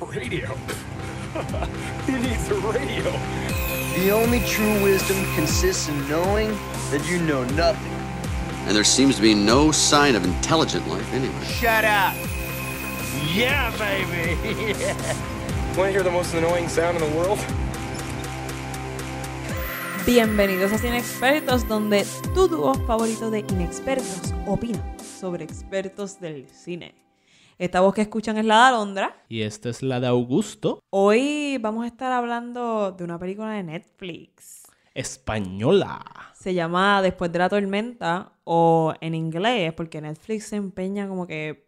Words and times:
Radio? 0.00 0.46
Who 2.06 2.18
needs 2.18 2.48
a 2.50 2.54
radio? 2.54 3.10
The 3.96 4.10
only 4.12 4.40
true 4.46 4.82
wisdom 4.82 5.16
consists 5.34 5.88
in 5.88 6.08
knowing 6.08 6.50
that 6.90 7.04
you 7.08 7.20
know 7.20 7.44
nothing. 7.56 7.92
And 8.66 8.76
there 8.76 8.84
seems 8.84 9.16
to 9.16 9.22
be 9.22 9.34
no 9.34 9.72
sign 9.72 10.14
of 10.14 10.24
intelligent 10.24 10.86
life 10.88 11.12
anywhere. 11.12 11.44
Shut 11.44 11.84
up! 11.84 12.14
Yeah, 13.34 13.76
baby! 13.76 14.36
Want 15.76 15.88
to 15.88 15.90
hear 15.90 16.02
the 16.02 16.10
most 16.10 16.32
annoying 16.34 16.68
sound 16.68 16.96
in 16.96 17.10
the 17.10 17.16
world? 17.16 17.38
Bienvenidos 20.06 20.72
a 20.72 20.86
Inexpertos, 20.86 21.68
donde 21.68 22.06
tu 22.34 22.48
dúo 22.48 22.74
favorito 22.86 23.30
de 23.30 23.40
inexpertos 23.40 24.32
opina 24.46 24.82
sobre 25.20 25.44
expertos 25.44 26.20
del 26.20 26.48
cine. 26.48 27.07
Esta 27.58 27.80
voz 27.80 27.92
que 27.92 28.02
escuchan 28.02 28.38
es 28.38 28.44
la 28.44 28.54
de 28.54 28.62
Alondra. 28.68 29.24
Y 29.28 29.42
esta 29.42 29.68
es 29.68 29.82
la 29.82 29.98
de 29.98 30.06
Augusto, 30.06 30.80
Hoy 30.90 31.58
vamos 31.60 31.82
a 31.82 31.88
estar 31.88 32.12
hablando 32.12 32.92
de 32.92 33.02
una 33.02 33.18
película 33.18 33.50
de 33.50 33.64
Netflix. 33.64 34.62
española. 34.94 36.04
Se 36.34 36.54
llama 36.54 37.02
Después 37.02 37.32
de 37.32 37.40
la 37.40 37.48
tormenta 37.48 38.30
o 38.44 38.94
en 39.00 39.16
inglés, 39.16 39.72
porque 39.72 40.00
Netflix 40.00 40.44
se 40.46 40.56
empeña 40.56 41.08
como 41.08 41.26
que 41.26 41.66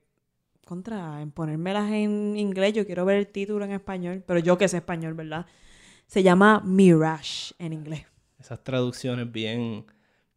contra 0.64 1.20
en 1.22 1.32
ponérmelas 1.32 1.90
en 1.90 2.36
inglés. 2.36 2.72
Yo 2.72 2.86
quiero 2.86 3.04
ver 3.04 3.16
el 3.16 3.26
título 3.26 3.64
en 3.64 3.72
español, 3.72 4.22
pero 4.24 4.38
yo 4.38 4.56
que 4.56 4.68
sé 4.68 4.76
español, 4.76 5.14
¿verdad? 5.14 5.46
Se 6.06 6.22
llama 6.22 6.62
Mirage 6.64 7.52
en 7.58 7.72
inglés. 7.72 8.06
Esas 8.38 8.62
traducciones 8.62 9.30
bien, 9.30 9.86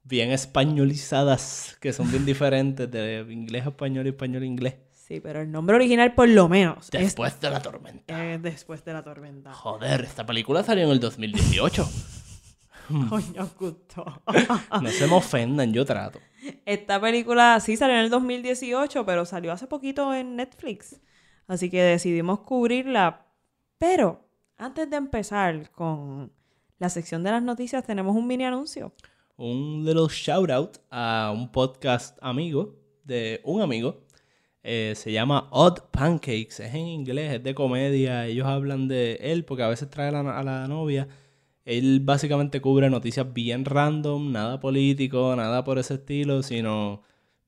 bien 0.04 0.32
españolizadas, 0.32 1.78
que 1.80 1.94
son 1.94 2.10
bien 2.10 2.26
diferentes 2.26 2.90
de 2.90 3.24
inglés 3.30 3.68
a 3.68 3.70
español 3.70 4.08
y 4.08 4.10
español 4.10 4.42
a 4.42 4.46
inglés. 4.48 4.76
Sí, 5.14 5.20
pero 5.20 5.42
el 5.42 5.52
nombre 5.52 5.76
original 5.76 6.16
por 6.16 6.28
lo 6.28 6.50
menos 6.50 6.88
es 6.92 6.92
Después 6.92 7.40
de 7.40 7.52
la 7.52 7.62
tormenta. 7.62 8.34
eh, 8.34 8.40
Después 8.40 8.84
de 8.84 8.94
la 8.94 9.04
tormenta. 9.04 9.54
Joder, 9.54 10.02
esta 10.02 10.26
película 10.26 10.64
salió 10.64 10.86
en 10.86 10.90
el 10.90 11.00
2018. 11.00 11.88
Coño, 13.10 13.42
Augusto. 13.44 14.04
No 14.82 14.90
se 14.90 15.06
me 15.06 15.14
ofendan, 15.14 15.72
yo 15.72 15.86
trato. 15.86 16.18
Esta 16.66 17.00
película 17.00 17.60
sí 17.60 17.78
salió 17.78 17.96
en 17.96 18.02
el 18.06 18.10
2018, 18.10 19.06
pero 19.06 19.24
salió 19.26 19.52
hace 19.52 19.68
poquito 19.68 20.16
en 20.16 20.36
Netflix. 20.36 21.00
Así 21.48 21.70
que 21.70 21.84
decidimos 21.84 22.40
cubrirla. 22.40 23.28
Pero 23.78 24.28
antes 24.58 24.90
de 24.90 24.96
empezar 24.98 25.70
con 25.70 26.32
la 26.80 26.90
sección 26.90 27.22
de 27.22 27.30
las 27.30 27.44
noticias, 27.44 27.86
tenemos 27.86 28.16
un 28.16 28.26
mini 28.26 28.46
anuncio. 28.46 28.96
Un 29.38 29.86
little 29.86 30.08
shout 30.10 30.50
out 30.50 30.78
a 30.90 31.32
un 31.32 31.52
podcast 31.52 32.18
amigo 32.20 32.74
de 33.04 33.42
un 33.44 33.62
amigo. 33.62 34.03
Eh, 34.64 34.94
se 34.96 35.12
llama 35.12 35.48
Odd 35.52 35.80
Pancakes. 35.92 36.60
Es 36.64 36.74
en 36.74 36.88
inglés, 36.88 37.34
es 37.34 37.44
de 37.44 37.54
comedia. 37.54 38.26
Ellos 38.26 38.48
hablan 38.48 38.88
de 38.88 39.16
él 39.22 39.44
porque 39.46 39.64
a 39.64 39.68
veces 39.68 39.90
trae 39.90 40.08
a 40.08 40.12
la, 40.12 40.40
a 40.40 40.44
la 40.44 40.68
novia. 40.68 41.08
Él 41.66 42.02
básicamente 42.02 42.62
cubre 42.62 42.90
noticias 42.90 43.32
bien 43.34 43.66
random, 43.66 44.32
nada 44.32 44.60
político, 44.60 45.36
nada 45.36 45.64
por 45.64 45.80
ese 45.80 45.96
estilo, 45.96 46.44
sino 46.44 47.04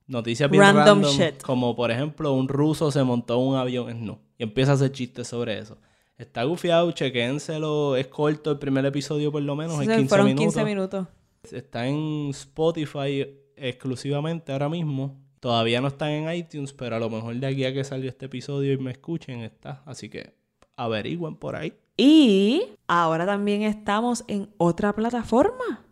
noticias 0.07 0.49
bien 0.49 0.61
Random 0.63 1.01
random. 1.01 1.11
shit. 1.11 1.41
Como 1.41 1.75
por 1.75 1.91
ejemplo, 1.91 2.31
un 2.33 2.47
ruso 2.47 2.91
se 2.91 3.03
montó 3.03 3.41
en 3.41 3.47
un 3.47 3.55
avión. 3.55 4.05
No. 4.05 4.19
Y 4.37 4.43
empieza 4.43 4.71
a 4.71 4.75
hacer 4.75 4.91
chistes 4.91 5.27
sobre 5.27 5.57
eso. 5.57 5.77
Está 6.17 6.43
gufiado, 6.43 6.91
chequénselo. 6.91 7.95
Es 7.97 8.07
corto 8.07 8.51
el 8.51 8.59
primer 8.59 8.85
episodio 8.85 9.31
por 9.31 9.41
lo 9.41 9.55
menos, 9.55 9.79
en 9.81 9.87
Se 9.87 9.95
15 9.95 10.07
fueron 10.09 10.27
minutos. 10.27 10.53
15 10.53 10.65
minutos. 10.65 11.07
Está 11.51 11.87
en 11.87 12.29
Spotify 12.31 13.27
exclusivamente 13.55 14.51
ahora 14.51 14.69
mismo. 14.69 15.21
Todavía 15.39 15.81
no 15.81 15.87
están 15.89 16.09
en 16.09 16.33
iTunes, 16.33 16.73
pero 16.73 16.95
a 16.95 16.99
lo 16.99 17.09
mejor 17.09 17.35
de 17.35 17.47
aquí 17.47 17.65
a 17.65 17.73
que 17.73 17.83
salió 17.83 18.09
este 18.09 18.25
episodio 18.25 18.73
y 18.73 18.77
me 18.77 18.91
escuchen 18.91 19.41
está. 19.41 19.83
Así 19.85 20.09
que 20.09 20.33
averigüen 20.75 21.35
por 21.35 21.55
ahí. 21.55 21.73
Y 21.97 22.63
ahora 22.87 23.25
también 23.25 23.61
estamos 23.63 24.23
en 24.27 24.49
otra 24.57 24.93
plataforma. 24.93 25.85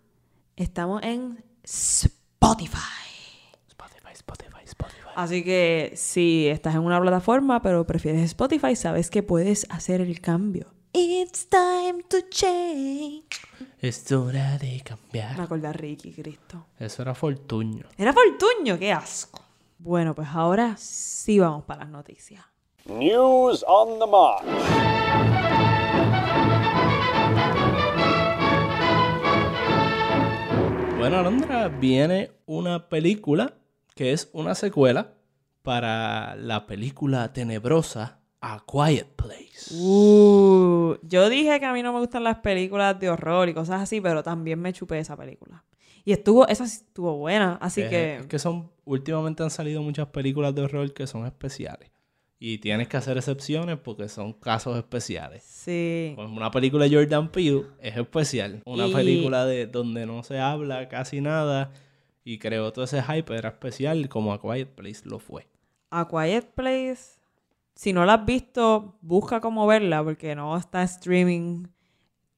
Estamos 0.55 1.01
en 1.03 1.43
Spotify. 1.63 2.77
Spotify, 3.69 4.11
Spotify, 4.13 4.63
Spotify. 4.65 4.99
Así 5.15 5.43
que 5.43 5.93
si 5.95 6.47
estás 6.47 6.75
en 6.75 6.81
una 6.81 6.99
plataforma 6.99 7.61
pero 7.61 7.85
prefieres 7.85 8.21
Spotify, 8.23 8.75
sabes 8.75 9.09
que 9.09 9.23
puedes 9.23 9.65
hacer 9.69 10.01
el 10.01 10.19
cambio. 10.19 10.67
It's 10.93 11.47
time 11.49 12.03
to 12.09 12.17
change. 12.29 13.25
Es 13.79 14.11
hora 14.11 14.57
de 14.59 14.73
Me 14.73 14.81
cambiar. 14.81 15.41
acordé 15.41 15.67
a 15.67 15.73
Ricky, 15.73 16.11
Cristo. 16.13 16.67
Eso 16.79 17.01
era 17.01 17.15
Fortuño. 17.15 17.85
Era 17.97 18.13
Fortuño, 18.13 18.77
qué 18.77 18.91
asco. 18.91 19.41
Bueno, 19.83 20.15
pues 20.15 20.29
ahora 20.31 20.77
sí 20.77 21.39
vamos 21.39 21.65
para 21.65 21.81
las 21.81 21.89
noticias. 21.89 22.45
News 22.85 23.65
on 23.67 23.99
the 23.99 24.07
march. 24.07 24.45
Bueno, 30.97 31.17
Alondra, 31.17 31.67
viene 31.67 32.31
una 32.45 32.87
película 32.87 33.55
que 33.93 34.13
es 34.13 34.29
una 34.31 34.55
secuela 34.55 35.15
para 35.63 36.37
la 36.37 36.65
película 36.65 37.33
tenebrosa 37.33 38.21
A 38.39 38.63
Quiet 38.65 39.17
Place. 39.17 39.75
Uh, 39.75 40.95
yo 41.01 41.27
dije 41.27 41.59
que 41.59 41.65
a 41.65 41.73
mí 41.73 41.83
no 41.83 41.91
me 41.91 41.99
gustan 41.99 42.23
las 42.23 42.37
películas 42.37 42.97
de 43.01 43.09
horror 43.09 43.49
y 43.49 43.53
cosas 43.53 43.81
así, 43.81 43.99
pero 43.99 44.23
también 44.23 44.61
me 44.61 44.71
chupé 44.71 44.99
esa 44.99 45.17
película. 45.17 45.65
Y 46.05 46.11
estuvo, 46.11 46.47
esa 46.47 46.65
estuvo 46.65 47.17
buena, 47.17 47.57
así 47.61 47.81
Es- 47.81 47.89
que... 47.89 48.15
Es 48.17 48.25
que 48.27 48.39
son, 48.39 48.69
últimamente 48.85 49.41
han 49.43 49.49
salido 49.49 49.81
muchas 49.81 50.07
películas 50.07 50.53
de 50.53 50.61
horror 50.63 50.93
que 50.93 51.07
son 51.07 51.25
especiales. 51.25 51.89
Y 52.39 52.57
tienes 52.57 52.89
que 52.89 52.97
hacer 52.97 53.15
excepciones 53.17 53.77
porque 53.77 54.09
son 54.09 54.33
casos 54.33 54.77
especiales. 54.77 55.43
Sí. 55.43 56.13
Una 56.17 56.51
película 56.51 56.83
de 56.89 56.93
Jordan 56.95 57.29
Peele 57.31 57.63
es 57.79 57.95
especial. 57.95 58.61
Una 58.65 58.87
Y- 58.87 58.93
película 58.93 59.45
de 59.45 59.65
donde 59.65 60.05
no 60.05 60.23
se 60.23 60.39
habla 60.39 60.89
casi 60.89 61.21
nada 61.21 61.71
y 62.25 62.39
creó 62.39 62.73
todo 62.73 62.83
ese 62.83 63.01
hype 63.01 63.33
era 63.33 63.49
especial 63.49 64.09
como 64.09 64.33
A 64.33 64.41
Quiet 64.41 64.67
Place 64.75 65.01
lo 65.05 65.19
fue. 65.19 65.47
A 65.89 66.05
Quiet 66.09 66.47
Place, 66.53 67.17
si 67.75 67.93
no 67.93 68.03
la 68.05 68.15
has 68.15 68.25
visto, 68.25 68.97
busca 69.01 69.39
cómo 69.39 69.65
verla 69.65 70.03
porque 70.03 70.35
no 70.35 70.57
está 70.57 70.83
streaming, 70.83 71.67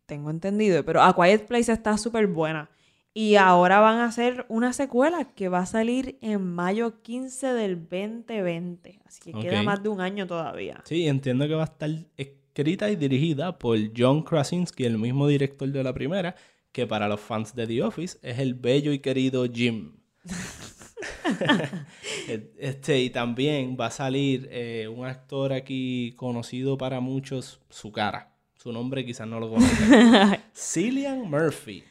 tengo 0.05 0.29
entendido. 0.29 0.85
Pero 0.85 1.01
A 1.01 1.15
Quiet 1.15 1.47
Place 1.47 1.71
está 1.71 1.97
súper 1.97 2.27
buena. 2.27 2.69
Y 3.17 3.37
ahora 3.37 3.79
van 3.79 3.99
a 3.99 4.07
hacer 4.07 4.45
una 4.49 4.73
secuela 4.73 5.23
que 5.23 5.47
va 5.47 5.59
a 5.59 5.65
salir 5.65 6.17
en 6.19 6.53
mayo 6.53 7.01
15 7.01 7.53
del 7.53 7.79
2020. 7.79 8.99
Así 9.05 9.31
que 9.31 9.39
queda 9.39 9.63
más 9.63 9.81
de 9.81 9.87
un 9.87 10.01
año 10.01 10.27
todavía. 10.27 10.81
Sí, 10.83 11.07
entiendo 11.07 11.47
que 11.47 11.53
va 11.53 11.61
a 11.61 11.65
estar 11.65 11.89
escrita 12.17 12.91
y 12.91 12.97
dirigida 12.97 13.57
por 13.57 13.77
John 13.95 14.21
Krasinski, 14.21 14.83
el 14.83 14.97
mismo 14.97 15.29
director 15.29 15.69
de 15.69 15.81
la 15.81 15.93
primera, 15.93 16.35
que 16.73 16.87
para 16.87 17.07
los 17.07 17.21
fans 17.21 17.55
de 17.55 17.65
The 17.65 17.83
Office 17.83 18.17
es 18.21 18.37
el 18.37 18.53
bello 18.53 18.91
y 18.91 18.99
querido 18.99 19.45
Jim. 19.45 19.93
este, 22.59 22.99
y 22.99 23.09
también 23.11 23.77
va 23.79 23.85
a 23.85 23.91
salir 23.91 24.49
eh, 24.51 24.89
un 24.93 25.05
actor 25.05 25.53
aquí 25.53 26.11
conocido 26.17 26.77
para 26.77 26.99
muchos, 26.99 27.61
su 27.69 27.93
cara. 27.93 28.35
Su 28.57 28.73
nombre 28.73 29.05
quizás 29.05 29.25
no 29.25 29.39
lo 29.39 29.51
conozcan. 29.51 30.37
Cillian 30.53 31.29
Murphy. 31.29 31.85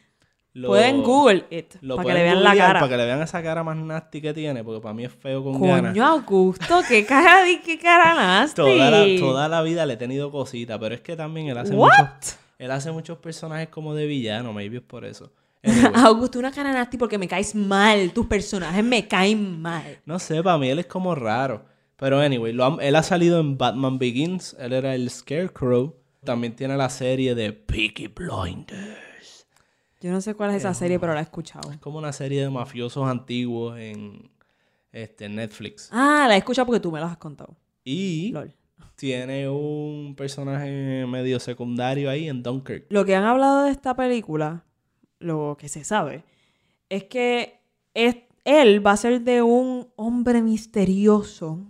Lo- 0.55 0.69
Pueden 0.69 1.03
Google 1.03 1.45
it 1.51 1.75
lo 1.81 1.97
para 1.97 2.07
que 2.07 2.13
le 2.13 2.23
vean 2.23 2.41
la 2.43 2.55
cara. 2.55 2.79
Para 2.79 2.89
que 2.89 2.97
le 2.97 3.05
vean 3.05 3.21
esa 3.21 3.43
cara 3.43 3.61
más 3.63 3.75
nasty 3.75 4.21
que 4.21 4.33
tiene, 4.33 4.63
porque 4.63 4.79
para 4.81 4.93
mí 4.93 5.03
es 5.03 5.11
feo 5.11 5.43
con 5.43 5.61
ganas. 5.61 5.91
Coño, 5.91 6.05
Augusto, 6.05 6.79
qué 6.87 7.05
cara 7.05 7.43
de 7.43 7.59
qué 7.59 7.77
cara 7.77 8.13
nasty. 8.15 8.55
Toda 8.55 8.89
la, 8.89 9.05
toda 9.19 9.47
la 9.49 9.61
vida 9.61 9.85
le 9.85 9.95
he 9.95 9.97
tenido 9.97 10.31
cositas, 10.31 10.79
pero 10.79 10.95
es 10.95 11.01
que 11.01 11.17
también 11.17 11.47
él 11.49 11.57
hace 11.57 11.73
What? 11.75 11.89
muchos, 11.99 12.37
él 12.57 12.71
hace 12.71 12.89
muchos 12.93 13.17
personajes 13.17 13.67
como 13.67 13.93
de 13.93 14.05
villano, 14.07 14.53
maybe 14.53 14.77
es 14.77 14.83
por 14.83 15.03
eso. 15.05 15.29
Anyway, 15.65 15.91
Augusto, 15.95 16.39
una 16.39 16.51
cara 16.51 16.71
nasty 16.71 16.95
porque 16.97 17.17
me 17.17 17.27
caes 17.27 17.53
mal. 17.55 18.11
Tus 18.11 18.27
personajes 18.27 18.83
me 18.83 19.07
caen 19.07 19.61
mal. 19.61 19.99
no 20.05 20.19
sé, 20.19 20.41
para 20.41 20.57
mí 20.57 20.69
él 20.69 20.79
es 20.79 20.85
como 20.85 21.15
raro. 21.15 21.65
Pero 21.97 22.19
anyway, 22.21 22.53
lo 22.53 22.63
ha- 22.65 22.77
él 22.81 22.95
ha 22.95 23.03
salido 23.03 23.39
en 23.39 23.57
Batman 23.57 23.97
Begins, 23.97 24.55
él 24.59 24.71
era 24.73 24.95
el 24.95 25.09
Scarecrow. 25.09 25.95
También 26.23 26.55
tiene 26.55 26.77
la 26.77 26.89
serie 26.89 27.35
de 27.35 27.51
Peaky 27.51 28.07
Blinders. 28.07 28.97
Yo 30.01 30.11
no 30.11 30.21
sé 30.21 30.35
cuál 30.35 30.51
es 30.51 30.57
esa 30.57 30.73
serie, 30.73 30.99
pero 30.99 31.13
la 31.13 31.19
he 31.19 31.23
escuchado. 31.23 31.71
Es 31.71 31.79
como 31.79 31.97
una 31.97 32.11
serie 32.13 32.41
de 32.41 32.49
mafiosos 32.49 33.07
antiguos 33.07 33.77
en 33.79 34.29
este, 34.91 35.27
Netflix. 35.29 35.89
Ah, 35.91 36.25
la 36.27 36.35
he 36.35 36.37
escuchado 36.39 36.65
porque 36.67 36.79
tú 36.79 36.91
me 36.91 36.99
las 36.99 37.11
has 37.11 37.17
contado. 37.17 37.55
Y 37.83 38.31
Lol. 38.31 38.53
tiene 38.95 39.49
un 39.49 40.15
personaje 40.15 41.05
medio 41.07 41.39
secundario 41.39 42.09
ahí 42.09 42.27
en 42.29 42.43
Dunkirk. 42.43 42.85
Lo 42.89 43.05
que 43.05 43.15
han 43.15 43.23
hablado 43.23 43.63
de 43.63 43.71
esta 43.71 43.95
película, 43.95 44.65
lo 45.19 45.55
que 45.59 45.69
se 45.69 45.83
sabe, 45.83 46.23
es 46.89 47.05
que 47.05 47.59
es- 47.93 48.17
él 48.43 48.85
va 48.85 48.91
a 48.91 48.97
ser 48.97 49.21
de 49.21 49.41
un 49.41 49.87
hombre 49.95 50.41
misterioso 50.41 51.65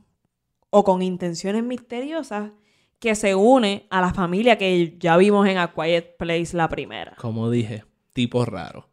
o 0.70 0.84
con 0.84 1.02
intenciones 1.02 1.64
misteriosas 1.64 2.52
que 3.00 3.16
se 3.16 3.36
une 3.36 3.88
a 3.90 4.02
la 4.02 4.14
familia 4.14 4.58
que 4.58 4.98
ya 5.00 5.16
vimos 5.16 5.48
en 5.48 5.58
A 5.58 5.74
Quiet 5.74 6.18
Place 6.18 6.56
la 6.58 6.68
primera. 6.70 7.16
Como 7.18 7.50
dije, 7.50 7.84
tipo 8.16 8.46
raro. 8.46 8.88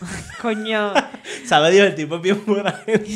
Coño. 0.42 0.92
Sabe 1.46 1.70
Dios, 1.70 1.86
el 1.86 1.94
tipo 1.94 2.16
es 2.16 2.22
bien 2.22 2.42
buena 2.44 2.72
gente. 2.72 3.06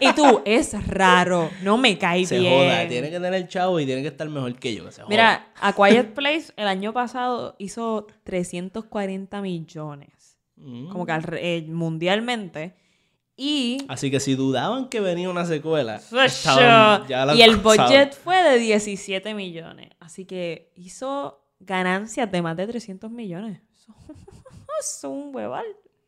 Y 0.00 0.12
tú, 0.14 0.40
es 0.46 0.72
raro. 0.88 1.50
No 1.62 1.76
me 1.76 1.98
cae 1.98 2.24
Se 2.24 2.38
bien. 2.38 2.52
joda, 2.52 2.88
tiene 2.88 3.10
que 3.10 3.16
tener 3.16 3.34
el 3.34 3.46
chavo 3.48 3.78
y 3.78 3.84
tiene 3.84 4.00
que 4.00 4.08
estar 4.08 4.26
mejor 4.30 4.54
que 4.58 4.74
yo. 4.74 4.90
se 4.90 5.02
joda. 5.02 5.10
Mira, 5.10 5.52
A 5.60 5.74
Quiet 5.74 6.14
Place 6.14 6.46
el 6.56 6.66
año 6.68 6.94
pasado 6.94 7.54
hizo 7.58 8.06
340 8.24 9.42
millones. 9.42 10.38
Mm. 10.56 10.88
Como 10.88 11.04
que 11.04 11.12
al 11.12 11.24
eh, 11.34 11.66
mundialmente. 11.68 12.74
Y, 13.36 13.84
Así 13.88 14.10
que 14.10 14.18
si 14.18 14.34
dudaban 14.34 14.88
que 14.88 15.00
venía 15.00 15.28
una 15.28 15.44
secuela, 15.44 15.96
estaban- 15.96 17.06
ya 17.06 17.26
la 17.26 17.34
y 17.34 17.42
el 17.42 17.56
budget 17.56 18.14
fue 18.14 18.42
de 18.42 18.58
17 18.58 19.34
millones. 19.34 19.90
Así 20.00 20.24
que 20.24 20.72
hizo 20.74 21.44
ganancias 21.60 22.32
de 22.32 22.40
más 22.40 22.56
de 22.56 22.66
300 22.66 23.10
millones. 23.10 23.60
Eso 23.78 23.92
es 24.04 24.08
un 24.08 24.25
hueval. 25.32 25.64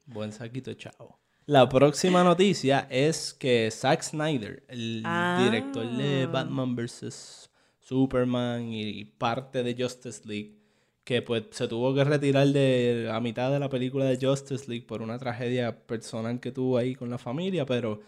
Buen 0.07 0.33
saquito, 0.33 0.73
chavo. 0.75 1.19
La 1.47 1.69
próxima 1.69 2.23
noticia 2.25 2.87
es 2.91 3.33
que 3.33 3.71
Zack 3.71 4.03
Snyder, 4.03 4.65
el 4.69 5.03
Ah. 5.05 5.41
director 5.43 5.87
de 5.97 6.27
Batman 6.27 6.77
vs. 6.77 7.51
Superman 7.81 8.71
y 8.73 9.05
parte 9.07 9.63
de 9.63 9.75
Justice 9.83 10.21
League, 10.29 10.59
que 11.05 11.23
pues 11.23 11.45
se 11.53 11.67
tuvo 11.69 11.95
que 11.95 12.05
retirar 12.05 12.49
de 12.49 13.05
la 13.09 13.19
mitad 13.21 13.51
de 13.51 13.59
la 13.59 13.71
película 13.71 14.05
de 14.05 14.19
Justice 14.25 14.67
League 14.69 14.85
por 14.87 15.01
una 15.01 15.19
tragedia 15.19 15.87
personal 15.87 16.39
que 16.39 16.53
tuvo 16.53 16.77
ahí 16.77 16.95
con 16.95 17.09
la 17.09 17.17
familia, 17.17 17.65
pero 17.65 18.01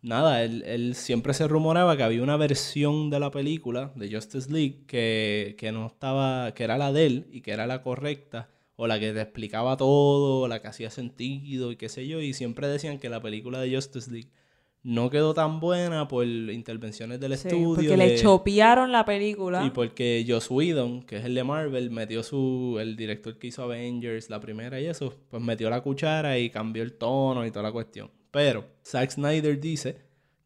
nada, 0.00 0.44
él, 0.44 0.62
él 0.64 0.94
siempre 0.94 1.34
se 1.34 1.48
rumoraba 1.48 1.96
que 1.96 2.04
había 2.04 2.22
una 2.22 2.36
versión 2.36 3.10
de 3.10 3.18
la 3.18 3.32
película 3.32 3.90
de 3.96 4.14
Justice 4.14 4.48
League 4.48 4.84
que, 4.86 5.56
que 5.58 5.72
no 5.72 5.88
estaba, 5.88 6.54
que 6.54 6.62
era 6.62 6.78
la 6.78 6.92
de 6.92 7.06
él 7.06 7.26
y 7.32 7.40
que 7.40 7.50
era 7.50 7.66
la 7.66 7.82
correcta, 7.82 8.48
o 8.82 8.86
la 8.86 8.98
que 8.98 9.12
te 9.12 9.20
explicaba 9.20 9.76
todo, 9.76 10.40
o 10.40 10.48
la 10.48 10.62
que 10.62 10.68
hacía 10.68 10.90
sentido 10.90 11.70
y 11.70 11.76
qué 11.76 11.88
sé 11.90 12.06
yo, 12.06 12.20
y 12.20 12.32
siempre 12.32 12.66
decían 12.66 12.98
que 12.98 13.08
la 13.10 13.20
película 13.20 13.60
de 13.60 13.74
Justice 13.74 14.10
League 14.10 14.30
no 14.82 15.10
quedó 15.10 15.34
tan 15.34 15.60
buena 15.60 16.08
por 16.08 16.24
intervenciones 16.26 17.20
del 17.20 17.36
Sí, 17.36 17.48
estudio. 17.48 17.74
porque 17.74 17.96
le 17.98 18.16
chopearon 18.16 18.90
la 18.92 19.04
película. 19.04 19.64
y 19.66 19.70
porque 19.70 20.24
Joss 20.26 20.50
Whedon, 20.50 21.02
que 21.02 21.18
es 21.18 21.24
el 21.26 21.34
de 21.34 21.44
Marvel, 21.44 21.90
metió 21.90 22.22
su. 22.22 22.78
El 22.80 22.96
director 22.96 23.38
que 23.38 23.48
hizo 23.48 23.62
Avengers, 23.62 24.30
la 24.30 24.40
primera 24.40 24.80
y 24.80 24.86
eso, 24.86 25.12
pues 25.28 25.42
metió 25.42 25.68
la 25.68 25.82
cuchara 25.82 26.38
y 26.38 26.48
cambió 26.48 26.82
el 26.82 26.94
tono 26.94 27.44
y 27.44 27.50
toda 27.50 27.64
la 27.64 27.72
cuestión. 27.72 28.10
Pero 28.30 28.64
Zack 28.82 29.10
Snyder 29.10 29.60
dice 29.60 29.98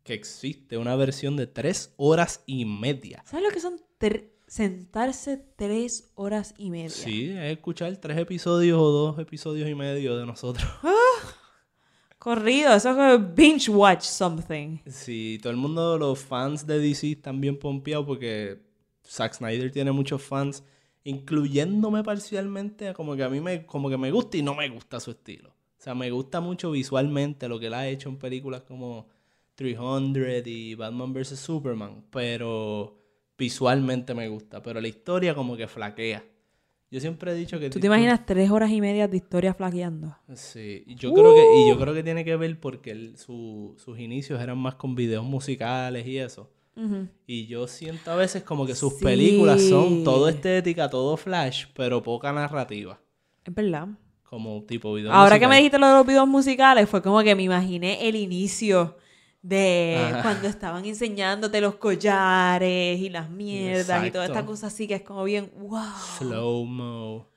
que 0.02 0.14
existe 0.14 0.76
una 0.78 0.96
versión 0.96 1.36
de 1.36 1.46
tres 1.46 1.94
horas 1.96 2.42
y 2.44 2.64
media. 2.64 3.22
¿Sabes 3.26 3.44
lo 3.46 3.52
que 3.52 3.60
son 3.60 3.76
tre- 4.00 4.30
sentarse 4.54 5.36
tres 5.56 6.12
horas 6.14 6.54
y 6.56 6.70
media? 6.70 6.88
Sí, 6.88 7.30
es 7.30 7.56
escuchar 7.56 7.96
tres 7.96 8.16
episodios 8.18 8.78
o 8.80 8.88
dos 8.88 9.18
episodios 9.18 9.68
y 9.68 9.74
medio 9.74 10.16
de 10.16 10.24
nosotros. 10.24 10.64
Corrido, 12.20 12.72
eso 12.72 12.90
es 12.90 12.94
como 12.94 13.34
binge 13.34 13.68
watch 13.68 14.02
something. 14.02 14.78
Sí, 14.86 15.40
todo 15.42 15.50
el 15.50 15.56
mundo, 15.56 15.98
los 15.98 16.20
fans 16.20 16.64
de 16.68 16.78
DC 16.78 17.10
están 17.10 17.40
bien 17.40 17.58
pompeados 17.58 18.06
porque 18.06 18.60
Zack 19.04 19.34
Snyder 19.34 19.72
tiene 19.72 19.90
muchos 19.90 20.22
fans, 20.22 20.62
incluyéndome 21.02 22.04
parcialmente, 22.04 22.94
como 22.94 23.16
que 23.16 23.24
a 23.24 23.28
mí 23.28 23.40
me, 23.40 23.66
como 23.66 23.90
que 23.90 23.98
me 23.98 24.12
gusta 24.12 24.36
y 24.36 24.42
no 24.42 24.54
me 24.54 24.68
gusta 24.68 25.00
su 25.00 25.10
estilo. 25.10 25.48
O 25.48 25.82
sea, 25.82 25.96
me 25.96 26.12
gusta 26.12 26.40
mucho 26.40 26.70
visualmente 26.70 27.48
lo 27.48 27.58
que 27.58 27.66
él 27.66 27.74
ha 27.74 27.88
hecho 27.88 28.08
en 28.08 28.18
películas 28.18 28.62
como 28.62 29.08
300 29.56 30.46
y 30.46 30.76
Batman 30.76 31.12
vs. 31.12 31.40
Superman, 31.40 32.04
pero 32.12 33.03
visualmente 33.38 34.14
me 34.14 34.28
gusta, 34.28 34.62
pero 34.62 34.80
la 34.80 34.88
historia 34.88 35.34
como 35.34 35.56
que 35.56 35.66
flaquea. 35.66 36.24
Yo 36.90 37.00
siempre 37.00 37.32
he 37.32 37.34
dicho 37.34 37.58
que... 37.58 37.70
¿Tú 37.70 37.80
te 37.80 37.86
imaginas 37.88 38.24
tres 38.24 38.50
horas 38.50 38.70
y 38.70 38.80
media 38.80 39.08
de 39.08 39.16
historia 39.16 39.52
flaqueando? 39.52 40.16
Sí, 40.34 40.84
yo 40.86 41.12
creo 41.12 41.34
que, 41.34 41.52
y 41.52 41.66
yo 41.66 41.76
creo 41.78 41.92
que 41.92 42.04
tiene 42.04 42.24
que 42.24 42.36
ver 42.36 42.60
porque 42.60 42.92
él- 42.92 43.16
su- 43.18 43.74
sus 43.78 43.98
inicios 43.98 44.40
eran 44.40 44.58
más 44.58 44.76
con 44.76 44.94
videos 44.94 45.24
musicales 45.24 46.06
y 46.06 46.18
eso. 46.18 46.50
Y 47.26 47.46
yo 47.46 47.68
siento 47.68 48.10
a 48.10 48.16
veces 48.16 48.42
como 48.42 48.66
que 48.66 48.74
sus 48.74 48.94
Sí. 48.98 49.04
películas 49.04 49.62
son 49.62 50.02
todo 50.04 50.28
estética, 50.28 50.90
todo 50.90 51.16
flash, 51.16 51.66
pero 51.74 52.02
poca 52.02 52.32
narrativa. 52.32 53.00
Es 53.44 53.54
verdad. 53.54 53.88
Como 54.24 54.62
tipo 54.64 54.92
video 54.94 55.12
Ahora 55.12 55.38
que 55.38 55.46
me 55.46 55.56
dijiste 55.56 55.78
lo 55.78 55.86
de 55.86 55.94
los 55.94 56.06
videos 56.06 56.26
musicales, 56.26 56.88
fue 56.88 57.00
como 57.00 57.22
que 57.22 57.34
me 57.36 57.44
imaginé 57.44 58.08
el 58.08 58.16
inicio 58.16 58.96
de 59.46 59.98
Ajá. 60.10 60.22
cuando 60.22 60.48
estaban 60.48 60.86
enseñándote 60.86 61.60
los 61.60 61.74
collares 61.74 62.98
y 62.98 63.10
las 63.10 63.28
mierdas 63.28 64.06
y 64.06 64.10
toda 64.10 64.24
esta 64.24 64.46
cosa 64.46 64.68
así 64.68 64.88
que 64.88 64.94
es 64.94 65.02
como 65.02 65.22
bien, 65.24 65.50
wow. 65.58 65.82
Slow-mo. 66.18 67.28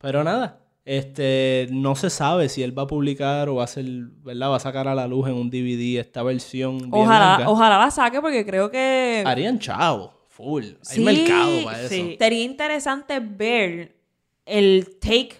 Pero 0.00 0.24
nada, 0.24 0.58
este, 0.84 1.68
no 1.70 1.94
se 1.94 2.10
sabe 2.10 2.48
si 2.48 2.64
él 2.64 2.76
va 2.76 2.82
a 2.82 2.86
publicar 2.88 3.48
o 3.48 3.54
va 3.56 3.62
a 3.62 3.64
hacer, 3.66 3.84
¿verdad? 4.24 4.50
Va 4.50 4.56
a 4.56 4.60
sacar 4.60 4.88
a 4.88 4.94
la 4.96 5.06
luz 5.06 5.28
en 5.28 5.34
un 5.34 5.48
DVD 5.48 6.00
esta 6.00 6.24
versión 6.24 6.78
bien 6.78 6.90
Ojalá, 6.92 7.30
larga. 7.30 7.48
ojalá 7.48 7.78
la 7.78 7.90
saque 7.92 8.20
porque 8.20 8.44
creo 8.44 8.68
que... 8.68 9.22
Harían 9.24 9.60
chavo, 9.60 10.12
full. 10.28 10.64
Hay 10.64 10.74
Sí, 10.96 11.00
mercado 11.04 11.64
para 11.64 11.78
eso. 11.80 11.88
sí. 11.90 12.16
Sería 12.18 12.42
interesante 12.44 13.20
ver 13.20 13.96
el 14.44 14.96
take 15.00 15.36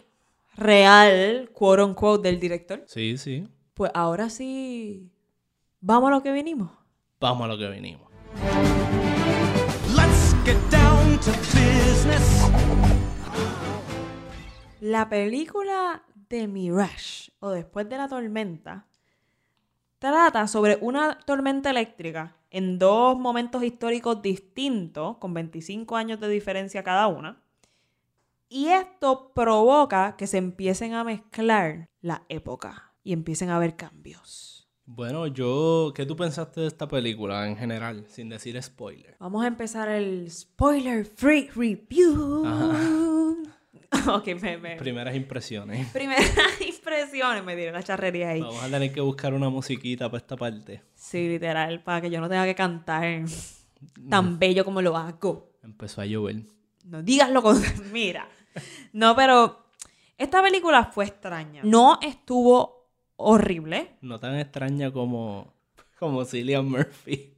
real, 0.57 1.51
quote 1.53 1.83
unquote, 1.83 2.29
del 2.29 2.39
director. 2.41 2.85
sí, 2.87 3.19
sí. 3.19 3.47
Pues 3.75 3.91
ahora 3.93 4.31
sí, 4.31 5.11
vamos 5.87 6.09
a 6.09 6.11
lo 6.11 6.23
que 6.23 6.33
vinimos. 6.33 6.71
Vamos 7.21 7.45
a 7.45 7.47
lo 7.47 7.57
que 7.57 7.69
venimos. 7.69 8.11
Let's 9.95 10.35
get 10.45 10.59
down 10.69 11.19
to 11.21 11.31
business. 11.55 12.51
La 14.81 15.09
película 15.09 16.03
de 16.29 16.49
Mirage, 16.49 17.31
o 17.39 17.51
Después 17.51 17.89
de 17.89 17.99
la 17.99 18.09
Tormenta, 18.09 18.87
trata 20.01 20.49
sobre 20.49 20.77
una 20.81 21.21
tormenta 21.21 21.71
eléctrica 21.71 22.37
en 22.51 22.81
dos 22.81 23.17
momentos 23.17 23.63
históricos 23.63 24.21
distintos, 24.23 25.19
con 25.19 25.35
25 25.35 25.97
años 25.97 26.19
de 26.19 26.29
diferencia 26.29 26.83
cada 26.83 27.07
una. 27.07 27.41
Y 28.49 28.69
esto 28.69 29.33
provoca 29.35 30.17
que 30.17 30.27
se 30.27 30.39
empiecen 30.39 30.95
a 30.95 31.05
mezclar 31.05 31.89
la 32.01 32.25
época 32.29 32.93
y 33.05 33.13
empiecen 33.13 33.51
a 33.51 33.57
haber 33.57 33.77
cambios. 33.77 34.56
Bueno, 34.89 35.27
yo, 35.27 35.93
¿qué 35.95 36.07
tú 36.07 36.15
pensaste 36.15 36.61
de 36.61 36.69
esta 36.69 36.87
película 36.87 37.47
en 37.49 37.57
general, 37.57 38.05
sin 38.09 38.29
decir 38.29 38.61
spoiler? 38.63 39.17
Vamos 39.19 39.43
a 39.45 39.49
empezar 39.49 39.89
el 39.89 40.31
spoiler 40.31 41.05
free 41.05 41.49
review. 41.57 42.47
ok, 44.09 44.27
me, 44.41 44.59
me- 44.59 44.77
Primeras 44.77 45.17
impresiones. 45.17 45.89
Primeras 45.93 46.31
impresiones, 46.65 47.43
me 47.45 47.57
dieron 47.57 47.75
la 47.75 47.83
charrería 47.83 48.29
ahí. 48.31 48.41
Vamos 48.41 48.63
a 48.63 48.71
tener 48.71 48.93
que 48.93 49.01
buscar 49.01 49.35
una 49.35 49.49
musiquita 49.51 50.09
para 50.09 50.19
esta 50.19 50.37
parte. 50.37 50.83
Sí, 50.95 51.29
literal, 51.29 51.83
para 51.83 52.01
que 52.01 52.09
yo 52.11 52.21
no 52.21 52.29
tenga 52.29 52.45
que 52.45 52.55
cantar 52.55 53.25
tan 54.09 54.39
bello 54.39 54.65
como 54.65 54.81
lo 54.83 54.97
hago. 54.97 55.51
Empezó 55.65 56.01
a 56.01 56.07
llover. 56.07 56.43
No 56.85 57.03
digas 57.03 57.29
lo 57.31 57.43
con... 57.43 57.61
Mira. 57.93 58.29
No, 58.93 59.17
pero 59.17 59.67
esta 60.17 60.41
película 60.45 60.85
fue 60.85 61.07
extraña. 61.07 61.63
No 61.65 61.99
estuvo 62.01 62.76
horrible. 63.17 63.97
No 64.01 64.19
tan 64.19 64.39
extraña 64.39 64.91
como, 64.91 65.53
como 65.99 66.25
Cillian 66.25 66.69
Murphy. 66.69 67.33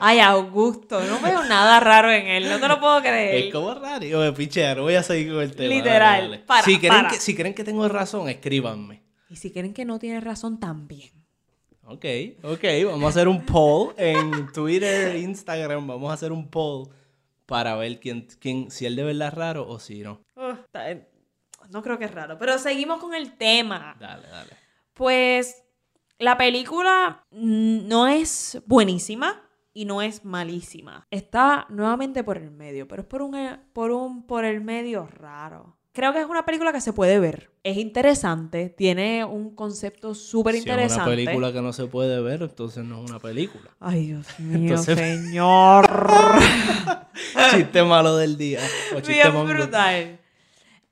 Ay, 0.00 0.18
Augusto, 0.20 1.00
no 1.02 1.20
veo 1.20 1.44
nada 1.44 1.78
raro 1.80 2.10
en 2.10 2.26
él. 2.26 2.48
No 2.48 2.58
te 2.58 2.68
lo 2.68 2.80
puedo 2.80 3.00
creer. 3.00 3.46
Es 3.46 3.52
como 3.52 3.74
raro. 3.74 4.04
Yo, 4.04 4.34
pichea, 4.34 4.74
no 4.74 4.82
voy 4.82 4.94
a 4.94 5.02
seguir 5.02 5.32
con 5.32 5.42
el 5.42 5.54
tema. 5.54 5.74
Literal. 5.74 6.00
dale, 6.00 6.30
dale. 6.30 6.38
Para, 6.38 6.62
si, 6.62 6.78
creen 6.78 6.94
para. 6.94 7.08
Que, 7.10 7.16
si 7.16 7.34
creen 7.34 7.54
que 7.54 7.64
tengo 7.64 7.88
razón, 7.88 8.28
escríbanme. 8.28 9.02
Y 9.28 9.36
si 9.36 9.52
creen 9.52 9.72
que 9.72 9.84
no 9.84 9.98
tiene 9.98 10.20
razón, 10.20 10.58
también. 10.58 11.10
Ok, 11.84 12.04
ok. 12.42 12.64
Vamos 12.86 13.04
a 13.04 13.08
hacer 13.08 13.28
un 13.28 13.44
poll 13.44 13.94
en 13.96 14.52
Twitter, 14.52 15.16
Instagram. 15.16 15.86
Vamos 15.86 16.10
a 16.10 16.14
hacer 16.14 16.32
un 16.32 16.48
poll 16.48 16.88
para 17.46 17.76
ver 17.76 17.98
quién, 18.00 18.28
quién, 18.38 18.70
si 18.70 18.86
él 18.86 18.96
de 18.96 19.04
verdad 19.04 19.28
es 19.28 19.34
raro 19.34 19.68
o 19.68 19.78
si 19.78 20.02
no. 20.02 20.20
No 21.70 21.82
creo 21.82 21.98
que 21.98 22.06
es 22.06 22.14
raro, 22.14 22.36
pero 22.38 22.58
seguimos 22.58 22.98
con 22.98 23.14
el 23.14 23.36
tema. 23.36 23.96
Dale, 24.00 24.26
dale. 24.28 24.59
Pues 25.00 25.64
la 26.18 26.36
película 26.36 27.24
no 27.30 28.06
es 28.06 28.60
buenísima 28.66 29.48
y 29.72 29.86
no 29.86 30.02
es 30.02 30.26
malísima. 30.26 31.06
Está 31.10 31.64
nuevamente 31.70 32.22
por 32.22 32.36
el 32.36 32.50
medio, 32.50 32.86
pero 32.86 33.00
es 33.00 33.08
por 33.08 33.22
un, 33.22 33.34
eh, 33.34 33.58
por 33.72 33.92
un 33.92 34.26
por 34.26 34.44
el 34.44 34.60
medio 34.60 35.06
raro. 35.06 35.78
Creo 35.92 36.12
que 36.12 36.20
es 36.20 36.26
una 36.26 36.44
película 36.44 36.70
que 36.74 36.82
se 36.82 36.92
puede 36.92 37.18
ver. 37.18 37.50
Es 37.62 37.78
interesante, 37.78 38.68
tiene 38.68 39.24
un 39.24 39.54
concepto 39.54 40.14
súper 40.14 40.52
Si 40.52 40.58
es 40.58 40.66
interesante. 40.66 41.02
una 41.08 41.16
película 41.16 41.52
que 41.54 41.62
no 41.62 41.72
se 41.72 41.86
puede 41.86 42.20
ver, 42.20 42.42
entonces 42.42 42.84
no 42.84 43.02
es 43.02 43.08
una 43.10 43.20
película. 43.20 43.70
Ay, 43.80 44.08
Dios 44.08 44.26
mío, 44.38 44.68
Entonces- 44.72 44.98
señor. 44.98 45.88
chiste 47.52 47.82
malo 47.84 48.18
del 48.18 48.36
día. 48.36 48.60
O 48.92 48.96
chiste 48.96 49.14
bien 49.14 49.32
mongo. 49.32 49.48
brutal. 49.54 50.18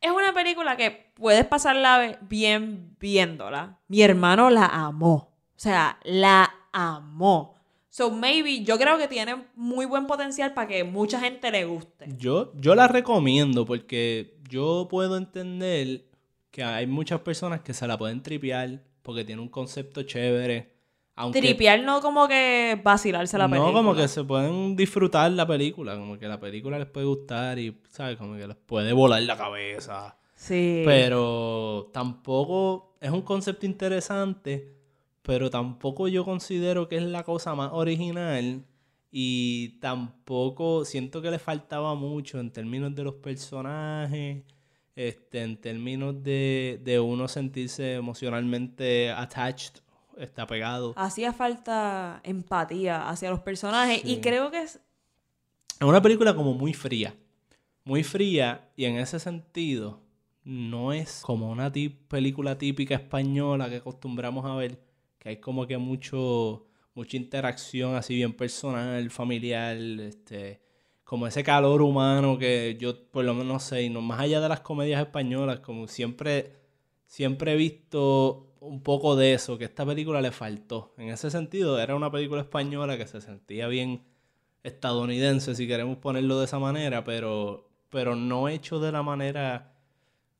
Es 0.00 0.10
una 0.12 0.32
película 0.32 0.76
que 0.78 1.07
puedes 1.18 1.44
pasarla 1.44 2.18
bien 2.22 2.96
viéndola. 3.00 3.78
Mi 3.88 4.02
hermano 4.02 4.50
la 4.50 4.66
amó. 4.66 5.14
O 5.14 5.60
sea, 5.60 5.98
la 6.04 6.50
amó. 6.72 7.54
So 7.90 8.10
maybe 8.10 8.62
yo 8.62 8.78
creo 8.78 8.96
que 8.96 9.08
tiene 9.08 9.44
muy 9.56 9.84
buen 9.84 10.06
potencial 10.06 10.54
para 10.54 10.68
que 10.68 10.84
mucha 10.84 11.18
gente 11.18 11.50
le 11.50 11.64
guste. 11.64 12.06
Yo, 12.16 12.52
yo 12.54 12.74
la 12.74 12.86
recomiendo 12.86 13.66
porque 13.66 14.38
yo 14.48 14.86
puedo 14.88 15.16
entender 15.16 16.04
que 16.50 16.62
hay 16.62 16.86
muchas 16.86 17.20
personas 17.20 17.60
que 17.60 17.74
se 17.74 17.86
la 17.86 17.98
pueden 17.98 18.22
tripear 18.22 18.82
porque 19.02 19.24
tiene 19.24 19.42
un 19.42 19.48
concepto 19.48 20.02
chévere. 20.02 20.76
Aunque 21.16 21.40
Tripear 21.40 21.80
no 21.80 22.00
como 22.00 22.28
que 22.28 22.80
vacilarse 22.84 23.36
la 23.36 23.48
película. 23.48 23.72
no, 23.72 23.76
como 23.76 23.94
que 23.96 24.06
se 24.06 24.22
pueden 24.22 24.76
disfrutar 24.76 25.32
la 25.32 25.44
película, 25.44 25.96
como 25.96 26.16
que 26.16 26.28
la 26.28 26.38
película 26.38 26.78
les 26.78 26.86
puede 26.86 27.06
gustar 27.06 27.58
y, 27.58 27.76
¿sabes? 27.88 28.16
Como 28.16 28.36
que 28.36 28.46
les 28.46 28.56
puede 28.56 28.92
volar 28.92 29.22
la 29.22 29.36
cabeza. 29.36 30.16
Sí. 30.38 30.82
Pero 30.84 31.90
tampoco 31.92 32.94
es 33.00 33.10
un 33.10 33.22
concepto 33.22 33.66
interesante, 33.66 34.72
pero 35.22 35.50
tampoco 35.50 36.06
yo 36.06 36.24
considero 36.24 36.86
que 36.86 36.96
es 36.96 37.02
la 37.02 37.24
cosa 37.24 37.56
más 37.56 37.70
original 37.72 38.64
y 39.10 39.80
tampoco 39.80 40.84
siento 40.84 41.20
que 41.20 41.32
le 41.32 41.40
faltaba 41.40 41.96
mucho 41.96 42.38
en 42.38 42.52
términos 42.52 42.94
de 42.94 43.02
los 43.02 43.14
personajes, 43.14 44.44
este, 44.94 45.42
en 45.42 45.60
términos 45.60 46.22
de, 46.22 46.80
de 46.84 47.00
uno 47.00 47.26
sentirse 47.26 47.94
emocionalmente 47.94 49.10
attached, 49.10 49.80
está 50.18 50.46
pegado. 50.46 50.94
Hacía 50.96 51.32
falta 51.32 52.20
empatía 52.22 53.08
hacia 53.08 53.30
los 53.30 53.40
personajes 53.40 54.02
y 54.04 54.20
creo 54.20 54.52
que 54.52 54.62
es... 54.62 54.80
Es 55.80 55.86
una 55.86 56.00
película 56.00 56.34
como 56.34 56.54
muy 56.54 56.74
fría. 56.74 57.12
Muy 57.82 58.04
fría 58.04 58.70
y 58.76 58.84
en 58.84 58.98
ese 58.98 59.18
sentido 59.18 60.07
no 60.48 60.94
es 60.94 61.20
como 61.20 61.50
una 61.50 61.70
película 62.08 62.56
típica 62.56 62.94
española 62.94 63.68
que 63.68 63.76
acostumbramos 63.76 64.46
a 64.46 64.54
ver, 64.54 64.80
que 65.18 65.28
hay 65.28 65.36
como 65.40 65.66
que 65.66 65.76
mucho 65.76 66.64
mucha 66.94 67.18
interacción 67.18 67.94
así 67.96 68.14
bien 68.14 68.32
personal, 68.32 69.10
familiar, 69.10 69.76
este 69.76 70.62
como 71.04 71.26
ese 71.26 71.44
calor 71.44 71.82
humano 71.82 72.38
que 72.38 72.78
yo 72.80 73.10
por 73.10 73.26
lo 73.26 73.34
menos 73.34 73.62
sé, 73.64 73.82
y 73.82 73.90
no 73.90 74.00
más 74.00 74.20
allá 74.20 74.40
de 74.40 74.48
las 74.48 74.60
comedias 74.60 75.02
españolas, 75.02 75.60
como 75.60 75.86
siempre 75.86 76.54
siempre 77.06 77.52
he 77.52 77.56
visto 77.56 78.54
un 78.60 78.82
poco 78.82 79.16
de 79.16 79.34
eso, 79.34 79.58
que 79.58 79.66
esta 79.66 79.84
película 79.84 80.22
le 80.22 80.32
faltó. 80.32 80.94
En 80.96 81.10
ese 81.10 81.30
sentido, 81.30 81.78
era 81.78 81.94
una 81.94 82.10
película 82.10 82.40
española 82.40 82.96
que 82.96 83.06
se 83.06 83.20
sentía 83.20 83.68
bien 83.68 84.02
estadounidense, 84.62 85.54
si 85.54 85.66
queremos 85.66 85.98
ponerlo 85.98 86.38
de 86.38 86.46
esa 86.46 86.58
manera, 86.58 87.04
pero, 87.04 87.68
pero 87.90 88.16
no 88.16 88.48
hecho 88.48 88.80
de 88.80 88.92
la 88.92 89.02
manera 89.02 89.77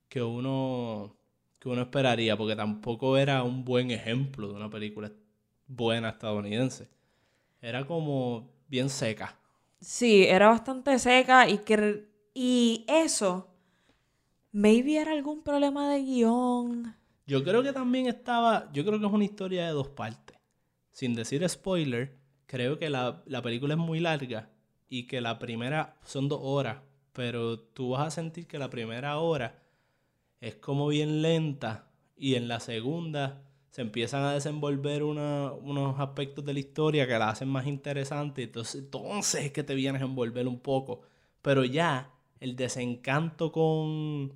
que 0.09 0.23
uno, 0.23 1.17
que 1.59 1.69
uno 1.69 1.83
esperaría, 1.83 2.37
porque 2.37 2.57
tampoco 2.57 3.17
era 3.17 3.43
un 3.43 3.65
buen 3.65 3.91
ejemplo 3.91 4.49
de 4.49 4.55
una 4.55 4.71
película 4.71 5.12
buena 5.67 6.11
estadounidense. 6.11 6.88
Era 7.61 7.87
como 7.87 8.50
bien 8.69 8.88
seca. 8.88 9.38
Sí, 9.81 10.25
era 10.25 10.49
bastante 10.49 10.99
seca 10.99 11.49
y 11.49 11.59
que... 11.59 12.09
Y 12.35 12.85
eso... 12.88 13.55
Maybe 14.50 14.97
era 14.97 15.12
algún 15.12 15.43
problema 15.43 15.91
de 15.91 16.03
guion. 16.03 16.97
Yo 17.27 17.45
creo 17.45 17.62
que 17.62 17.75
también 17.75 18.07
estaba, 18.07 18.73
yo 18.73 18.85
creo 18.85 18.99
que 18.99 19.07
es 19.07 19.12
una 19.12 19.25
historia 19.25 19.67
de 19.67 19.73
dos 19.73 19.88
partes. 19.88 20.38
Sin 20.91 21.15
decir 21.15 21.47
spoiler, 21.47 22.17
creo 22.47 22.79
que 22.79 22.88
la, 22.88 23.23
la 23.27 23.43
película 23.43 23.75
es 23.75 23.79
muy 23.79 24.00
larga 24.00 24.49
y 24.88 25.07
que 25.07 25.21
la 25.21 25.38
primera 25.38 25.99
son 26.03 26.29
dos 26.29 26.41
horas, 26.43 26.79
pero 27.12 27.59
tú 27.59 27.91
vas 27.91 28.07
a 28.07 28.11
sentir 28.11 28.47
que 28.47 28.59
la 28.59 28.71
primera 28.71 29.19
hora 29.19 29.58
es 30.40 30.54
como 30.57 30.88
bien 30.88 31.23
lenta 31.23 31.90
y 32.16 32.35
en 32.35 32.49
la 32.49 32.61
segunda 32.61 33.42
se 33.71 33.83
empiezan 33.83 34.23
a 34.25 34.33
desenvolver 34.35 35.02
una- 35.04 35.52
unos 35.52 35.99
aspectos 36.00 36.45
de 36.45 36.54
la 36.54 36.59
historia 36.61 37.07
que 37.07 37.18
la 37.18 37.30
hacen 37.30 37.49
más 37.49 37.66
interesante. 37.66 38.42
Entonces, 38.45 38.83
entonces 38.83 39.45
es 39.47 39.52
que 39.52 39.62
te 39.62 39.75
vienes 39.75 40.02
a 40.02 40.07
envolver 40.07 40.49
un 40.49 40.59
poco. 40.61 41.02
Pero 41.42 41.64
ya 41.64 42.11
el 42.40 42.57
desencanto 42.57 43.52
con, 43.52 44.33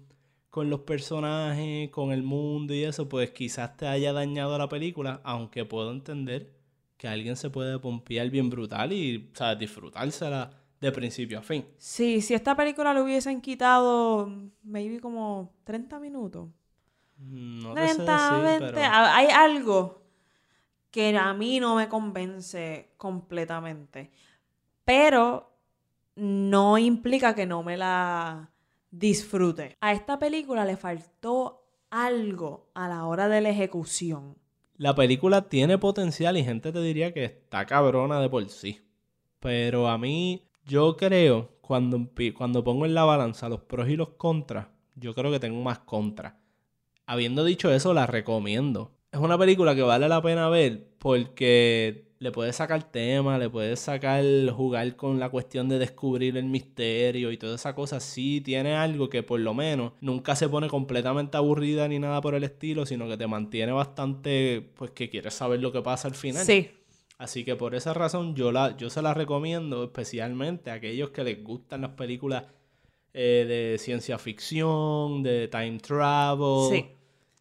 con 0.51 0.71
los 0.71 0.81
personajes, 0.81 1.91
con 1.91 2.13
el 2.13 2.23
mundo 2.23 2.75
y 2.75 2.85
eso, 2.85 3.09
pues 3.09 3.31
quizás 3.31 3.77
te 3.77 3.87
haya 3.87 4.13
dañado 4.13 4.57
la 4.59 4.69
película, 4.69 5.21
aunque 5.25 5.65
puedo 5.65 5.91
entender 5.93 6.53
que 6.97 7.09
alguien 7.09 7.37
se 7.37 7.51
puede 7.51 7.79
pompear 7.79 8.31
bien 8.31 8.51
brutal 8.51 8.93
y, 8.93 9.31
o 9.33 9.37
sea, 9.37 9.55
disfrutársela 9.57 10.51
de 10.83 10.93
principio 10.93 11.39
a 11.39 11.43
fin. 11.43 11.65
Sí, 11.79 12.21
si 12.21 12.35
esta 12.35 12.55
película 12.57 12.93
le 12.93 13.01
hubiesen 13.01 13.41
quitado 13.41 14.29
maybe 14.65 15.01
como 15.01 15.55
30 15.65 15.99
minutos. 16.01 16.49
No 17.19 17.73
te 17.75 17.81
sé 17.89 18.03
decir, 18.03 18.05
30, 18.05 18.41
20, 18.43 18.67
pero... 18.67 18.79
a- 18.85 19.17
hay 19.17 19.29
algo 19.29 20.03
que 20.91 21.17
a 21.17 21.33
mí 21.35 21.61
no 21.61 21.77
me 21.77 21.89
convence 21.89 22.91
completamente. 22.97 24.11
Pero 24.85 25.51
no 26.17 26.77
implica 26.79 27.35
que 27.35 27.47
no 27.47 27.63
me 27.63 27.77
la 27.77 28.51
disfrute. 28.91 29.77
A 29.81 29.93
esta 29.93 30.19
película 30.19 30.65
le 30.65 30.77
faltó 30.77 31.65
algo 31.91 32.71
a 32.75 32.89
la 32.89 33.07
hora 33.07 33.29
de 33.29 33.41
la 33.41 33.51
ejecución. 33.51 34.37
La 34.77 34.95
película 34.97 35.49
tiene 35.49 35.79
potencial 35.79 36.37
y 36.37 36.43
gente 36.45 36.73
te 36.73 36.81
diría 36.83 37.15
que 37.15 37.25
está 37.25 37.65
cabrona 37.67 38.21
de 38.21 38.29
por 38.29 38.49
sí. 38.49 38.81
Pero 39.39 39.87
a 39.89 39.97
mí, 39.97 40.45
yo 40.65 40.97
creo, 40.97 41.51
cuando, 41.61 42.09
cuando 42.37 42.65
pongo 42.65 42.87
en 42.87 42.95
la 42.95 43.05
balanza 43.05 43.49
los 43.49 43.61
pros 43.61 43.89
y 43.89 43.97
los 43.97 44.11
contras, 44.11 44.67
yo 44.95 45.15
creo 45.15 45.31
que 45.31 45.41
tengo 45.41 45.63
más 45.63 45.81
contras. 45.81 46.35
Habiendo 47.07 47.45
dicho 47.45 47.73
eso, 47.73 47.95
la 47.95 48.07
recomiendo. 48.07 48.93
Es 49.11 49.21
una 49.21 49.37
película 49.37 49.75
que 49.75 49.83
vale 49.83 50.09
la 50.09 50.23
pena 50.23 50.49
ver 50.49 50.87
porque 50.99 52.13
le 52.23 52.31
puedes 52.31 52.57
sacar 52.57 52.85
tema, 52.85 53.37
le 53.37 53.51
puedes 53.51 53.81
sacar, 53.81 54.25
jugar 54.53 54.95
con 54.95 55.19
la 55.19 55.29
cuestión 55.29 55.69
de 55.69 55.81
descubrir 55.81 56.37
el 56.37 56.45
misterio 56.45 57.33
y 57.33 57.37
toda 57.37 57.57
esa 57.57 57.75
cosa. 57.75 57.99
Sí 57.99 58.41
tiene 58.41 58.77
algo 58.77 59.11
que 59.11 59.25
por 59.25 59.41
lo 59.41 59.55
menos 59.55 59.93
nunca 60.01 60.37
se 60.37 60.49
pone 60.49 60.69
completamente 60.69 61.37
aburrida 61.37 61.89
ni 61.89 61.99
nada 61.99 62.21
por 62.21 62.37
el 62.37 62.45
estilo, 62.45 62.87
sino 62.87 63.09
que 63.09 63.17
te 63.17 63.27
mantiene 63.27 63.73
bastante, 63.73 64.71
pues 64.77 64.93
que 64.93 65.11
quieres 65.11 65.35
saber 65.35 65.61
lo 65.61 65.73
que 65.73 65.83
pasa 65.83 66.07
al 66.07 66.15
final. 66.15 66.47
Sí. 66.47 66.71
Así 67.23 67.45
que 67.45 67.55
por 67.55 67.77
esa 67.77 67.95
razón 67.95 68.35
yo, 68.35 68.51
la, 68.51 68.77
yo 68.77 68.91
se 68.91 69.01
la 69.01 69.15
recomiendo 69.15 69.85
especialmente 69.85 70.73
a 70.73 70.75
aquellos 70.75 71.11
que 71.11 71.23
les 71.23 71.45
gustan 71.45 71.83
las 71.83 71.93
películas 71.93 72.47
eh, 73.15 73.45
de 73.47 73.79
ciencia 73.79 74.19
ficción, 74.19 75.23
de 75.23 75.47
time 75.47 75.79
travel, 75.79 76.69
Sí. 76.69 76.87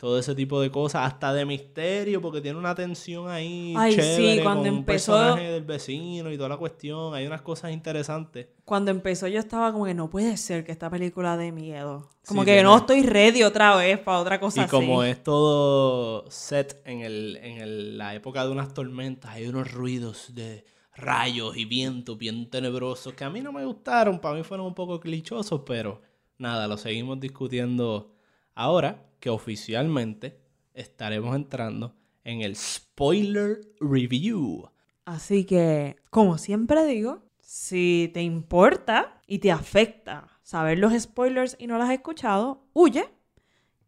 Todo 0.01 0.17
ese 0.17 0.33
tipo 0.33 0.59
de 0.59 0.71
cosas, 0.71 1.05
hasta 1.05 1.31
de 1.31 1.45
misterio, 1.45 2.19
porque 2.23 2.41
tiene 2.41 2.57
una 2.57 2.73
tensión 2.73 3.29
ahí 3.29 3.75
Ay, 3.77 3.91
sí, 3.91 3.97
chévere 4.01 4.41
cuando 4.41 4.63
con 4.63 4.71
un 4.71 4.77
empezó- 4.79 5.11
personaje 5.13 5.51
del 5.51 5.63
vecino 5.63 6.31
y 6.31 6.37
toda 6.37 6.49
la 6.49 6.57
cuestión, 6.57 7.13
hay 7.13 7.27
unas 7.27 7.43
cosas 7.43 7.71
interesantes. 7.71 8.47
Cuando 8.65 8.89
empezó 8.89 9.27
yo 9.27 9.37
estaba 9.37 9.71
como 9.71 9.85
que 9.85 9.93
no 9.93 10.09
puede 10.09 10.37
ser 10.37 10.63
que 10.65 10.71
esta 10.71 10.89
película 10.89 11.37
de 11.37 11.51
miedo. 11.51 12.09
Como 12.27 12.41
Sí, 12.41 12.45
que 12.47 12.63
no 12.63 12.77
estoy 12.77 13.03
ready 13.03 13.43
otra 13.43 13.75
vez 13.75 13.99
para 13.99 14.17
otra 14.17 14.39
cosa 14.39 14.63
Y 14.63 14.67
como 14.67 15.03
así. 15.03 15.11
es 15.11 15.21
todo 15.23 16.25
set 16.31 16.81
en, 16.85 17.01
el, 17.01 17.37
en 17.37 17.61
el- 17.61 17.97
la 17.99 18.15
época 18.15 18.43
de 18.43 18.49
unas 18.51 18.73
tormentas, 18.73 19.29
hay 19.35 19.45
unos 19.47 19.71
ruidos 19.71 20.33
de 20.33 20.65
rayos 20.95 21.55
y 21.55 21.65
vientos 21.65 22.17
bien 22.17 22.49
tenebrosos 22.49 23.13
que 23.13 23.23
a 23.23 23.29
mí 23.29 23.41
no 23.41 23.51
me 23.51 23.63
gustaron, 23.65 24.19
para 24.19 24.33
mí 24.33 24.41
fueron 24.43 24.65
un 24.65 24.73
poco 24.73 24.99
clichosos, 24.99 25.61
pero 25.63 26.01
nada, 26.39 26.67
lo 26.67 26.75
seguimos 26.77 27.19
discutiendo 27.19 28.15
ahora 28.55 29.05
que 29.21 29.29
oficialmente 29.29 30.41
estaremos 30.73 31.33
entrando 31.33 31.95
en 32.25 32.41
el 32.41 32.57
spoiler 32.57 33.61
review. 33.79 34.69
Así 35.05 35.45
que, 35.45 35.95
como 36.09 36.37
siempre 36.37 36.85
digo, 36.85 37.23
si 37.39 38.11
te 38.13 38.21
importa 38.21 39.21
y 39.27 39.39
te 39.39 39.51
afecta 39.51 40.27
saber 40.41 40.79
los 40.79 40.93
spoilers 40.99 41.55
y 41.59 41.67
no 41.67 41.77
los 41.77 41.87
has 41.87 41.93
escuchado, 41.93 42.65
huye. 42.73 43.07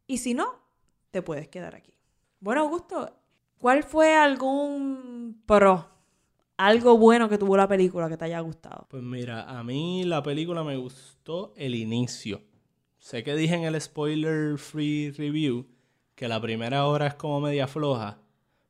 Y 0.08 0.18
si 0.20 0.34
no, 0.34 0.62
te 1.12 1.22
puedes 1.22 1.48
quedar 1.50 1.76
aquí. 1.76 1.94
Bueno, 2.40 2.62
Augusto, 2.62 3.10
¿cuál 3.58 3.84
fue 3.84 4.16
algún 4.16 5.42
pro? 5.46 5.90
Algo 6.58 6.98
bueno 6.98 7.28
que 7.28 7.38
tuvo 7.38 7.58
la 7.58 7.68
película 7.68 8.08
que 8.10 8.18
te 8.18 8.26
haya 8.26 8.40
gustado. 8.42 8.86
Pues 8.90 9.02
mira, 9.02 9.44
a 9.44 9.64
mí 9.64 10.04
la 10.04 10.22
película 10.22 10.64
me 10.64 10.78
gustó 10.78 11.54
el 11.56 11.76
inicio. 11.76 12.42
Sé 13.04 13.22
que 13.22 13.36
dije 13.36 13.54
en 13.56 13.64
el 13.66 13.80
spoiler 13.82 14.58
free 14.58 15.12
review 15.12 15.66
que 16.16 16.30
la 16.30 16.40
primera 16.40 16.86
hora 16.86 17.08
es 17.08 17.16
como 17.16 17.42
media 17.42 17.68
floja, 17.68 18.18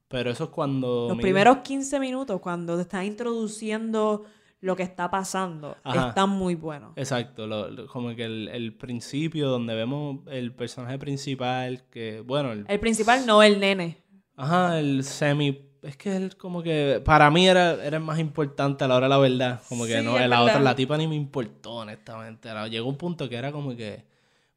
pero 0.07 0.31
eso 0.31 0.45
es 0.45 0.49
cuando... 0.49 1.05
Los 1.09 1.19
primeros 1.19 1.57
15 1.57 1.99
minutos, 1.99 2.41
cuando 2.41 2.75
te 2.75 2.81
están 2.81 3.05
introduciendo 3.05 4.25
lo 4.61 4.75
que 4.75 4.81
está 4.81 5.11
pasando, 5.11 5.77
Ajá. 5.83 6.09
están 6.09 6.31
muy 6.31 6.55
buenos. 6.55 6.93
Exacto, 6.95 7.45
lo- 7.45 7.69
lo- 7.69 7.85
como 7.85 8.15
que 8.15 8.23
el, 8.25 8.47
el 8.47 8.73
principio 8.75 9.49
donde 9.49 9.75
vemos 9.75 10.21
el 10.31 10.51
personaje 10.51 10.97
principal, 10.97 11.83
que 11.91 12.21
bueno, 12.21 12.53
el, 12.53 12.65
El 12.67 12.79
principal 12.79 13.27
no, 13.27 13.43
el 13.43 13.59
nene. 13.59 13.97
ajá, 14.35 14.79
el 14.79 15.03
semi, 15.03 15.61
es 15.83 15.95
que 15.95 16.15
él 16.15 16.35
como 16.37 16.63
que 16.63 17.03
para 17.05 17.29
mí 17.29 17.47
era, 17.47 17.73
era 17.85 17.97
el 17.97 18.03
más 18.03 18.17
importante 18.17 18.83
a 18.83 18.87
la 18.87 18.95
hora 18.95 19.05
de 19.05 19.09
la 19.11 19.17
verdad, 19.19 19.61
como 19.69 19.85
que 19.85 19.99
Sí, 19.99 20.03
no, 20.03 20.17
la 20.17 20.41
otra, 20.41 20.59
la 20.59 20.73
tipa 20.75 20.97
ni 20.97 21.07
me 21.07 21.15
importó 21.15 21.73
honestamente, 21.73 22.49
llegó 22.71 22.89
un 22.89 22.97
punto 22.97 23.29
que 23.29 23.35
era 23.35 23.51
como 23.51 23.75
que, 23.75 24.11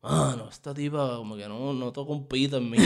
mano, 0.08 0.48
esta 0.50 0.72
tipa 0.75 1.16
como 1.16 1.36
que 1.36 1.48
no, 1.48 1.72
no 1.72 1.92
toca 1.92 2.12
un 2.12 2.26
pito 2.26 2.58
en 2.58 2.70
mí, 2.70 2.78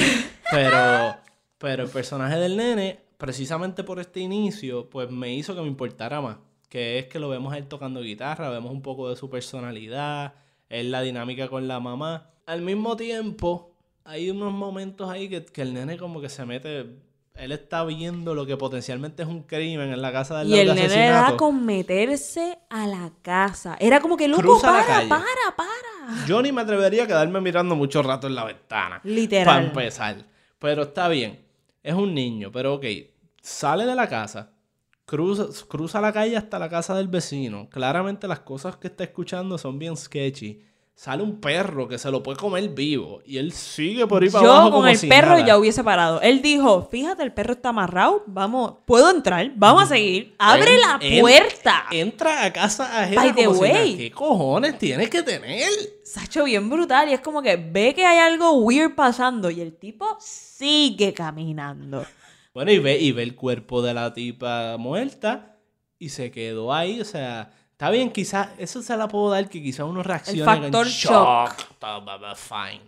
pero, 0.50 1.16
pero 1.58 1.84
el 1.84 1.90
personaje 1.90 2.36
del 2.36 2.56
nene, 2.56 3.00
precisamente 3.16 3.84
por 3.84 4.00
este 4.00 4.20
inicio, 4.20 4.88
pues 4.88 5.10
me 5.10 5.34
hizo 5.34 5.54
que 5.54 5.60
me 5.60 5.68
importara 5.68 6.20
más, 6.20 6.38
que 6.68 6.98
es 6.98 7.06
que 7.06 7.18
lo 7.18 7.28
vemos 7.28 7.54
él 7.56 7.66
tocando 7.66 8.00
guitarra, 8.00 8.50
vemos 8.50 8.72
un 8.72 8.82
poco 8.82 9.10
de 9.10 9.16
su 9.16 9.28
personalidad, 9.28 10.34
es 10.68 10.86
la 10.86 11.02
dinámica 11.02 11.48
con 11.48 11.68
la 11.68 11.80
mamá. 11.80 12.30
Al 12.46 12.62
mismo 12.62 12.96
tiempo, 12.96 13.70
hay 14.04 14.30
unos 14.30 14.52
momentos 14.52 15.10
ahí 15.10 15.28
que, 15.28 15.44
que 15.44 15.62
el 15.62 15.74
nene 15.74 15.98
como 15.98 16.20
que 16.20 16.28
se 16.28 16.46
mete. 16.46 16.86
Él 17.34 17.52
está 17.52 17.84
viendo 17.84 18.34
lo 18.34 18.44
que 18.44 18.56
potencialmente 18.56 19.22
es 19.22 19.28
un 19.28 19.42
crimen 19.44 19.92
en 19.92 20.02
la 20.02 20.12
casa 20.12 20.38
del 20.38 20.48
Y 20.48 20.58
el 20.58 20.68
de 20.68 20.74
nene 20.74 20.86
asesinato. 20.86 21.36
con 21.36 21.64
meterse 21.64 22.58
a 22.68 22.86
la 22.86 23.12
casa. 23.22 23.76
Era 23.80 24.00
como 24.00 24.16
que, 24.16 24.28
loco, 24.28 24.42
Cruza 24.42 24.68
para, 24.72 25.08
para, 25.08 25.56
para. 25.56 25.89
Yo 26.26 26.42
ni 26.42 26.52
me 26.52 26.62
atrevería 26.62 27.04
a 27.04 27.06
quedarme 27.06 27.40
mirando 27.40 27.76
mucho 27.76 28.02
rato 28.02 28.26
en 28.26 28.34
la 28.34 28.44
ventana. 28.44 29.00
Literal. 29.04 29.44
Para 29.44 29.64
empezar. 29.64 30.24
Pero 30.58 30.82
está 30.82 31.08
bien. 31.08 31.44
Es 31.82 31.94
un 31.94 32.14
niño, 32.14 32.50
pero 32.52 32.74
ok. 32.74 32.84
Sale 33.40 33.86
de 33.86 33.94
la 33.94 34.08
casa. 34.08 34.52
Cruza, 35.06 35.46
cruza 35.66 36.00
la 36.00 36.12
calle 36.12 36.36
hasta 36.36 36.58
la 36.58 36.68
casa 36.68 36.94
del 36.94 37.08
vecino. 37.08 37.68
Claramente 37.68 38.28
las 38.28 38.40
cosas 38.40 38.76
que 38.76 38.88
está 38.88 39.04
escuchando 39.04 39.58
son 39.58 39.78
bien 39.78 39.96
sketchy. 39.96 40.64
Sale 41.00 41.22
un 41.22 41.40
perro 41.40 41.88
que 41.88 41.96
se 41.96 42.10
lo 42.10 42.22
puede 42.22 42.36
comer 42.36 42.68
vivo. 42.68 43.22
Y 43.24 43.38
él 43.38 43.52
sigue 43.52 44.06
por 44.06 44.22
ahí 44.22 44.28
para 44.28 44.44
Yo 44.44 44.52
abajo 44.52 44.64
con 44.70 44.80
como 44.80 44.88
el 44.88 44.98
si 44.98 45.06
perro 45.08 45.30
nada. 45.30 45.46
ya 45.46 45.56
hubiese 45.56 45.82
parado. 45.82 46.20
Él 46.20 46.42
dijo, 46.42 46.88
fíjate, 46.90 47.22
el 47.22 47.32
perro 47.32 47.54
está 47.54 47.70
amarrado, 47.70 48.22
vamos, 48.26 48.74
puedo 48.84 49.10
entrar, 49.10 49.50
vamos 49.56 49.84
a 49.84 49.86
seguir. 49.86 50.34
Abre 50.36 50.74
En- 50.74 50.80
la 50.82 50.98
en- 51.00 51.20
puerta. 51.22 51.84
entra 51.90 52.44
a 52.44 52.52
casa 52.52 53.02
ajena 53.02 53.22
By 53.22 53.34
the 53.34 53.44
como 53.46 53.56
si 53.56 53.62
nada. 53.62 53.74
way. 53.80 53.96
¿Qué 53.96 54.10
cojones 54.10 54.76
tienes 54.76 55.08
que 55.08 55.22
tener? 55.22 55.70
Se 56.04 56.20
ha 56.20 56.24
hecho 56.24 56.44
bien 56.44 56.68
brutal 56.68 57.08
y 57.08 57.14
es 57.14 57.20
como 57.20 57.40
que 57.40 57.56
ve 57.56 57.94
que 57.94 58.04
hay 58.04 58.18
algo 58.18 58.58
weird 58.58 58.94
pasando 58.94 59.50
y 59.50 59.62
el 59.62 59.74
tipo 59.78 60.04
sigue 60.20 61.14
caminando. 61.14 62.04
Bueno, 62.52 62.72
y 62.72 62.78
ve, 62.78 62.98
y 62.98 63.12
ve 63.12 63.22
el 63.22 63.34
cuerpo 63.34 63.80
de 63.80 63.94
la 63.94 64.12
tipa 64.12 64.76
muerta 64.76 65.56
y 65.98 66.10
se 66.10 66.30
quedó 66.30 66.74
ahí. 66.74 67.00
O 67.00 67.06
sea, 67.06 67.52
está 67.80 67.90
bien, 67.90 68.10
quizás, 68.12 68.50
eso 68.58 68.82
se 68.82 68.94
la 68.94 69.08
puedo 69.08 69.30
dar 69.30 69.48
que 69.48 69.62
quizás 69.62 69.86
uno 69.86 70.02
reaccione 70.02 70.44
factor 70.44 70.86
en 70.86 70.92
shock. 70.92 71.50
Fine. 72.36 72.82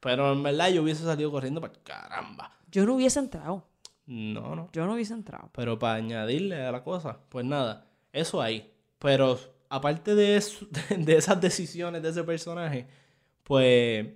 Pero 0.00 0.32
en 0.32 0.42
verdad 0.42 0.70
yo 0.70 0.82
hubiese 0.82 1.04
salido 1.04 1.30
corriendo 1.30 1.60
para 1.60 1.74
caramba. 1.84 2.50
Yo 2.70 2.86
no 2.86 2.94
hubiese 2.94 3.18
entrado. 3.18 3.66
No, 4.06 4.56
no. 4.56 4.70
Yo 4.72 4.86
no 4.86 4.94
hubiese 4.94 5.12
entrado. 5.12 5.50
Pero 5.52 5.78
para 5.78 5.96
añadirle 5.96 6.64
a 6.64 6.72
la 6.72 6.82
cosa, 6.82 7.18
pues 7.28 7.44
nada, 7.44 7.84
eso 8.10 8.40
ahí. 8.40 8.72
Pero 8.98 9.38
aparte 9.68 10.14
de, 10.14 10.36
eso- 10.38 10.66
de 10.96 11.16
esas 11.16 11.38
decisiones 11.42 12.02
de 12.02 12.08
ese 12.08 12.24
personaje, 12.24 12.86
pues 13.44 14.06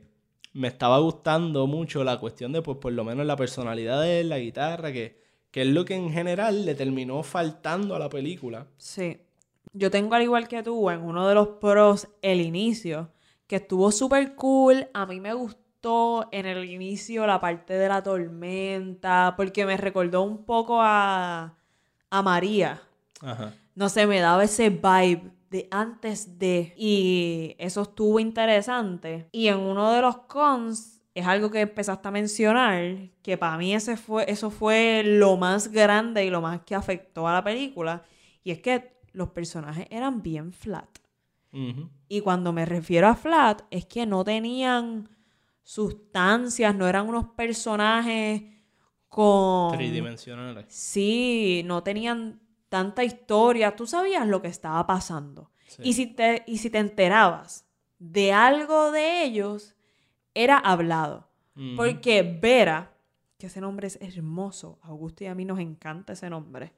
me 0.54 0.68
estaba 0.68 0.98
gustando 0.98 1.66
mucho 1.66 2.04
la 2.04 2.18
cuestión 2.18 2.52
de, 2.52 2.62
pues 2.62 2.78
por 2.78 2.92
lo 2.94 3.04
menos 3.04 3.26
la 3.26 3.36
personalidad 3.36 4.00
de 4.00 4.20
él, 4.20 4.30
la 4.30 4.38
guitarra, 4.38 4.92
que, 4.92 5.20
que 5.50 5.60
es 5.60 5.68
lo 5.68 5.84
que 5.84 5.94
en 5.94 6.10
general 6.10 6.64
le 6.64 6.74
terminó 6.74 7.22
faltando 7.22 7.94
a 7.94 7.98
la 7.98 8.08
película. 8.08 8.66
Sí. 8.78 9.20
Yo 9.72 9.90
tengo 9.90 10.14
al 10.14 10.22
igual 10.22 10.48
que 10.48 10.62
tú 10.62 10.90
en 10.90 11.00
uno 11.00 11.26
de 11.26 11.34
los 11.34 11.48
pros 11.48 12.08
el 12.20 12.40
inicio, 12.40 13.10
que 13.46 13.56
estuvo 13.56 13.90
súper 13.90 14.34
cool. 14.34 14.88
A 14.92 15.06
mí 15.06 15.20
me 15.20 15.32
gustó 15.32 16.28
en 16.32 16.46
el 16.46 16.64
inicio 16.64 17.26
la 17.26 17.40
parte 17.40 17.74
de 17.74 17.88
la 17.88 18.02
tormenta, 18.02 19.34
porque 19.36 19.66
me 19.66 19.76
recordó 19.76 20.22
un 20.22 20.44
poco 20.44 20.80
a, 20.80 21.54
a 22.10 22.22
María. 22.22 22.82
Ajá. 23.20 23.54
No 23.74 23.88
sé, 23.88 24.06
me 24.06 24.20
daba 24.20 24.44
ese 24.44 24.68
vibe 24.68 25.32
de 25.50 25.68
antes 25.70 26.38
de. 26.38 26.74
Y 26.76 27.56
eso 27.58 27.82
estuvo 27.82 28.20
interesante. 28.20 29.28
Y 29.32 29.48
en 29.48 29.58
uno 29.58 29.92
de 29.92 30.02
los 30.02 30.18
cons, 30.18 31.00
es 31.14 31.26
algo 31.26 31.50
que 31.50 31.60
empezaste 31.60 32.08
a 32.08 32.10
mencionar, 32.10 33.10
que 33.22 33.36
para 33.36 33.58
mí 33.58 33.74
ese 33.74 33.96
fue, 33.96 34.24
eso 34.28 34.50
fue 34.50 35.02
lo 35.04 35.36
más 35.36 35.68
grande 35.68 36.24
y 36.24 36.30
lo 36.30 36.40
más 36.40 36.62
que 36.62 36.74
afectó 36.74 37.28
a 37.28 37.34
la 37.34 37.44
película. 37.44 38.02
Y 38.44 38.50
es 38.50 38.60
que 38.60 38.92
los 39.12 39.30
personajes 39.30 39.86
eran 39.90 40.22
bien 40.22 40.52
flat. 40.52 40.88
Y 42.08 42.22
cuando 42.22 42.54
me 42.54 42.64
refiero 42.64 43.08
a 43.08 43.14
flat, 43.14 43.62
es 43.70 43.84
que 43.84 44.06
no 44.06 44.24
tenían 44.24 45.10
sustancias, 45.62 46.74
no 46.74 46.88
eran 46.88 47.06
unos 47.06 47.26
personajes 47.36 48.42
con... 49.08 49.76
Tridimensionales. 49.76 50.64
Sí, 50.68 51.62
no 51.66 51.82
tenían 51.82 52.40
tanta 52.70 53.04
historia. 53.04 53.76
Tú 53.76 53.86
sabías 53.86 54.26
lo 54.26 54.40
que 54.40 54.48
estaba 54.48 54.86
pasando. 54.86 55.50
Sí. 55.66 55.82
Y, 55.84 55.92
si 55.92 56.06
te, 56.06 56.42
y 56.46 56.56
si 56.56 56.70
te 56.70 56.78
enterabas 56.78 57.66
de 57.98 58.32
algo 58.32 58.90
de 58.90 59.22
ellos, 59.22 59.76
era 60.34 60.56
hablado. 60.56 61.28
Porque 61.76 62.22
Vera, 62.22 62.96
que 63.38 63.48
ese 63.48 63.60
nombre 63.60 63.86
es 63.86 63.98
hermoso, 64.00 64.78
a 64.82 64.88
Augusto 64.88 65.22
y 65.24 65.26
a 65.26 65.34
mí 65.34 65.44
nos 65.44 65.58
encanta 65.58 66.14
ese 66.14 66.30
nombre. 66.30 66.72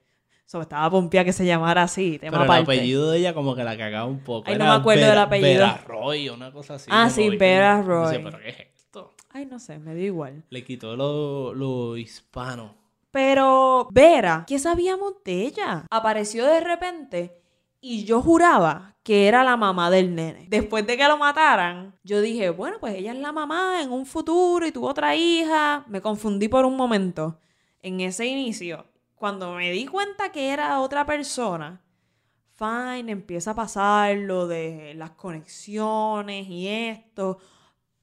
So, 0.46 0.60
estaba 0.60 0.90
pompía 0.90 1.24
que 1.24 1.32
se 1.32 1.46
llamara 1.46 1.82
así, 1.84 2.18
tema 2.18 2.32
Pero 2.32 2.44
el 2.44 2.50
aparte. 2.50 2.62
apellido 2.76 3.10
de 3.10 3.18
ella 3.18 3.34
como 3.34 3.54
que 3.56 3.64
la 3.64 3.76
cagaba 3.78 4.04
un 4.04 4.20
poco. 4.20 4.44
Ay, 4.48 4.58
no 4.58 4.64
Era 4.64 4.74
me 4.74 4.80
acuerdo 4.80 5.00
del 5.02 5.10
Vera- 5.10 5.22
apellido. 5.22 5.48
Vera 5.66 5.84
Roy 5.86 6.28
o 6.28 6.34
una 6.34 6.52
cosa 6.52 6.74
así. 6.74 6.90
Ah, 6.92 7.08
sí. 7.10 7.30
Vera 7.36 7.80
Roy. 7.82 8.18
¿pero 8.22 8.38
qué 8.38 8.48
es 8.50 8.56
esto? 8.76 9.14
Ay, 9.32 9.46
no 9.46 9.58
sé, 9.58 9.78
me 9.78 9.94
dio 9.94 10.06
igual. 10.06 10.44
Le 10.50 10.62
quitó 10.64 10.96
lo, 10.96 11.54
lo 11.54 11.96
hispano. 11.96 12.74
Pero 13.10 13.88
Vera, 13.90 14.44
¿qué 14.46 14.58
sabíamos 14.58 15.14
de 15.24 15.42
ella? 15.46 15.86
Apareció 15.90 16.44
de 16.46 16.60
repente 16.60 17.40
y 17.80 18.04
yo 18.04 18.20
juraba 18.20 18.96
que 19.02 19.28
era 19.28 19.44
la 19.44 19.56
mamá 19.56 19.90
del 19.90 20.14
nene. 20.14 20.46
Después 20.48 20.86
de 20.86 20.96
que 20.96 21.06
lo 21.08 21.16
mataran, 21.16 21.94
yo 22.02 22.20
dije, 22.20 22.50
bueno, 22.50 22.76
pues 22.80 22.94
ella 22.96 23.12
es 23.12 23.18
la 23.18 23.32
mamá 23.32 23.80
en 23.82 23.92
un 23.92 24.04
futuro 24.04 24.66
y 24.66 24.72
tuvo 24.72 24.88
otra 24.88 25.14
hija. 25.16 25.84
Me 25.88 26.00
confundí 26.00 26.48
por 26.48 26.64
un 26.64 26.76
momento 26.76 27.38
en 27.82 28.00
ese 28.00 28.26
inicio. 28.26 28.84
Cuando 29.24 29.54
me 29.54 29.70
di 29.72 29.86
cuenta 29.86 30.30
que 30.30 30.50
era 30.50 30.80
otra 30.80 31.06
persona, 31.06 31.80
fine, 32.58 33.10
empieza 33.10 33.52
a 33.52 33.54
pasar 33.54 34.18
lo 34.18 34.46
de 34.46 34.92
las 34.96 35.12
conexiones 35.12 36.46
y 36.46 36.68
esto. 36.68 37.38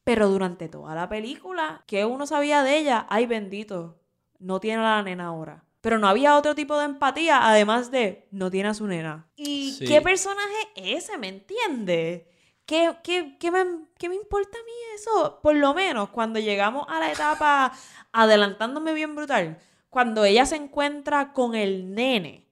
Pero 0.04 0.30
durante 0.30 0.68
toda 0.68 0.96
la 0.96 1.08
película, 1.08 1.84
¿qué 1.86 2.06
uno 2.06 2.26
sabía 2.26 2.64
de 2.64 2.76
ella? 2.80 3.06
Ay, 3.08 3.28
bendito, 3.28 4.00
no 4.40 4.60
tiene 4.60 4.80
a 4.82 4.96
la 4.96 5.04
nena 5.04 5.28
ahora. 5.28 5.64
Pero 5.80 6.00
no 6.00 6.08
había 6.08 6.36
otro 6.36 6.56
tipo 6.56 6.76
de 6.80 6.86
empatía, 6.86 7.48
además 7.48 7.92
de 7.92 8.28
no 8.32 8.50
tiene 8.50 8.70
a 8.70 8.74
su 8.74 8.88
nena. 8.88 9.30
¿Y 9.36 9.74
Sí. 9.74 9.86
qué 9.86 10.02
personaje 10.02 10.72
es 10.76 11.04
ese? 11.04 11.20
¿Me 11.20 11.28
entiende? 11.28 12.28
¿Qué, 12.66 12.96
qué, 13.04 13.38
qué 13.40 13.52
me, 13.52 13.64
qué 14.00 14.10
me 14.10 14.16
importa 14.16 14.58
a 14.58 14.66
mí 14.66 14.72
eso? 14.96 15.40
Por 15.44 15.56
lo 15.56 15.76
menos 15.76 16.10
cuando 16.10 16.40
llegamos 16.40 16.88
a 16.90 17.00
la 17.00 17.12
etapa, 17.12 17.72
adelantándome 18.12 18.94
bien 18.96 19.16
brutal, 19.16 19.60
cuando 19.92 20.24
ella 20.24 20.46
se 20.48 20.56
encuentra 20.56 21.34
con 21.34 21.54
el 21.54 21.94
nene, 21.94 22.48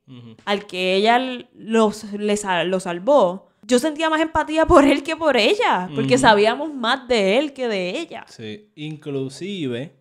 al 0.45 0.67
que 0.67 0.95
ella 0.95 1.19
los, 1.53 2.05
lo 2.13 2.79
salvó, 2.79 3.47
yo 3.63 3.79
sentía 3.79 4.09
más 4.09 4.19
empatía 4.21 4.65
por 4.65 4.83
él 4.83 5.03
que 5.03 5.15
por 5.15 5.37
ella, 5.37 5.89
porque 5.95 6.17
sabíamos 6.17 6.73
más 6.73 7.07
de 7.07 7.37
él 7.37 7.53
que 7.53 7.67
de 7.67 7.97
ella. 7.97 8.25
Sí, 8.27 8.69
inclusive 8.75 9.95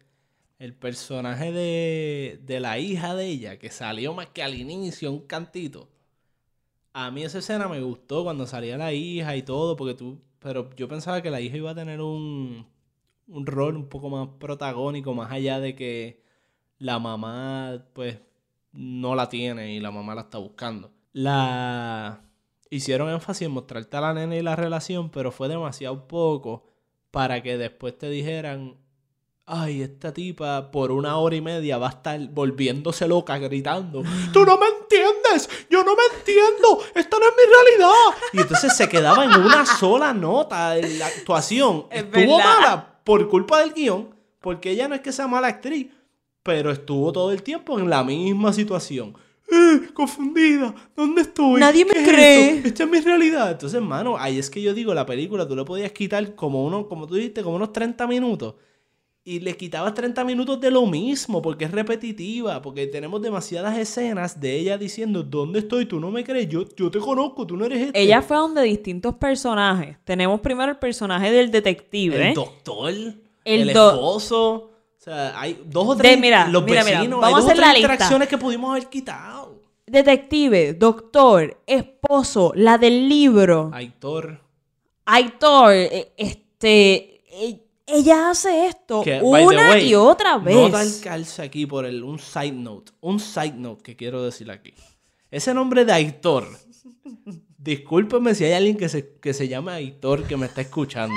el 0.59 0.75
personaje 0.75 1.53
de, 1.53 2.41
de 2.43 2.59
la 2.59 2.81
hija 2.81 3.15
de 3.15 3.27
ella, 3.27 3.59
que 3.59 3.71
salió 3.71 4.15
más 4.15 4.27
que 4.27 4.43
al 4.43 4.57
inicio, 4.57 5.13
un 5.13 5.21
cantito. 5.21 5.89
A 6.93 7.13
mí 7.13 7.23
esa 7.23 7.39
escena 7.39 7.69
me 7.69 7.81
gustó 7.81 8.25
cuando 8.25 8.49
salía 8.49 8.77
la 8.77 8.93
hija 8.93 9.37
y 9.37 9.43
todo, 9.43 9.77
porque 9.77 9.95
tú, 9.95 10.21
pero 10.41 10.71
yo 10.75 10.89
pensaba 10.89 11.23
que 11.23 11.31
la 11.31 11.41
hija 11.41 11.57
iba 11.57 11.71
a 11.71 11.77
tener 11.77 12.01
un, 12.01 12.67
un 13.29 13.47
rol 13.47 13.77
un 13.77 13.89
poco 13.89 14.11
más 14.11 14.29
protagónico, 14.41 15.15
más 15.15 15.31
allá 15.31 15.61
de 15.61 15.77
que 15.77 16.27
la 16.79 16.99
mamá, 16.99 17.85
pues, 17.93 18.19
no 18.73 19.15
la 19.15 19.29
tiene 19.29 19.75
y 19.75 19.81
la 19.81 19.91
mamá 19.91 20.15
la 20.15 20.23
está 20.23 20.39
buscando. 20.39 20.91
La 21.13 22.21
hicieron 22.71 23.09
énfasis 23.11 23.47
en 23.47 23.53
mostrarte 23.53 23.97
a 23.97 24.01
la 24.01 24.15
nena 24.15 24.37
y 24.37 24.43
la 24.43 24.57
relación, 24.57 25.11
pero 25.11 25.33
fue 25.33 25.49
demasiado 25.49 26.07
poco 26.07 26.67
para 27.11 27.43
que 27.43 27.57
después 27.57 27.97
te 27.97 28.09
dijeran, 28.11 28.77
ay, 29.47 29.83
esta 29.83 30.13
tipa 30.13 30.71
por 30.71 30.93
una 30.93 31.17
hora 31.17 31.35
y 31.35 31.41
media 31.41 31.79
va 31.79 31.87
a 31.87 31.91
estar 31.91 32.21
volviéndose 32.29 33.09
loca 33.09 33.39
gritando, 33.39 34.03
tú 34.33 34.45
no 34.45 34.59
me 34.59 34.67
entiendes, 34.67 35.49
yo 35.71 35.83
no 35.83 35.93
me 35.97 36.19
entiendo, 36.19 36.81
esta 36.95 37.19
no 37.19 37.25
es 37.25 37.33
mi 37.37 37.53
realidad. 37.53 38.19
Y 38.35 38.41
entonces 38.41 38.77
se 38.77 38.89
quedaba 38.89 39.25
en 39.25 39.31
una 39.31 39.65
sola 39.65 40.13
nota 40.13 40.77
en 40.77 40.99
la 40.99 41.07
actuación. 41.07 41.87
Es 41.91 42.05
Estuvo 42.05 42.37
verdad. 42.37 42.55
mala 42.61 43.01
por 43.03 43.27
culpa 43.29 43.61
del 43.61 43.73
guion, 43.73 44.15
porque 44.41 44.71
ella 44.71 44.87
no 44.87 44.95
es 44.95 45.01
que 45.01 45.13
sea 45.13 45.27
mala 45.27 45.49
actriz, 45.49 45.89
pero 46.49 46.71
estuvo 46.71 47.13
todo 47.13 47.31
el 47.31 47.43
tiempo 47.43 47.79
en 47.79 47.91
la 47.91 48.03
misma 48.03 48.55
situación. 48.55 49.15
Eh, 49.53 49.89
confundida, 49.93 50.75
¿dónde 50.97 51.21
estoy? 51.21 51.61
Nadie 51.61 51.85
me 51.85 51.93
¿Qué 51.93 52.01
es 52.01 52.09
cree. 52.09 52.51
esto? 52.57 52.69
Esta 52.69 52.85
es 52.85 52.89
mi 52.91 53.01
realidad. 53.01 53.51
Entonces, 53.51 53.83
mano, 53.83 54.17
ahí 54.17 54.39
es 54.39 54.49
que 54.49 54.63
yo 54.63 54.73
digo, 54.73 54.95
la 54.95 55.05
película 55.05 55.47
tú 55.47 55.55
le 55.55 55.65
podías 55.67 55.93
quitar 55.93 56.35
como 56.35 56.65
uno, 56.65 56.89
como 56.89 57.07
tú 57.07 57.17
dijiste, 57.17 57.43
como 57.43 57.57
unos 57.57 57.71
30 57.75 58.07
minutos. 58.07 58.55
Y 59.25 59.41
le 59.41 59.55
quitabas 59.59 59.93
30 59.93 60.25
minutos 60.25 60.59
de 60.59 60.71
lo 60.71 60.87
mismo, 60.87 61.43
porque 61.43 61.67
es 61.67 61.71
repetitiva, 61.71 62.63
porque 62.63 62.87
tenemos 62.87 63.21
demasiadas 63.21 63.77
escenas 63.77 64.41
de 64.41 64.57
ella 64.59 64.79
diciendo, 64.79 65.23
¿dónde 65.23 65.59
estoy? 65.59 65.85
Tú 65.85 66.01
no 66.01 66.11
me 66.11 66.25
crees, 66.25 66.49
yo, 66.49 66.65
yo 66.75 66.91
te 66.91 66.99
conozco, 66.99 67.47
tú 67.47 67.55
no 67.59 67.67
eres 67.67 67.89
este. 67.89 68.01
Ella 68.01 68.23
fue 68.23 68.39
donde 68.39 68.63
distintos 68.63 69.17
personajes. 69.17 69.99
Tenemos 70.05 70.41
primero 70.41 70.73
el 70.73 70.79
personaje 70.79 71.31
del 71.31 71.51
detective. 71.51 72.29
El 72.29 72.33
doctor, 72.35 72.89
el, 72.91 73.15
El 73.45 73.73
do- 73.75 73.91
esposo. 73.93 74.68
O 74.99 75.01
sea, 75.01 75.41
hay 75.41 75.63
dos 75.67 75.87
o 75.89 75.95
De- 75.95 76.03
tres. 76.03 76.19
mira, 76.21 76.49
los 76.49 76.65
mira, 76.65 76.83
mira, 76.85 76.99
vecinos, 76.99 77.21
vamos 77.21 77.27
hay 77.29 77.33
a 77.33 77.37
dos 77.37 77.45
o 77.45 77.47
hacer 77.47 77.57
tres 77.57 77.67
la 77.67 77.73
lista. 77.73 77.93
interacciones 77.93 78.29
que 78.29 78.39
pudimos 78.39 78.71
haber 78.73 78.89
quitado. 78.89 79.63
Detective, 79.87 80.75
doctor, 80.75 81.63
esposo, 81.67 82.53
la 82.55 82.77
del 82.79 83.09
libro, 83.09 83.71
Aitor. 83.73 84.41
Aitor, 85.07 85.73
eh, 85.73 86.13
este, 86.17 87.23
eh, 87.31 87.65
ella 87.87 88.29
hace 88.31 88.67
esto 88.67 89.01
Que, 89.03 89.21
una 89.23 89.71
way, 89.71 89.89
y 89.89 89.95
otra 89.95 90.37
vez. 90.37 90.55
No 90.55 90.71
calce 91.03 91.41
aquí 91.43 91.65
por 91.65 91.87
el, 91.87 92.03
un 92.03 92.19
side 92.19 92.53
note. 92.53 92.93
Un 93.01 93.19
side 93.19 93.55
note 93.55 93.83
que 93.83 93.97
quiero 93.97 94.23
decir 94.23 94.51
aquí. 94.51 94.75
Ese 95.31 95.55
nombre 95.55 95.85
de 95.87 95.93
Aitor. 95.93 96.47
Discúlpeme 97.57 98.35
si 98.35 98.45
hay 98.45 98.53
alguien 98.53 98.77
que 98.77 98.89
se, 98.91 99.15
que 99.21 99.33
se 99.33 99.49
llama 99.49 99.75
Aitor 99.75 100.25
que 100.25 100.37
me 100.37 100.47
está 100.47 100.61
escuchando. 100.61 101.15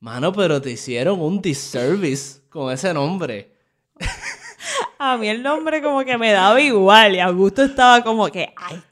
Mano, 0.00 0.32
pero 0.32 0.60
te 0.60 0.70
hicieron 0.72 1.20
un 1.20 1.40
disservice 1.40 2.40
con 2.56 2.72
ese 2.72 2.92
nombre. 2.94 3.52
A 4.98 5.16
mí 5.16 5.28
el 5.28 5.42
nombre 5.42 5.82
como 5.82 6.04
que 6.04 6.16
me 6.18 6.32
daba 6.32 6.60
igual 6.60 7.14
y 7.14 7.20
Augusto 7.20 7.62
estaba 7.62 8.02
como 8.02 8.28
que, 8.28 8.52
ay. 8.56 8.82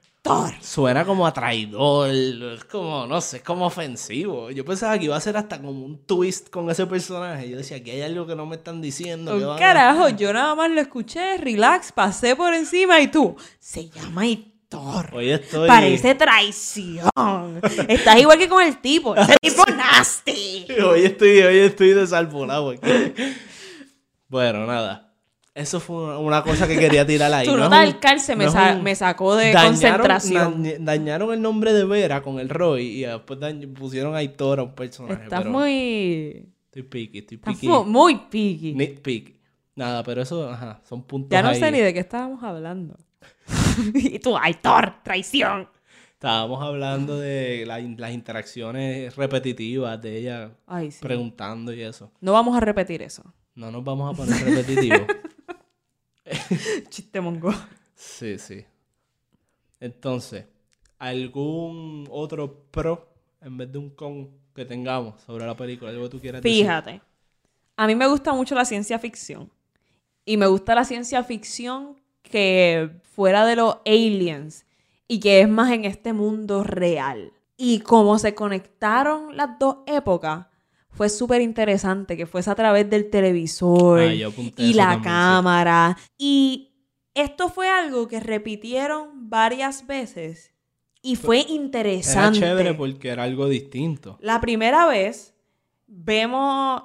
Suena 0.63 1.05
como 1.05 1.27
a 1.27 1.35
traidor, 1.35 2.09
es 2.09 2.65
como, 2.65 3.07
no 3.07 3.21
sé, 3.21 3.39
es 3.39 3.43
como 3.43 3.67
ofensivo. 3.67 4.51
Yo 4.51 4.65
pensaba 4.65 4.99
que 4.99 5.05
iba 5.05 5.17
a 5.17 5.21
ser 5.21 5.37
hasta 5.37 5.59
como 5.61 5.85
un 5.85 5.99
twist 6.07 6.49
con 6.49 6.71
ese 6.71 6.87
personaje. 6.87 7.51
Yo 7.51 7.59
decía, 7.59 7.83
que 7.85 7.91
hay 7.93 8.01
algo 8.03 8.27
que 8.27 8.35
no 8.35 8.47
me 8.47 8.57
están 8.57 8.81
diciendo. 8.81 9.53
a- 9.53 9.59
carajo, 9.59 10.09
yo 10.09 10.33
nada 10.33 10.55
más 10.55 10.71
lo 10.71 10.81
escuché, 10.81 11.37
relax, 11.37 11.93
pasé 11.93 12.35
por 12.37 12.55
encima 12.55 13.01
y 13.03 13.09
tú, 13.09 13.37
se 13.59 13.91
llama 13.91 14.27
Hitor. 14.27 15.11
Hoy 15.13 15.31
estoy... 15.31 15.69
Parece 15.69 16.15
traición. 16.15 17.11
Estás 17.87 18.17
igual 18.17 18.39
que 18.39 18.49
con 18.49 18.63
el 18.63 18.79
tipo. 18.79 19.15
Ese 19.15 19.37
tipo 19.43 19.63
nasty. 19.77 20.67
Hoy 20.83 21.05
estoy, 21.05 21.41
hoy 21.43 21.59
estoy 21.59 21.91
desalborado 21.93 22.71
aquí. 22.71 22.81
Bueno, 24.29 24.67
nada. 24.67 25.13
Eso 25.55 25.79
fue 25.79 26.19
una, 26.19 26.43
cosa 26.43 26.67
que 26.67 26.77
quería 26.77 27.07
tirar 27.07 27.33
ahí. 27.33 27.47
Tu 27.47 27.57
nota 27.57 27.83
del 27.83 28.01
cárcel 28.01 28.37
me, 28.37 28.51
sa- 28.51 28.95
sacó 28.97 29.37
de 29.37 29.53
dañaron- 29.53 29.67
concentración. 29.69 30.65
dañ- 30.65 30.79
dañaron 30.81 31.33
el 31.33 31.41
nombre 31.41 31.73
de 31.73 31.85
Vera 31.85 32.23
con 32.23 32.41
el 32.41 32.49
Roy 32.49 32.83
y 32.87 33.01
después 33.03 33.39
dañ- 33.39 33.73
pusieron 33.73 34.15
a 34.15 34.19
Aitor 34.19 34.59
a 34.59 34.63
un 34.65 34.75
personaje. 34.75 35.23
Estás 35.25 35.41
pero 35.43 35.53
muy... 35.53 36.49
Estoy 36.67 36.83
picky, 36.83 37.19
estoy 37.19 37.37
Estás 37.37 37.55
picky. 37.55 37.69
mu- 37.69 37.85
muy 37.85 38.17
picky. 38.29 38.75
Nitpicky. 38.75 39.41
Nada, 39.77 40.03
pero 40.03 40.23
eso, 40.23 40.51
ajá, 40.51 40.81
son 40.89 41.05
puntos 41.05 41.31
Ya 41.31 41.43
no 41.43 41.51
ahí. 41.51 41.59
sé 41.61 41.71
ni 41.71 41.79
de 41.79 41.95
qué 41.95 42.01
estábamos 42.01 42.43
hablando. 42.43 42.97
y 43.95 44.19
tú, 44.19 44.37
Aitor, 44.37 44.95
traición. 45.05 45.69
Estábamos 46.15 46.65
hablando 46.65 47.17
de 47.19 47.65
la- 47.65 47.79
las 47.79 48.11
interacciones 48.13 49.15
repetitivas 49.15 50.03
de 50.03 50.19
ella 50.19 50.51
Ay, 50.67 50.91
sí. 50.91 50.99
preguntando 51.01 51.73
y 51.73 51.83
eso. 51.83 52.11
No 52.21 52.33
vamos 52.33 52.57
a 52.57 52.61
repetir 52.61 53.03
eso. 53.03 53.23
No 53.55 53.71
nos 53.71 53.85
vamos 53.85 54.13
a 54.13 54.17
poner 54.17 54.45
repetitivos. 54.45 55.07
Chiste 56.89 57.21
mongo. 57.21 57.53
Sí, 57.95 58.39
sí. 58.39 58.65
Entonces, 59.79 60.47
¿algún 60.99 62.09
otro 62.11 62.65
pro 62.71 63.09
en 63.41 63.57
vez 63.57 63.71
de 63.71 63.79
un 63.79 63.91
con 63.91 64.31
que 64.55 64.65
tengamos 64.65 65.21
sobre 65.23 65.47
la 65.47 65.57
película? 65.57 65.91
¿Algo 65.91 66.05
que 66.05 66.11
tú 66.11 66.21
quieras 66.21 66.43
decir? 66.43 66.65
Fíjate. 66.65 67.01
A 67.77 67.87
mí 67.87 67.95
me 67.95 68.07
gusta 68.07 68.33
mucho 68.33 68.55
la 68.55 68.65
ciencia 68.65 68.99
ficción. 68.99 69.51
Y 70.25 70.37
me 70.37 70.47
gusta 70.47 70.75
la 70.75 70.85
ciencia 70.85 71.23
ficción 71.23 72.01
que 72.23 72.91
fuera 73.03 73.45
de 73.45 73.57
los 73.57 73.79
aliens 73.85 74.65
y 75.07 75.21
que 75.21 75.43
es 75.43 75.49
más 75.49 75.71
en 75.73 75.85
este 75.85 76.13
mundo 76.13 76.65
real. 76.65 77.33
Y 77.57 77.81
cómo 77.81 78.19
se 78.19 78.35
conectaron 78.35 79.37
las 79.37 79.59
dos 79.59 79.79
épocas 79.87 80.47
fue 80.97 81.09
súper 81.09 81.41
interesante, 81.41 82.17
que 82.17 82.27
fuese 82.27 82.51
a 82.51 82.55
través 82.55 82.89
del 82.89 83.11
televisor 83.11 84.01
Ah, 84.01 84.15
y 84.15 84.19
la 84.75 84.85
también, 84.85 84.99
sí. 84.99 85.03
cámara. 85.05 85.97
Y 86.19 86.71
esto 87.15 87.49
fue 87.49 87.69
algo 87.69 88.09
que 88.09 88.21
repitieron 88.21 89.29
varias 89.31 89.87
veces 89.87 90.53
y 91.03 91.17
fue 91.17 91.41
Era 91.41 91.51
interesante. 91.51 92.41
chévere 92.41 92.75
porque 92.75 93.09
era 93.11 93.25
algo 93.25 93.49
distinto. 93.49 94.17
La 94.21 94.41
primera 94.41 94.87
vez 94.87 95.35
vemos, 95.87 96.83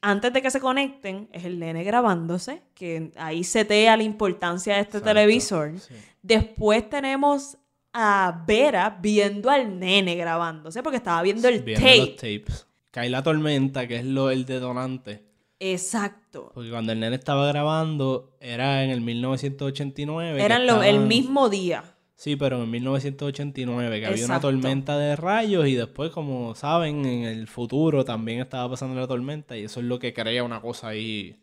antes 0.00 0.32
de 0.32 0.42
que 0.42 0.50
se 0.50 0.60
conecten, 0.60 1.28
es 1.32 1.44
el 1.44 1.58
nene 1.58 1.84
grabándose, 1.84 2.62
que 2.74 3.12
ahí 3.16 3.44
setea 3.44 3.96
la 3.96 4.02
importancia 4.02 4.74
de 4.74 4.80
este 4.80 4.98
Exacto, 4.98 5.14
televisor. 5.14 5.78
sí. 5.78 5.94
Después 6.22 6.88
tenemos 6.88 7.56
a 7.92 8.44
Vera 8.46 8.98
viendo 9.00 9.50
al 9.50 9.78
nene 9.78 10.14
grabándose, 10.16 10.82
porque 10.82 10.96
estaba 10.96 11.20
viendo 11.22 11.46
el 11.48 11.62
Viendo 11.62 11.84
tape. 11.86 11.98
los 11.98 12.16
tapes. 12.16 12.66
Cae 12.92 13.10
la 13.10 13.22
tormenta, 13.24 13.88
que 13.88 13.96
es 13.96 14.04
lo, 14.04 14.30
el 14.30 14.44
detonante. 14.46 15.24
Exacto. 15.58 16.50
Porque 16.54 16.70
cuando 16.70 16.92
el 16.92 17.00
nene 17.00 17.16
estaba 17.16 17.46
grabando, 17.48 18.36
era 18.40 18.84
en 18.84 18.90
el 18.90 19.00
1989. 19.00 20.38
que 20.38 20.44
Eran 20.44 20.66
lo- 20.66 20.82
el 20.82 20.88
estaban- 20.90 21.08
mismo 21.08 21.48
día. 21.48 21.84
Sí, 22.14 22.36
pero 22.36 22.56
en 22.56 22.62
el 22.62 22.68
1989, 22.68 23.98
que 24.00 24.06
había 24.06 24.24
una 24.26 24.38
tormenta 24.40 24.96
de 24.96 25.16
rayos 25.16 25.66
y 25.66 25.74
después, 25.74 26.10
como 26.12 26.54
saben, 26.54 27.04
en 27.04 27.24
el 27.24 27.48
futuro 27.48 28.04
también 28.04 28.40
estaba 28.40 28.68
pasando 28.70 29.00
la 29.00 29.08
tormenta 29.08 29.56
y 29.56 29.64
eso 29.64 29.80
es 29.80 29.86
lo 29.86 29.98
que 29.98 30.12
crea 30.14 30.44
una 30.44 30.60
cosa 30.60 30.88
ahí 30.88 31.40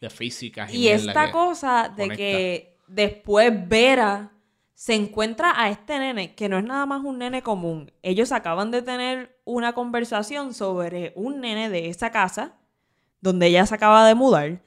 de 0.00 0.08
física. 0.10 0.70
Y 0.72 0.88
esta 0.88 1.30
cosa 1.30 1.88
de 1.94 2.04
conecta. 2.04 2.16
que 2.16 2.76
después 2.88 3.68
Vera 3.68 4.32
se 4.74 4.94
encuentra 4.94 5.52
a 5.60 5.68
este 5.70 5.98
nene, 5.98 6.34
que 6.34 6.48
no 6.48 6.56
es 6.58 6.64
nada 6.64 6.86
más 6.86 7.04
un 7.04 7.18
nene 7.18 7.42
común. 7.42 7.92
Ellos 8.02 8.32
acaban 8.32 8.70
de 8.70 8.80
tener 8.82 9.31
una 9.44 9.72
conversación 9.72 10.54
sobre 10.54 11.12
un 11.16 11.40
nene 11.40 11.68
de 11.70 11.88
esa 11.88 12.10
casa, 12.10 12.56
donde 13.20 13.46
ella 13.48 13.66
se 13.66 13.74
acaba 13.74 14.06
de 14.06 14.14
mudar, 14.14 14.62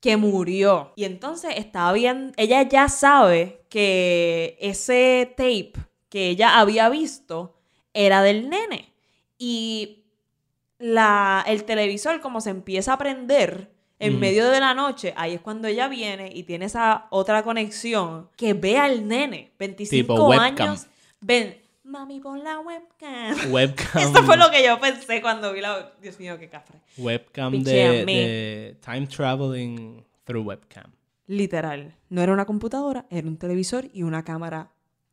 que 0.00 0.16
murió. 0.16 0.92
Y 0.96 1.04
entonces 1.04 1.54
estaba 1.56 1.92
bien, 1.92 2.32
ella 2.36 2.62
ya 2.62 2.88
sabe 2.88 3.64
que 3.68 4.56
ese 4.60 5.34
tape 5.36 5.72
que 6.08 6.28
ella 6.30 6.58
había 6.60 6.88
visto 6.88 7.56
era 7.92 8.22
del 8.22 8.48
nene. 8.48 8.92
Y 9.38 10.04
la, 10.78 11.44
el 11.46 11.64
televisor, 11.64 12.20
como 12.20 12.40
se 12.40 12.50
empieza 12.50 12.92
a 12.92 12.98
prender 12.98 13.72
en 14.00 14.20
medio 14.20 14.48
de 14.48 14.60
la 14.60 14.74
noche, 14.74 15.12
ahí 15.16 15.34
es 15.34 15.40
cuando 15.40 15.66
ella 15.66 15.88
viene 15.88 16.30
y 16.32 16.44
tiene 16.44 16.66
esa 16.66 17.08
otra 17.10 17.42
conexión 17.42 18.30
que 18.36 18.54
ve 18.54 18.78
al 18.78 19.08
nene, 19.08 19.52
25 19.58 19.90
Tipo 20.14 20.28
webcam. 20.28 20.68
años. 20.68 20.86
Ven, 21.20 21.60
mami, 21.88 22.20
pon 22.20 22.42
la 22.44 22.60
webcam. 22.60 23.50
Webcam. 23.52 24.02
Eso 24.02 24.22
fue 24.22 24.36
lo 24.36 24.50
que 24.50 24.64
yo 24.64 24.78
pensé 24.78 25.20
cuando 25.20 25.52
vi 25.52 25.60
la. 25.60 25.92
Dios 26.00 26.18
mío, 26.20 26.38
qué 26.38 26.48
cafre. 26.48 26.80
Webcam 26.98 27.62
de 27.62 28.76
time 28.84 29.06
traveling 29.06 30.04
through 30.24 30.46
webcam. 30.46 30.92
Literal. 31.26 31.94
No 32.08 32.22
era 32.22 32.32
una 32.32 32.46
computadora, 32.46 33.06
era 33.10 33.26
un 33.26 33.36
televisor 33.36 33.88
y 33.92 34.02
una 34.02 34.24
cámara 34.24 34.70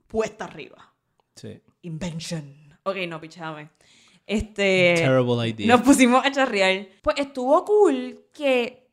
puesta 0.07 0.45
arriba. 0.45 0.93
Sí. 1.35 1.61
Invention. 1.81 2.77
Ok, 2.83 2.97
no, 3.07 3.19
pichame. 3.19 3.69
Este. 4.27 4.95
Terrible 4.97 5.49
idea. 5.49 5.67
Nos 5.67 5.81
pusimos 5.81 6.25
a 6.25 6.31
charrear. 6.31 6.87
Pues 7.01 7.17
estuvo 7.19 7.63
cool 7.65 8.25
que 8.33 8.87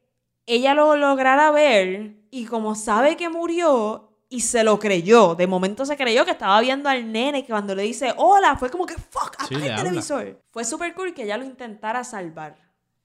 ella 0.47 0.75
lo 0.75 0.97
lograra 0.97 1.51
ver 1.51 2.17
y 2.31 2.47
como 2.47 2.75
sabe 2.75 3.17
que 3.17 3.29
murió 3.29 4.12
y 4.33 4.41
se 4.41 4.65
lo 4.65 4.79
creyó, 4.79 5.35
de 5.35 5.47
momento 5.47 5.85
se 5.85 5.97
creyó 5.97 6.25
que 6.25 6.31
estaba 6.33 6.61
viendo 6.61 6.89
al 6.89 7.13
nene 7.13 7.43
que 7.43 7.53
cuando 7.53 7.75
le 7.75 7.83
dice 7.83 8.13
hola, 8.17 8.57
fue 8.57 8.71
como 8.71 8.87
que 8.87 8.95
fuck, 8.95 9.37
Sí, 9.47 9.55
apaga 9.55 9.59
le 9.61 9.67
el 9.67 9.73
habla. 9.73 9.85
televisor. 9.85 10.43
Fue 10.51 10.65
súper 10.65 10.95
cool 10.95 11.13
que 11.15 11.25
ella 11.25 11.37
lo 11.37 11.45
intentara 11.45 12.03
salvar. 12.03 12.57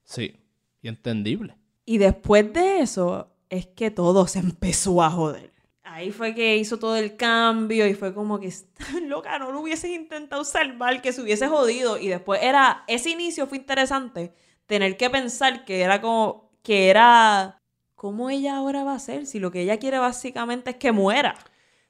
Sí. 0.04 0.36
Y 0.82 0.88
entendible. 0.88 1.58
Y 1.86 1.98
después 1.98 2.52
de 2.54 2.80
eso 2.80 3.30
es 3.50 3.68
que 3.68 3.92
todo 3.92 4.28
se 4.28 4.40
empezó 4.40 5.02
a 5.04 5.10
joder. 5.10 5.54
Ahí 5.84 6.12
fue 6.12 6.36
que 6.36 6.58
hizo 6.58 6.78
todo 6.80 6.96
el 6.96 7.16
cambio 7.18 7.88
y 7.88 7.94
fue 7.94 8.14
como 8.14 8.40
que, 8.40 8.54
loca, 9.04 9.40
no 9.40 9.52
lo 9.52 9.62
hubieses 9.62 9.90
intentado 9.90 10.44
salvar, 10.44 11.02
que 11.02 11.12
se 11.12 11.22
hubiese 11.22 11.48
jodido. 11.48 11.98
Y 11.98 12.08
después 12.10 12.42
era, 12.44 12.84
ese 12.88 13.10
inicio 13.10 13.48
fue 13.48 13.58
interesante, 13.58 14.34
tener 14.66 14.96
que 14.98 15.10
pensar 15.10 15.66
que 15.66 15.82
era 15.82 16.00
como, 16.02 16.52
que 16.62 16.90
era, 16.90 17.60
¿cómo 17.98 18.30
ella 18.30 18.56
ahora 18.56 18.86
va 18.86 18.94
a 18.94 19.00
ser? 19.00 19.26
Si 19.26 19.40
lo 19.40 19.52
que 19.52 19.64
ella 19.64 19.78
quiere 19.78 19.98
básicamente 19.98 20.70
es 20.70 20.76
que 20.78 20.94
muera. 20.94 21.36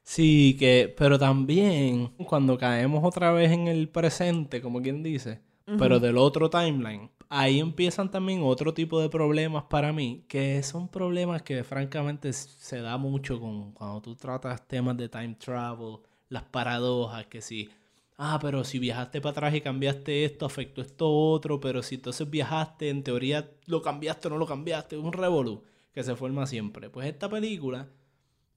Sí, 0.01 0.55
que, 0.57 0.93
pero 0.97 1.19
también 1.19 2.13
cuando 2.27 2.57
caemos 2.57 3.03
otra 3.03 3.31
vez 3.33 3.51
en 3.51 3.67
el 3.67 3.89
presente, 3.89 4.61
como 4.61 4.81
quien 4.81 5.03
dice, 5.03 5.41
pero 5.77 5.99
del 5.99 6.17
otro 6.17 6.49
timeline, 6.49 7.11
ahí 7.27 7.59
empiezan 7.59 8.09
también 8.09 8.41
otro 8.41 8.73
tipo 8.73 9.01
de 9.01 9.09
problemas 9.09 9.65
para 9.65 9.91
mí, 9.91 10.23
que 10.29 10.63
son 10.63 10.87
problemas 10.87 11.41
que 11.41 11.61
francamente 11.65 12.31
se 12.31 12.79
da 12.79 12.97
mucho 12.97 13.37
con 13.37 13.73
cuando 13.73 14.01
tú 14.01 14.15
tratas 14.15 14.65
temas 14.65 14.95
de 14.95 15.09
time 15.09 15.35
travel, 15.35 15.97
las 16.29 16.43
paradojas, 16.43 17.25
que 17.25 17.41
si, 17.41 17.69
ah, 18.17 18.39
pero 18.41 18.63
si 18.63 18.79
viajaste 18.79 19.19
para 19.19 19.31
atrás 19.31 19.55
y 19.55 19.61
cambiaste 19.61 20.23
esto, 20.23 20.45
afectó 20.45 20.81
esto 20.81 21.09
otro, 21.09 21.59
pero 21.59 21.83
si 21.83 21.95
entonces 21.95 22.29
viajaste, 22.29 22.87
en 22.89 23.03
teoría 23.03 23.51
lo 23.65 23.81
cambiaste 23.81 24.29
o 24.29 24.31
no 24.31 24.37
lo 24.37 24.45
cambiaste, 24.45 24.95
un 24.95 25.11
revolú 25.11 25.63
que 25.97 26.03
se 26.03 26.15
forma 26.15 26.45
siempre. 26.45 26.91
Pues 26.91 27.07
esta 27.07 27.27
película 27.27 27.89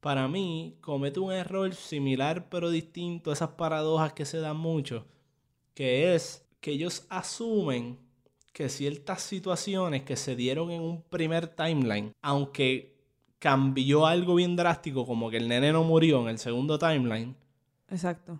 para 0.00 0.29
mí, 0.29 0.76
comete 0.83 1.20
un 1.20 1.33
error 1.33 1.74
similar 1.74 2.50
pero 2.50 2.68
distinto 2.68 3.31
a 3.31 3.33
esas 3.33 3.53
paradojas 3.53 4.12
que 4.12 4.26
se 4.26 4.40
dan 4.40 4.59
mucho, 4.59 5.07
que 5.72 6.14
es 6.14 6.46
que 6.61 6.72
ellos 6.72 7.07
asumen 7.09 7.98
que 8.53 8.68
ciertas 8.68 9.22
situaciones 9.22 10.03
que 10.03 10.16
se 10.16 10.37
dieron 10.37 10.70
en 10.70 10.83
un 10.83 11.03
primer 11.03 11.46
timeline, 11.46 12.12
aunque 12.20 12.94
cambió 13.38 14.05
algo 14.05 14.35
bien 14.35 14.55
drástico, 14.55 15.07
como 15.07 15.31
que 15.31 15.38
el 15.38 15.48
nene 15.48 15.72
no 15.72 15.83
murió 15.83 16.20
en 16.20 16.29
el 16.29 16.38
segundo 16.38 16.79
timeline, 16.79 17.35
Exacto. 17.88 18.38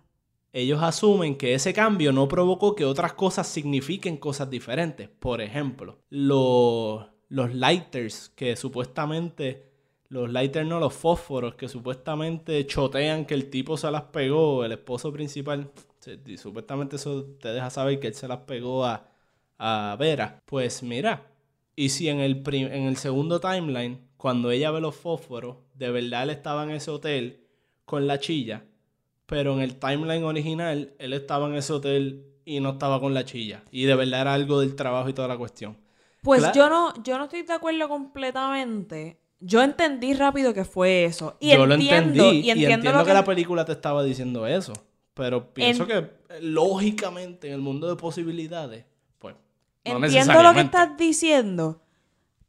ellos 0.53 0.83
asumen 0.83 1.35
que 1.35 1.55
ese 1.55 1.73
cambio 1.73 2.11
no 2.11 2.27
provocó 2.27 2.75
que 2.75 2.85
otras 2.85 3.13
cosas 3.13 3.47
signifiquen 3.47 4.17
cosas 4.17 4.47
diferentes. 4.51 5.09
Por 5.09 5.41
ejemplo, 5.41 5.97
los, 6.11 7.11
los 7.31 7.55
lighters 7.55 8.29
que 8.35 8.57
supuestamente, 8.57 9.63
los 10.09 10.29
lighters 10.29 10.67
no, 10.67 10.81
los 10.81 10.93
fósforos 10.93 11.55
que 11.55 11.69
supuestamente 11.69 12.67
chotean 12.67 13.25
que 13.25 13.33
el 13.33 13.49
tipo 13.49 13.77
se 13.77 13.89
las 13.89 14.03
pegó, 14.03 14.65
el 14.65 14.73
esposo 14.73 15.13
principal, 15.13 15.71
y 16.25 16.37
supuestamente 16.37 16.97
eso 16.97 17.23
te 17.39 17.53
deja 17.53 17.69
saber 17.69 18.01
que 18.01 18.07
él 18.07 18.15
se 18.15 18.27
las 18.27 18.39
pegó 18.39 18.83
a, 18.83 19.07
a 19.57 19.95
Vera. 19.97 20.41
Pues 20.45 20.83
mira, 20.83 21.31
y 21.73 21.87
si 21.89 22.09
en 22.09 22.19
el, 22.19 22.43
en 22.53 22.83
el 22.83 22.97
segundo 22.97 23.39
timeline, 23.39 24.01
cuando 24.17 24.51
ella 24.51 24.71
ve 24.71 24.81
los 24.81 24.97
fósforos, 24.97 25.55
de 25.75 25.89
verdad 25.89 26.23
él 26.23 26.31
estaba 26.31 26.65
en 26.65 26.71
ese 26.71 26.91
hotel 26.91 27.47
con 27.85 28.07
la 28.07 28.19
chilla, 28.19 28.65
pero 29.25 29.53
en 29.53 29.61
el 29.61 29.77
timeline 29.77 30.25
original 30.25 30.93
él 30.99 31.13
estaba 31.13 31.47
en 31.47 31.55
ese 31.55 31.71
hotel 31.71 32.25
y 32.43 32.59
no 32.59 32.71
estaba 32.71 32.99
con 32.99 33.13
la 33.13 33.23
chilla. 33.23 33.63
Y 33.71 33.85
de 33.85 33.95
verdad 33.95 34.19
era 34.19 34.33
algo 34.33 34.59
del 34.59 34.75
trabajo 34.75 35.07
y 35.07 35.13
toda 35.13 35.29
la 35.29 35.37
cuestión. 35.37 35.77
Pues 36.21 36.51
yo 36.53 36.69
no, 36.69 36.93
yo 37.03 37.17
no 37.17 37.25
estoy 37.25 37.41
de 37.41 37.53
acuerdo 37.53 37.89
completamente. 37.89 39.19
Yo 39.39 39.63
entendí 39.63 40.13
rápido 40.13 40.53
que 40.53 40.63
fue 40.63 41.05
eso. 41.05 41.35
Y 41.39 41.51
Yo 41.51 41.65
lo 41.65 41.73
entiendo, 41.73 42.25
entendí 42.25 42.47
y 42.47 42.51
entiendo, 42.51 42.91
lo 42.91 42.99
que... 42.99 43.05
que, 43.05 43.13
la 43.13 43.25
película 43.25 43.65
te 43.65 43.71
estaba 43.71 44.03
diciendo 44.03 44.45
eso. 44.45 44.73
Pero 45.15 45.51
pienso 45.53 45.83
En- 45.83 45.89
que 45.89 45.97
eh, 45.97 46.39
lógicamente 46.41 47.47
en 47.47 47.53
el 47.53 47.61
mundo 47.61 47.89
de 47.89 47.95
posibilidades, 47.95 48.85
pues 49.17 49.35
no 49.85 50.05
entiendo 50.05 50.43
lo 50.43 50.53
que 50.53 50.61
estás 50.61 50.95
diciendo. 50.95 51.81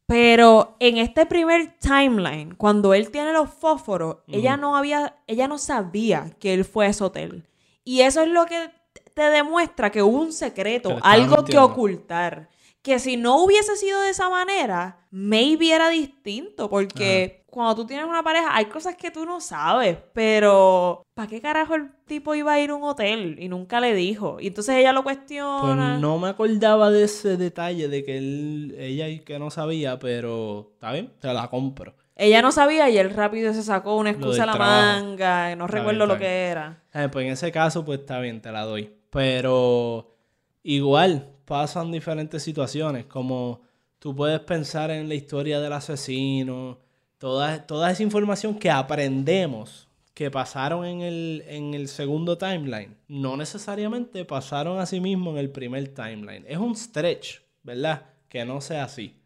Pero 0.07 0.77
en 0.79 0.99
este 0.99 1.25
primer 1.25 1.79
timeline, 1.79 2.55
cuando 2.55 2.93
él 2.93 3.11
tiene 3.11 3.33
los 3.33 3.49
fósforos, 3.49 4.19
ella 4.27 4.59
no 4.59 4.77
había, 4.77 5.17
ella 5.27 5.49
no 5.49 5.57
sabía 5.57 6.31
que 6.39 6.53
él 6.53 6.67
fue 6.67 6.87
a 6.87 6.89
ese 6.91 7.05
hotel. 7.05 7.49
Y 7.85 8.03
eso 8.03 8.21
es 8.21 8.29
lo 8.29 8.45
que 8.45 8.71
te 9.15 9.23
demuestra 9.23 9.91
que 9.91 10.03
hubo 10.03 10.21
un 10.21 10.33
secreto, 10.33 10.99
algo 11.03 11.45
que 11.45 11.57
ocultar. 11.57 12.51
Que 12.83 12.99
si 12.99 13.17
no 13.17 13.43
hubiese 13.45 13.77
sido 13.77 14.01
de 14.03 14.11
esa 14.11 14.29
manera, 14.29 15.07
maybe 15.13 15.71
era 15.73 15.89
distinto. 15.89 16.69
Porque 16.69 17.45
cuando 17.47 17.77
tú 17.77 17.87
tienes 17.87 18.07
una 18.07 18.23
pareja, 18.25 18.57
hay 18.57 18.65
cosas 18.65 18.97
que 18.97 19.11
tú 19.13 19.25
no 19.25 19.41
sabes. 19.41 19.99
Pero, 20.13 21.03
¿para 21.15 21.29
qué 21.29 21.41
carajo 21.41 21.77
el 21.77 21.91
tipo 22.07 22.35
iba 22.35 22.53
a 22.55 22.61
ir 22.61 22.71
a 22.71 22.75
un 22.75 22.83
hotel? 22.83 23.37
Y 23.39 23.49
nunca 23.49 23.79
le 23.79 23.95
dijo. 23.95 24.39
Y 24.41 24.49
entonces 24.49 24.75
ella 24.77 24.93
lo 24.93 25.05
Pues 25.05 25.19
cuestiona. 25.19 25.99
no 25.99 26.19
me 26.19 26.29
acordaba 26.29 26.91
de 26.91 27.05
ese 27.05 27.37
detalle 27.37 27.87
de 27.89 28.05
que 28.05 28.19
él, 28.19 28.75
ella 28.79 29.23
que 29.25 29.39
no 29.39 29.51
sabía, 29.51 29.99
pero 30.01 30.71
está 30.75 30.91
bien, 30.93 31.13
te 31.21 31.33
la 31.33 31.49
compro. 31.49 31.95
Ella 32.17 32.43
no 32.43 32.51
sabía 32.53 32.91
y 32.91 32.99
él 32.99 33.11
rápido 33.11 33.55
se 33.55 33.63
sacó 33.63 33.97
una 33.97 34.11
excusa 34.11 34.43
a 34.43 34.47
la 34.47 34.53
trabajo. 34.53 35.05
manga. 35.05 35.55
No 35.57 35.65
Está 35.67 35.77
recuerdo 35.79 36.01
bien, 36.01 36.09
lo 36.09 36.19
que 36.19 36.27
era. 36.47 36.83
Eh, 36.93 37.09
pues 37.13 37.27
en 37.27 37.33
ese 37.33 37.53
caso, 37.53 37.85
pues 37.85 38.01
está 38.01 38.19
bien, 38.21 38.41
te 38.43 38.51
la 38.53 38.63
doy. 38.65 38.93
Pero 39.11 40.15
igual 40.63 41.29
pasan 41.45 41.93
diferentes 41.93 42.43
situaciones, 42.43 43.07
como 43.07 43.61
tú 43.99 44.15
puedes 44.15 44.41
pensar 44.41 44.91
en 44.91 45.09
la 45.09 45.15
historia 45.15 45.61
del 45.61 45.73
asesino, 45.73 46.79
toda, 47.19 47.67
toda 47.67 47.91
esa 47.91 48.03
información 48.03 48.59
que 48.59 48.71
aprendemos 48.71 49.89
que 50.15 50.31
pasaron 50.31 50.85
en 50.85 51.01
el, 51.01 51.45
en 51.47 51.75
el 51.75 51.89
segundo 51.89 52.37
timeline, 52.37 52.97
no 53.09 53.37
necesariamente 53.37 54.25
pasaron 54.25 54.79
así 54.79 55.01
mismo 55.01 55.31
en 55.31 55.39
el 55.39 55.51
primer 55.51 55.89
timeline. 55.95 56.45
Es 56.47 56.59
un 56.59 56.77
stretch, 56.77 57.41
¿verdad? 57.63 58.07
Que 58.29 58.45
no 58.45 58.61
sea 58.61 58.85
así. 58.85 59.19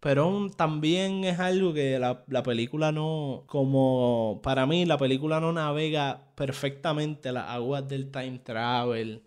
Pero 0.00 0.50
también 0.56 1.24
es 1.24 1.40
algo 1.40 1.72
que 1.72 1.98
la, 1.98 2.22
la 2.28 2.42
película 2.42 2.92
no, 2.92 3.44
como 3.46 4.40
para 4.42 4.66
mí 4.66 4.84
la 4.84 4.98
película 4.98 5.40
no 5.40 5.52
navega 5.52 6.22
perfectamente 6.34 7.32
las 7.32 7.48
aguas 7.48 7.88
del 7.88 8.10
time 8.10 8.38
travel 8.38 9.25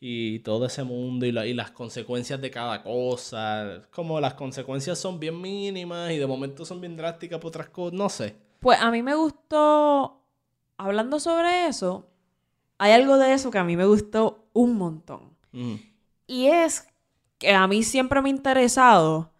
y 0.00 0.38
todo 0.40 0.66
ese 0.66 0.84
mundo 0.84 1.26
y, 1.26 1.32
la- 1.32 1.46
y 1.46 1.54
las 1.54 1.70
consecuencias 1.72 2.40
de 2.40 2.50
cada 2.50 2.82
cosa. 2.82 3.82
Como 3.90 4.20
las 4.20 4.34
consecuencias 4.34 4.98
son 4.98 5.18
bien 5.18 5.40
mínimas 5.40 6.10
y 6.12 6.18
de 6.18 6.26
momento 6.26 6.64
son 6.64 6.80
bien 6.80 6.96
drásticas 6.96 7.38
por 7.40 7.48
otras 7.48 7.68
cosas, 7.68 7.94
no 7.98 8.08
sé. 8.08 8.36
Pues 8.60 8.80
a 8.80 8.90
mí 8.90 9.02
me 9.02 9.14
gustó, 9.14 10.20
hablando 10.76 11.18
sobre 11.20 11.66
eso, 11.66 12.08
hay 12.78 12.92
algo 12.92 13.16
de 13.18 13.32
eso 13.32 13.50
que 13.50 13.58
a 13.58 13.64
mí 13.64 13.76
me 13.76 13.86
gustó 13.86 14.46
un 14.52 14.76
montón. 14.76 15.36
Y 16.26 16.46
es 16.46 16.86
que 17.38 17.52
a 17.52 17.66
mí 17.66 17.82
siempre 17.82 18.20
me 18.20 18.28
ha 18.28 18.32
interesado 18.32 19.32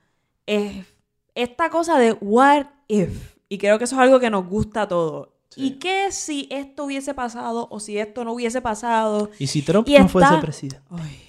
es 0.47 0.87
esta 1.35 1.69
cosa 1.71 1.99
de 1.99 2.13
what 2.15 2.67
if. 2.89 3.37
Y 3.49 3.59
creo 3.59 3.79
que 3.79 3.85
eso 3.85 3.95
es 3.97 4.01
algo 4.03 4.19
que 4.21 4.31
nos 4.31 4.47
gusta 4.47 4.83
a 4.83 4.89
todos. 4.89 5.29
Sí. 5.59 5.67
¿Y 5.67 5.71
qué 5.79 6.11
si 6.13 6.49
esto 6.51 6.85
hubiese 6.85 7.15
pasado 7.15 7.67
o 7.71 7.81
si 7.81 7.99
esto 7.99 8.25
no 8.25 8.33
hubiese 8.33 8.61
pasado? 8.63 9.31
Y 9.39 9.47
si 9.49 9.63
Trump 9.63 9.89
Y 9.89 9.99
no 9.99 10.09
fuese 10.09 10.29
está- 10.29 10.41
presidente. 10.41 10.83
Ay, 10.91 11.21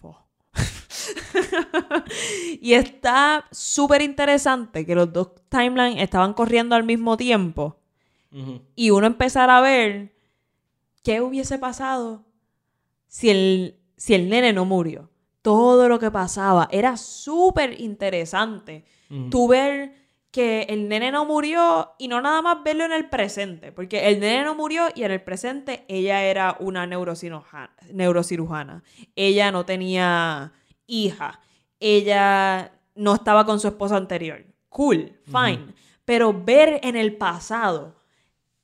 fo. 0.00 0.16
y 2.60 2.74
está 2.74 3.46
súper 3.50 4.02
interesante 4.02 4.84
que 4.86 4.94
los 4.94 5.12
dos 5.12 5.30
timelines 5.48 6.02
estaban 6.02 6.34
corriendo 6.34 6.74
al 6.74 6.84
mismo 6.84 7.16
tiempo 7.16 7.78
y 8.74 8.88
uno 8.90 9.06
empezar 9.06 9.50
a 9.50 9.60
ver 9.60 10.14
qué 11.02 11.20
hubiese 11.20 11.58
pasado 11.58 12.24
si 13.06 13.28
el, 13.28 13.76
si 13.96 14.14
el 14.14 14.30
nene 14.30 14.52
no 14.54 14.64
murió. 14.64 15.10
Todo 15.42 15.86
lo 15.88 15.98
que 15.98 16.10
pasaba 16.10 16.66
era 16.70 16.96
súper 16.96 17.78
interesante. 17.80 18.84
Ujú. 19.10 19.28
Tú 19.28 19.48
ver 19.48 20.01
que 20.32 20.62
el 20.62 20.88
nene 20.88 21.12
no 21.12 21.26
murió 21.26 21.92
y 21.98 22.08
no 22.08 22.20
nada 22.22 22.40
más 22.40 22.64
verlo 22.64 22.84
en 22.84 22.92
el 22.92 23.08
presente, 23.08 23.70
porque 23.70 24.08
el 24.08 24.18
nene 24.18 24.44
no 24.44 24.54
murió 24.54 24.88
y 24.94 25.04
en 25.04 25.12
el 25.12 25.22
presente 25.22 25.84
ella 25.88 26.24
era 26.24 26.56
una 26.58 26.86
neurocirujana. 26.86 28.82
Ella 29.14 29.52
no 29.52 29.66
tenía 29.66 30.52
hija. 30.86 31.38
Ella 31.78 32.72
no 32.94 33.14
estaba 33.14 33.44
con 33.44 33.60
su 33.60 33.68
esposo 33.68 33.94
anterior. 33.94 34.44
Cool, 34.70 35.20
fine. 35.26 35.74
Pero 36.06 36.32
ver 36.32 36.80
en 36.82 36.96
el 36.96 37.16
pasado 37.16 37.94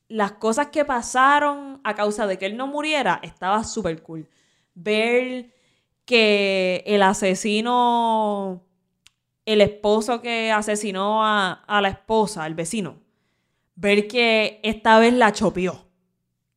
las 0.08 0.32
cosas 0.32 0.68
que 0.68 0.86
pasaron 0.86 1.82
a 1.84 1.94
causa 1.94 2.26
de 2.26 2.38
que 2.38 2.46
él 2.46 2.56
no 2.56 2.66
muriera 2.66 3.20
estaba 3.22 3.62
súper 3.62 4.02
cool. 4.02 4.26
Ver 4.74 5.52
que 6.06 6.82
el 6.86 7.02
asesino, 7.02 8.64
el 9.52 9.60
esposo 9.60 10.20
que 10.20 10.52
asesinó 10.52 11.24
a, 11.24 11.52
a 11.52 11.80
la 11.80 11.88
esposa, 11.88 12.46
el 12.46 12.54
vecino, 12.54 13.00
ver 13.74 14.06
que 14.08 14.60
esta 14.62 14.98
vez 14.98 15.12
la 15.14 15.32
chopió 15.32 15.88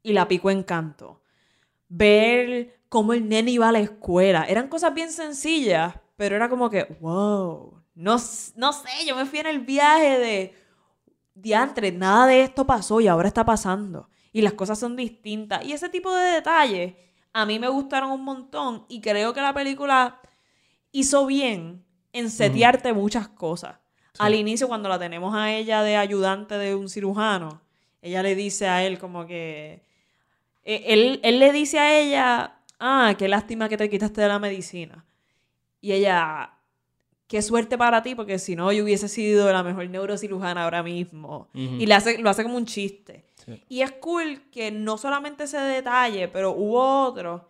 y 0.03 0.13
la 0.13 0.27
picó 0.27 0.49
en 0.49 0.63
canto. 0.63 1.21
Ver 1.87 2.81
cómo 2.89 3.13
el 3.13 3.27
nene 3.27 3.51
iba 3.51 3.69
a 3.69 3.71
la 3.71 3.79
escuela. 3.79 4.45
Eran 4.45 4.67
cosas 4.67 4.93
bien 4.93 5.11
sencillas, 5.11 5.95
pero 6.15 6.35
era 6.35 6.49
como 6.49 6.69
que, 6.69 6.85
wow. 6.99 7.81
No, 7.93 8.17
no 8.55 8.73
sé, 8.73 9.05
yo 9.05 9.15
me 9.15 9.25
fui 9.25 9.39
en 9.39 9.47
el 9.47 9.59
viaje 9.59 10.17
de, 10.19 10.55
diantre, 11.33 11.91
nada 11.91 12.27
de 12.27 12.41
esto 12.41 12.65
pasó 12.65 13.01
y 13.01 13.07
ahora 13.07 13.27
está 13.27 13.45
pasando. 13.45 14.09
Y 14.31 14.41
las 14.41 14.53
cosas 14.53 14.79
son 14.79 14.95
distintas. 14.95 15.65
Y 15.65 15.73
ese 15.73 15.89
tipo 15.89 16.13
de 16.13 16.31
detalles 16.31 16.95
a 17.33 17.45
mí 17.45 17.59
me 17.59 17.69
gustaron 17.69 18.11
un 18.11 18.23
montón 18.23 18.85
y 18.89 19.01
creo 19.01 19.33
que 19.33 19.41
la 19.41 19.53
película 19.53 20.21
hizo 20.91 21.25
bien 21.25 21.85
en 22.13 22.29
setearte 22.29 22.93
muchas 22.93 23.27
cosas. 23.27 23.75
Al 24.19 24.35
inicio, 24.35 24.67
cuando 24.67 24.89
la 24.89 24.99
tenemos 24.99 25.33
a 25.35 25.51
ella 25.53 25.81
de 25.83 25.95
ayudante 25.95 26.57
de 26.57 26.75
un 26.75 26.89
cirujano, 26.89 27.61
ella 28.01 28.21
le 28.21 28.35
dice 28.35 28.67
a 28.67 28.83
él 28.85 28.99
como 28.99 29.25
que... 29.25 29.81
eh, 30.63 30.83
Él, 30.87 31.19
él 31.23 31.39
le 31.39 31.51
dice 31.51 31.79
a 31.79 31.97
ella, 31.99 32.55
ah, 32.79 33.15
qué 33.17 33.27
lástima 33.27 33.69
que 33.69 33.77
te 33.77 33.89
quitaste 33.89 34.21
de 34.21 34.27
la 34.27 34.37
medicina. 34.39 35.05
Y 35.79 35.93
ella, 35.93 36.51
qué 37.27 37.41
suerte 37.41 37.77
para 37.77 38.03
ti, 38.03 38.13
porque 38.13 38.37
si 38.37 38.55
no, 38.55 38.71
yo 38.71 38.83
hubiese 38.83 39.07
sido 39.07 39.51
la 39.51 39.63
mejor 39.63 39.89
neurocirujana 39.89 40.65
ahora 40.65 40.83
mismo. 40.83 41.47
Y 41.53 41.85
le 41.85 41.93
hace, 41.93 42.17
lo 42.19 42.29
hace 42.29 42.43
como 42.43 42.57
un 42.57 42.65
chiste. 42.65 43.25
Sí. 43.45 43.63
Y 43.69 43.81
es 43.81 43.91
cool 43.93 44.49
que 44.51 44.69
no 44.71 44.97
solamente 44.97 45.45
ese 45.45 45.57
detalle, 45.57 46.27
pero 46.27 46.51
hubo 46.51 47.05
otro, 47.07 47.49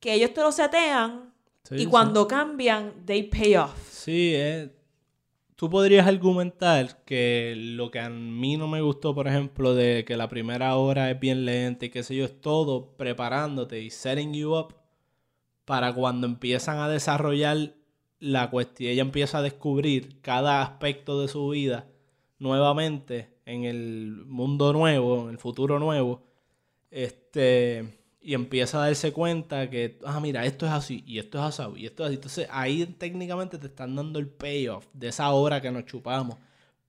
que 0.00 0.12
ellos 0.14 0.34
te 0.34 0.40
lo 0.42 0.52
setean 0.52 1.32
Sí, 1.62 1.76
y 1.82 1.86
cuando 1.86 2.26
cambian, 2.26 2.92
they 3.06 3.22
pay 3.22 3.54
off. 3.56 3.72
Sí, 4.04 4.32
eh, 4.34 4.68
tú 5.54 5.70
podrías 5.70 6.08
argumentar 6.08 7.04
que 7.04 7.54
lo 7.56 7.92
que 7.92 8.00
a 8.00 8.10
mí 8.10 8.56
no 8.56 8.66
me 8.66 8.80
gustó, 8.80 9.14
por 9.14 9.28
ejemplo, 9.28 9.76
de 9.76 10.04
que 10.04 10.16
la 10.16 10.28
primera 10.28 10.74
hora 10.74 11.08
es 11.12 11.20
bien 11.20 11.44
lenta 11.44 11.86
y 11.86 11.90
qué 11.90 12.02
sé 12.02 12.16
yo, 12.16 12.24
es 12.24 12.40
todo 12.40 12.96
preparándote 12.96 13.80
y 13.80 13.90
setting 13.90 14.34
you 14.34 14.56
up 14.56 14.74
para 15.64 15.94
cuando 15.94 16.26
empiezan 16.26 16.78
a 16.78 16.88
desarrollar 16.88 17.76
la 18.18 18.50
cuestión, 18.50 18.90
ella 18.90 19.02
empieza 19.02 19.38
a 19.38 19.42
descubrir 19.42 20.20
cada 20.20 20.62
aspecto 20.62 21.20
de 21.20 21.28
su 21.28 21.50
vida 21.50 21.86
nuevamente 22.40 23.36
en 23.46 23.62
el 23.62 24.24
mundo 24.26 24.72
nuevo, 24.72 25.24
en 25.24 25.30
el 25.30 25.38
futuro 25.38 25.78
nuevo, 25.78 26.24
este, 26.90 28.01
y 28.22 28.34
empieza 28.34 28.78
a 28.82 28.86
darse 28.86 29.12
cuenta 29.12 29.68
que, 29.68 29.98
ah, 30.04 30.20
mira, 30.20 30.44
esto 30.46 30.64
es 30.66 30.72
así, 30.72 31.02
y 31.06 31.18
esto 31.18 31.38
es 31.38 31.44
así, 31.58 31.62
y 31.76 31.86
esto 31.86 32.02
es 32.04 32.06
así. 32.08 32.14
Entonces 32.16 32.48
ahí 32.50 32.86
técnicamente 32.86 33.58
te 33.58 33.66
están 33.66 33.96
dando 33.96 34.18
el 34.18 34.28
payoff 34.28 34.86
de 34.92 35.08
esa 35.08 35.30
hora 35.32 35.60
que 35.60 35.70
nos 35.70 35.84
chupamos. 35.86 36.36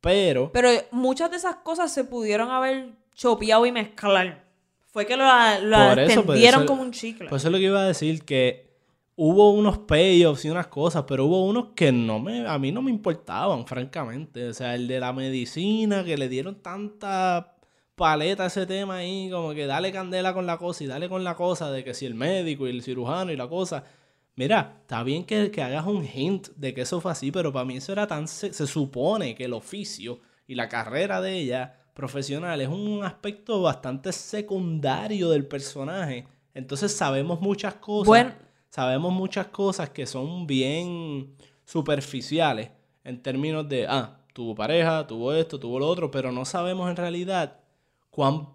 Pero, 0.01 0.51
Pero 0.51 0.69
muchas 0.91 1.31
de 1.31 1.37
esas 1.37 1.55
cosas 1.57 1.93
se 1.93 2.03
pudieron 2.03 2.49
haber 2.51 2.89
chopeado 3.15 3.65
y 3.65 3.71
mezclar 3.71 4.43
Fue 4.87 5.05
que 5.05 5.15
lo, 5.17 5.23
lo 5.61 5.77
Por 5.89 5.99
extendieron 5.99 6.61
eso- 6.63 6.65
como 6.67 6.81
un 6.83 6.91
chicle. 6.91 7.29
Pues 7.29 7.41
eso 7.41 7.47
es 7.47 7.51
lo 7.53 7.57
que 7.57 7.63
iba 7.65 7.79
a 7.81 7.87
decir, 7.87 8.23
que 8.23 8.71
hubo 9.15 9.51
unos 9.51 9.77
payoffs 9.79 10.45
y 10.45 10.49
unas 10.49 10.67
cosas, 10.67 11.05
pero 11.07 11.25
hubo 11.25 11.45
unos 11.45 11.67
que 11.75 11.91
no 11.91 12.19
me, 12.19 12.45
a 12.47 12.59
mí 12.59 12.71
no 12.71 12.81
me 12.81 12.91
importaban, 12.91 13.65
francamente. 13.65 14.47
O 14.49 14.53
sea, 14.53 14.75
el 14.75 14.87
de 14.87 14.99
la 14.99 15.13
medicina, 15.13 16.03
que 16.03 16.17
le 16.17 16.29
dieron 16.29 16.55
tanta 16.61 17.52
paleta 17.95 18.45
ese 18.45 18.65
tema 18.65 18.97
ahí, 18.97 19.29
como 19.31 19.53
que 19.53 19.65
dale 19.65 19.91
candela 19.91 20.33
con 20.33 20.45
la 20.45 20.57
cosa 20.57 20.83
y 20.83 20.87
dale 20.87 21.09
con 21.09 21.23
la 21.23 21.35
cosa 21.35 21.71
de 21.71 21.83
que 21.83 21.93
si 21.93 22.05
el 22.05 22.15
médico 22.15 22.67
y 22.67 22.71
el 22.71 22.83
cirujano 22.83 23.31
y 23.31 23.35
la 23.35 23.47
cosa. 23.47 23.83
Mira, 24.35 24.77
está 24.81 25.03
bien 25.03 25.25
que, 25.25 25.51
que 25.51 25.61
hagas 25.61 25.85
un 25.85 26.07
hint 26.07 26.49
de 26.55 26.73
que 26.73 26.81
eso 26.81 26.99
fue 26.99 27.11
así, 27.11 27.31
pero 27.31 27.53
para 27.53 27.65
mí 27.65 27.77
eso 27.77 27.91
era 27.91 28.07
tan... 28.07 28.27
Se, 28.27 28.51
se 28.51 28.65
supone 28.65 29.35
que 29.35 29.45
el 29.45 29.53
oficio 29.53 30.21
y 30.47 30.55
la 30.55 30.69
carrera 30.69 31.21
de 31.21 31.37
ella 31.37 31.79
profesional 31.93 32.59
es 32.59 32.67
un 32.67 33.03
aspecto 33.03 33.61
bastante 33.61 34.11
secundario 34.11 35.29
del 35.29 35.45
personaje. 35.45 36.25
Entonces 36.53 36.95
sabemos 36.95 37.41
muchas 37.41 37.75
cosas. 37.75 38.07
Bueno. 38.07 38.33
Sabemos 38.69 39.13
muchas 39.13 39.47
cosas 39.47 39.91
que 39.91 40.07
son 40.07 40.47
bien 40.47 41.35
superficiales 41.63 42.71
en 43.03 43.21
términos 43.21 43.69
de, 43.69 43.85
ah, 43.87 44.17
tuvo 44.33 44.55
pareja, 44.55 45.05
tuvo 45.05 45.31
esto, 45.31 45.59
tuvo 45.59 45.77
lo 45.77 45.87
otro, 45.87 46.09
pero 46.09 46.31
no 46.31 46.43
sabemos 46.43 46.89
en 46.89 46.95
realidad 46.95 47.59
cuán 48.13 48.47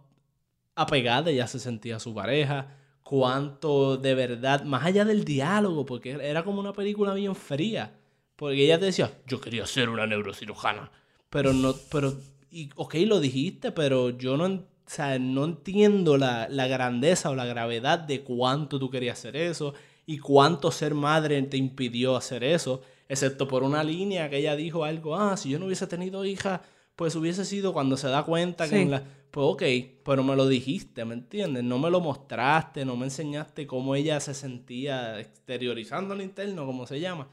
apegada 0.76 1.30
ella 1.32 1.48
se 1.48 1.58
sentía 1.58 1.96
a 1.96 2.00
su 2.00 2.14
pareja, 2.14 2.76
cuánto 3.02 3.96
de 3.96 4.14
verdad, 4.14 4.62
más 4.62 4.84
allá 4.86 5.04
del 5.04 5.24
diálogo, 5.24 5.84
porque 5.84 6.12
era 6.12 6.44
como 6.44 6.60
una 6.60 6.72
película 6.72 7.12
bien 7.14 7.34
fría, 7.34 7.96
porque 8.36 8.64
ella 8.64 8.78
te 8.78 8.84
decía, 8.84 9.10
yo 9.26 9.40
quería 9.40 9.66
ser 9.66 9.88
una 9.88 10.06
neurocirujana, 10.06 10.92
pero 11.28 11.52
no, 11.52 11.74
pero, 11.90 12.14
y, 12.52 12.70
ok, 12.76 12.94
lo 13.06 13.18
dijiste, 13.18 13.72
pero 13.72 14.10
yo 14.10 14.36
no, 14.36 14.44
o 14.44 14.62
sea, 14.86 15.18
no 15.18 15.44
entiendo 15.44 16.16
la, 16.16 16.46
la 16.48 16.68
grandeza 16.68 17.30
o 17.30 17.34
la 17.34 17.44
gravedad 17.44 17.98
de 17.98 18.20
cuánto 18.22 18.78
tú 18.78 18.90
querías 18.90 19.18
hacer 19.18 19.34
eso 19.36 19.74
y 20.06 20.18
cuánto 20.18 20.70
ser 20.70 20.94
madre 20.94 21.42
te 21.42 21.56
impidió 21.56 22.16
hacer 22.16 22.44
eso, 22.44 22.82
excepto 23.08 23.48
por 23.48 23.64
una 23.64 23.82
línea 23.82 24.30
que 24.30 24.38
ella 24.38 24.54
dijo 24.54 24.84
algo, 24.84 25.16
ah, 25.16 25.36
si 25.36 25.50
yo 25.50 25.58
no 25.58 25.66
hubiese 25.66 25.88
tenido 25.88 26.24
hija, 26.24 26.62
pues 26.94 27.16
hubiese 27.16 27.44
sido 27.44 27.72
cuando 27.72 27.96
se 27.96 28.08
da 28.08 28.22
cuenta 28.22 28.64
que 28.68 28.76
Sí. 28.76 28.82
en 28.82 28.90
la... 28.92 29.02
Pues 29.30 29.46
ok, 29.46 29.62
pero 30.04 30.22
me 30.24 30.34
lo 30.34 30.46
dijiste, 30.48 31.04
¿me 31.04 31.14
entiendes? 31.14 31.62
No 31.62 31.78
me 31.78 31.90
lo 31.90 32.00
mostraste, 32.00 32.84
no 32.84 32.96
me 32.96 33.04
enseñaste 33.04 33.66
cómo 33.66 33.94
ella 33.94 34.18
se 34.20 34.32
sentía 34.34 35.20
exteriorizando 35.20 36.14
lo 36.14 36.22
interno, 36.22 36.64
como 36.66 36.86
se 36.86 37.00
llama. 37.00 37.28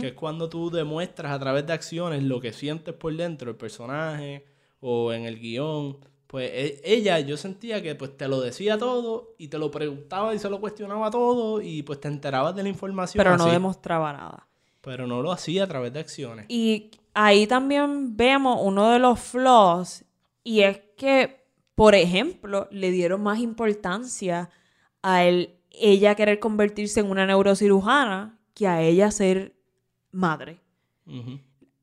Que 0.00 0.08
es 0.08 0.12
cuando 0.14 0.48
tú 0.48 0.70
demuestras 0.70 1.32
a 1.32 1.38
través 1.40 1.66
de 1.66 1.72
acciones 1.72 2.22
lo 2.22 2.40
que 2.40 2.52
sientes 2.52 2.94
por 2.94 3.14
dentro, 3.16 3.50
el 3.50 3.56
personaje 3.56 4.44
o 4.80 5.12
en 5.12 5.24
el 5.24 5.40
guion. 5.40 5.96
Pues 6.28 6.50
e- 6.52 6.80
ella, 6.84 7.18
yo 7.20 7.36
sentía 7.36 7.82
que 7.82 7.94
pues 7.96 8.16
te 8.16 8.28
lo 8.28 8.40
decía 8.40 8.78
todo 8.78 9.34
y 9.36 9.48
te 9.48 9.58
lo 9.58 9.70
preguntaba 9.72 10.32
y 10.34 10.38
se 10.38 10.48
lo 10.48 10.60
cuestionaba 10.60 11.10
todo 11.10 11.60
y 11.60 11.82
pues 11.82 12.00
te 12.00 12.06
enterabas 12.08 12.54
de 12.54 12.62
la 12.62 12.68
información. 12.68 13.18
pero 13.22 13.36
no 13.36 13.50
demostraba 13.50 14.12
nada. 14.12 14.46
Pero 14.80 15.06
no 15.08 15.22
lo 15.22 15.32
hacía 15.32 15.64
a 15.64 15.66
través 15.66 15.92
de 15.92 16.00
acciones. 16.00 16.46
Y 16.48 16.90
ahí 17.12 17.46
también 17.48 18.16
vemos 18.16 18.60
uno 18.62 18.90
de 18.90 18.98
los 19.00 19.18
flaws 19.18 20.04
y 20.44 20.60
es 20.60 20.78
que, 20.96 21.46
por 21.74 21.94
ejemplo, 21.94 22.68
le 22.70 22.90
dieron 22.90 23.22
más 23.22 23.38
importancia 23.38 24.50
a 25.02 25.24
él, 25.24 25.58
ella 25.70 26.14
querer 26.14 26.38
convertirse 26.38 27.00
en 27.00 27.10
una 27.10 27.26
neurocirujana 27.26 28.38
que 28.54 28.68
a 28.68 28.80
ella 28.82 29.10
ser 29.10 29.56
madre. 30.12 30.60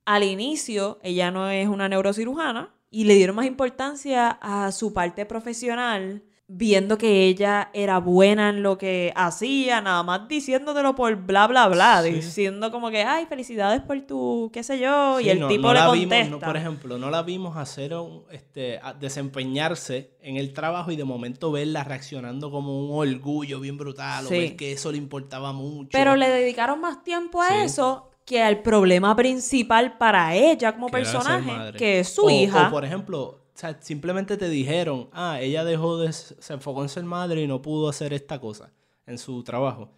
Al 0.06 0.24
inicio, 0.24 1.00
ella 1.04 1.32
no 1.32 1.50
es 1.50 1.68
una 1.68 1.90
neurocirujana 1.90 2.74
y 2.90 3.04
le 3.04 3.16
dieron 3.16 3.36
más 3.36 3.46
importancia 3.46 4.30
a 4.30 4.72
su 4.72 4.94
parte 4.94 5.26
profesional, 5.26 6.24
viendo 6.54 6.98
que 6.98 7.28
ella 7.28 7.70
era 7.74 7.98
buena 8.00 8.50
en 8.50 8.62
lo 8.62 8.78
que 8.78 9.14
hacía, 9.16 9.80
nada 9.80 10.04
más 10.04 10.28
diciéndotelo 10.28 10.96
por 10.96 11.16
bla, 11.16 11.48
bla, 11.48 11.70
bla, 11.70 12.04
Sí. 12.04 12.12
diciendo 12.12 12.72
como 12.72 12.90
que, 12.92 13.04
ay, 13.04 13.26
felicidades 13.26 13.82
por 13.82 14.02
tu, 14.02 14.50
qué 14.52 14.62
sé 14.62 14.78
yo, 14.78 15.22
y 15.22 15.30
el 15.30 15.40
no- 15.40 15.48
tipo 15.48 15.68
no 15.68 15.74
le 15.74 15.80
la 15.80 15.86
contesta. 15.88 16.16
Vimos, 16.26 16.30
no, 16.42 16.46
por 16.46 16.58
ejemplo, 16.58 16.98
no 16.98 17.10
la 17.10 17.22
vimos 17.24 17.56
hacer 17.56 17.94
un, 17.96 18.24
este, 18.32 18.80
a- 18.84 18.94
desempeñarse 18.94 20.12
en 20.22 20.36
el 20.38 20.52
trabajo 20.54 20.92
y 20.92 20.96
de 20.98 21.06
momento 21.06 21.52
verla 21.54 21.84
reaccionando 21.86 22.52
como 22.52 22.86
un 22.86 22.92
orgullo 23.10 23.60
bien 23.60 23.78
brutal 23.78 24.26
Sí. 24.28 24.36
o 24.36 24.38
ver 24.40 24.56
que 24.58 24.74
eso 24.74 24.92
le 24.92 24.98
importaba 24.98 25.54
mucho. 25.54 25.90
Pero 25.94 26.16
le 26.18 26.30
dedicaron 26.30 26.82
más 26.82 27.04
tiempo 27.04 27.42
a 27.42 27.64
eso 27.64 28.10
que 28.26 28.42
al 28.42 28.62
problema 28.62 29.16
principal 29.16 29.98
para 29.98 30.36
ella 30.36 30.74
como 30.74 30.88
que 30.88 30.92
personaje, 30.94 31.74
que 31.78 32.00
es 32.02 32.10
su 32.10 32.26
O- 32.26 32.30
hija. 32.30 32.68
O 32.68 32.72
por 32.72 32.86
ejemplo, 32.86 33.41
sea, 33.62 33.82
simplemente 33.82 34.38
te 34.38 34.50
dijeron, 34.50 35.10
ah, 35.14 35.40
ella 35.40 35.64
dejó 35.64 35.98
de, 35.98 36.12
se 36.12 36.54
enfocó 36.54 36.82
en 36.82 36.90
ser 36.90 37.04
madre 37.04 37.42
y 37.42 37.48
no 37.48 37.62
pudo 37.62 37.90
hacer 37.90 38.14
esta 38.14 38.40
cosa 38.40 38.72
en 39.06 39.18
su 39.18 39.44
trabajo. 39.44 39.92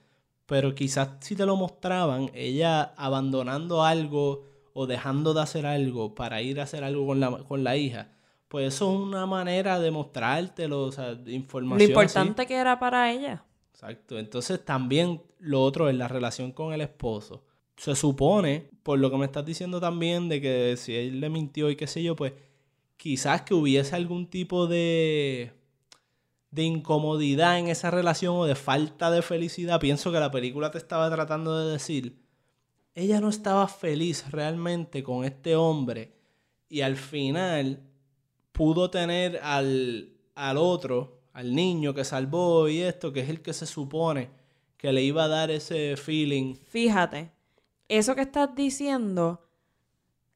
Pero 0.46 0.76
quizás 0.76 1.10
si 1.22 1.36
te 1.36 1.46
lo 1.46 1.56
mostraban, 1.56 2.30
ella 2.34 2.94
abandonando 2.98 3.84
algo 3.84 4.44
o 4.74 4.88
dejando 4.88 5.34
de 5.34 5.42
hacer 5.42 5.66
algo 5.66 6.14
para 6.16 6.42
ir 6.42 6.60
a 6.60 6.64
hacer 6.64 6.84
algo 6.84 7.08
con 7.08 7.20
la, 7.20 7.32
con 7.44 7.64
la 7.64 7.78
hija, 7.78 8.10
pues 8.48 8.74
eso 8.74 8.94
es 8.94 9.00
una 9.00 9.26
manera 9.26 9.80
de 9.80 9.90
mostrártelo, 9.92 10.84
o 10.84 10.92
sea, 10.92 11.16
de 11.16 11.32
información. 11.32 11.92
lo 11.92 12.00
así. 12.00 12.18
importante 12.20 12.46
que 12.46 12.56
era 12.56 12.80
para 12.80 13.12
ella. 13.12 13.46
Exacto. 13.72 14.20
Entonces 14.20 14.64
también 14.64 15.22
lo 15.40 15.62
otro 15.64 15.90
es 15.90 15.96
la 15.96 16.08
relación 16.08 16.52
con 16.52 16.74
el 16.74 16.82
esposo. 16.82 17.44
Se 17.78 17.96
supone, 17.96 18.70
por 18.84 19.00
lo 19.00 19.10
que 19.10 19.18
me 19.18 19.26
estás 19.26 19.46
diciendo 19.46 19.80
también, 19.80 20.30
de 20.30 20.40
que 20.40 20.76
si 20.78 20.96
él 20.96 21.20
le 21.20 21.30
mintió 21.30 21.70
y 21.70 21.76
qué 21.76 21.88
sé 21.88 22.04
yo, 22.04 22.16
pues 22.16 22.34
quizás 23.04 23.42
que 23.42 23.54
hubiese 23.54 23.98
algún 23.98 24.30
tipo 24.30 24.66
de, 24.66 25.52
de 26.52 26.64
incomodidad 26.64 27.60
en 27.60 27.68
esa 27.68 27.92
relación 27.92 28.34
o 28.38 28.46
de 28.46 28.56
falta 28.56 29.12
de 29.12 29.22
felicidad. 29.22 29.82
Pienso 29.82 30.10
que 30.14 30.22
la 30.22 30.32
película 30.32 30.72
te 30.72 30.78
estaba 30.78 31.12
tratando 31.12 31.60
de 31.60 31.74
decir, 31.74 32.24
ella 32.96 33.20
no 33.20 33.28
estaba 33.28 33.68
feliz 33.68 34.32
realmente 34.32 35.04
con 35.04 35.26
este 35.26 35.58
hombre 35.58 36.14
y 36.70 36.80
al 36.80 36.96
final 36.96 37.84
pudo 38.54 38.90
tener 38.90 39.38
al, 39.44 40.14
al 40.34 40.56
otro, 40.56 41.24
al 41.34 41.54
niño 41.54 41.94
que 41.94 42.06
salvó 42.06 42.70
y 42.70 42.80
esto, 42.80 43.12
que 43.12 43.20
es 43.20 43.30
el 43.30 43.42
que 43.42 43.52
se 43.52 43.66
supone 43.66 44.30
que 44.78 44.94
le 44.94 45.04
iba 45.04 45.26
a 45.26 45.28
dar 45.28 45.52
ese 45.52 45.98
feeling. 45.98 46.56
Fíjate, 46.70 47.34
eso 47.90 48.16
que 48.16 48.22
estás 48.22 48.56
diciendo, 48.56 49.43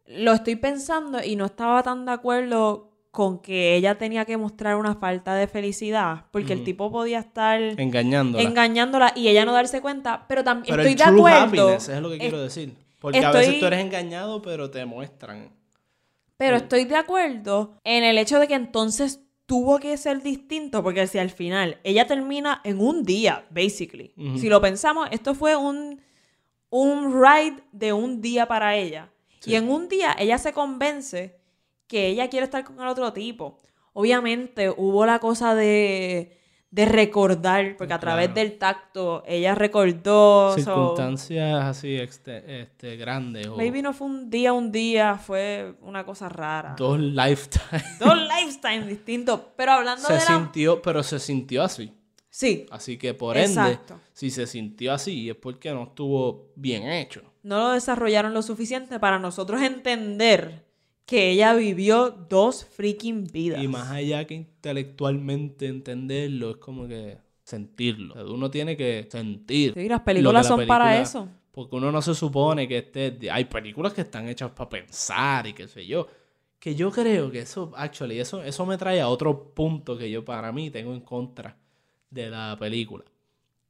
lo 0.07 0.33
estoy 0.33 0.55
pensando 0.55 1.23
y 1.23 1.35
no 1.35 1.45
estaba 1.45 1.83
tan 1.83 2.05
de 2.05 2.11
acuerdo 2.13 2.91
con 3.11 3.39
que 3.41 3.75
ella 3.75 3.97
tenía 3.97 4.25
que 4.25 4.37
mostrar 4.37 4.75
una 4.75 4.93
falta 4.95 5.33
de 5.35 5.47
felicidad, 5.47 6.25
porque 6.31 6.53
el 6.53 6.63
tipo 6.63 6.91
podía 6.91 7.19
estar 7.19 7.59
Engañándola. 7.61 8.43
engañándola 8.43 9.13
y 9.15 9.27
ella 9.27 9.43
no 9.43 9.53
darse 9.53 9.81
cuenta, 9.81 10.25
pero 10.27 10.43
también 10.43 10.73
estoy 10.79 10.91
el 10.91 10.97
de 10.97 11.03
true 11.05 11.31
acuerdo. 11.31 11.73
es 11.75 11.89
lo 12.01 12.09
que 12.09 12.17
quiero 12.19 12.39
decir. 12.41 12.75
Porque 12.99 13.19
a 13.23 13.31
veces 13.31 13.59
tú 13.59 13.65
eres 13.65 13.79
engañado, 13.83 14.41
pero 14.41 14.69
te 14.69 14.85
muestran. 14.85 15.49
Pero 16.37 16.57
Sí. 16.57 16.63
estoy 16.63 16.85
de 16.85 16.95
acuerdo 16.95 17.73
en 17.83 18.03
el 18.03 18.17
hecho 18.19 18.39
de 18.39 18.47
que 18.47 18.53
entonces 18.53 19.21
tuvo 19.47 19.79
que 19.79 19.97
ser 19.97 20.21
distinto, 20.21 20.83
porque 20.83 21.07
si 21.07 21.17
al 21.17 21.29
final 21.31 21.79
ella 21.83 22.05
termina 22.05 22.61
en 22.63 22.79
un 22.79 23.03
día, 23.03 23.45
basically. 23.49 24.13
Si 24.37 24.47
lo 24.49 24.61
pensamos, 24.61 25.07
esto 25.11 25.33
fue 25.33 25.55
un, 25.55 26.01
un 26.69 27.13
ride 27.23 27.63
de 27.71 27.93
un 27.93 28.21
día 28.21 28.47
para 28.47 28.75
ella. 28.75 29.09
Sí. 29.47 29.53
Y 29.53 29.55
en 29.55 29.69
un 29.69 29.87
día 29.89 30.15
ella 30.19 30.37
se 30.37 30.53
convence 30.53 31.39
que 31.87 32.07
ella 32.07 32.29
quiere 32.29 32.43
estar 32.45 32.63
con 32.63 32.79
el 32.81 32.87
otro 32.87 33.13
tipo. 33.13 33.57
Obviamente 33.93 34.69
hubo 34.69 35.05
la 35.05 35.19
cosa 35.19 35.55
de, 35.55 36.37
de 36.69 36.85
recordar, 36.85 37.75
porque 37.77 37.93
a 37.93 37.99
través 37.99 38.27
Claro. 38.27 38.39
del 38.41 38.57
tacto 38.59 39.23
ella 39.25 39.55
recordó. 39.55 40.51
so- 40.55 40.59
Circunstancias 40.63 41.63
así 41.63 41.95
este, 41.95 42.61
este, 42.61 42.95
grandes. 42.97 43.47
O 43.47 43.55
maybe 43.57 43.81
no 43.81 43.93
fue 43.93 44.07
un 44.07 44.29
día, 44.29 44.53
un 44.53 44.71
día, 44.71 45.15
fue 45.15 45.73
una 45.81 46.05
cosa 46.05 46.29
rara. 46.29 46.75
dos 46.77 46.99
lifetimes. 46.99 47.99
Dos 47.99 48.15
lifetimes 48.17 48.87
distintos. 48.87 49.39
Pero 49.55 49.71
hablando 49.71 50.05
se 50.05 50.13
de 50.13 50.19
la... 50.19 50.25
sintió, 50.25 50.81
pero 50.81 51.01
se 51.03 51.19
sintió 51.19 51.63
así. 51.63 51.91
Sí, 52.29 52.67
Así 52.69 52.97
que 52.99 53.15
por 53.15 53.35
ende, 53.35 53.79
si 54.13 54.29
se 54.29 54.45
sintió 54.45 54.93
así 54.93 55.27
es 55.31 55.35
porque 55.35 55.71
no 55.71 55.85
estuvo 55.85 56.51
bien 56.55 56.87
hecho. 56.87 57.23
No 57.47 57.59
lo 57.59 57.71
desarrollaron 57.71 58.33
lo 58.33 58.41
suficiente 58.41 58.99
para 58.99 59.19
nosotros 59.19 59.61
entender 59.61 60.65
que 61.05 61.31
ella 61.31 61.53
vivió 61.53 62.11
dos 62.11 62.65
freaking 62.65 63.25
vidas. 63.31 63.63
Y 63.63 63.69
más 63.69 63.89
allá 63.89 64.27
que 64.27 64.33
intelectualmente 64.33 65.67
entenderlo, 65.67 66.51
es 66.51 66.57
como 66.57 66.85
que 66.87 67.17
sentirlo. 67.43 68.13
O 68.13 68.17
sea, 68.17 68.25
uno 68.25 68.51
tiene 68.51 68.75
que 68.75 69.07
sentir. 69.09 69.73
Sí, 69.73 69.87
las 69.87 70.01
películas 70.01 70.45
la 70.45 70.55
son 70.55 70.67
para 70.67 70.99
eso. 70.99 71.29
Porque 71.51 71.77
uno 71.77 71.89
no 71.89 72.01
se 72.01 72.13
supone 72.13 72.67
que 72.67 72.79
esté... 72.79 73.17
Hay 73.31 73.45
películas 73.45 73.93
que 73.93 74.01
están 74.01 74.27
hechas 74.27 74.51
para 74.51 74.69
pensar 74.69 75.47
y 75.47 75.53
qué 75.53 75.69
sé 75.69 75.87
yo. 75.87 76.05
Que 76.59 76.75
yo 76.75 76.91
creo 76.91 77.31
que 77.31 77.39
eso, 77.39 77.71
actually, 77.77 78.19
eso, 78.19 78.43
eso 78.43 78.65
me 78.65 78.77
trae 78.77 78.99
a 78.99 79.07
otro 79.07 79.53
punto 79.53 79.97
que 79.97 80.11
yo 80.11 80.25
para 80.25 80.51
mí 80.51 80.69
tengo 80.69 80.93
en 80.93 81.01
contra 81.01 81.55
de 82.09 82.29
la 82.29 82.57
película. 82.59 83.05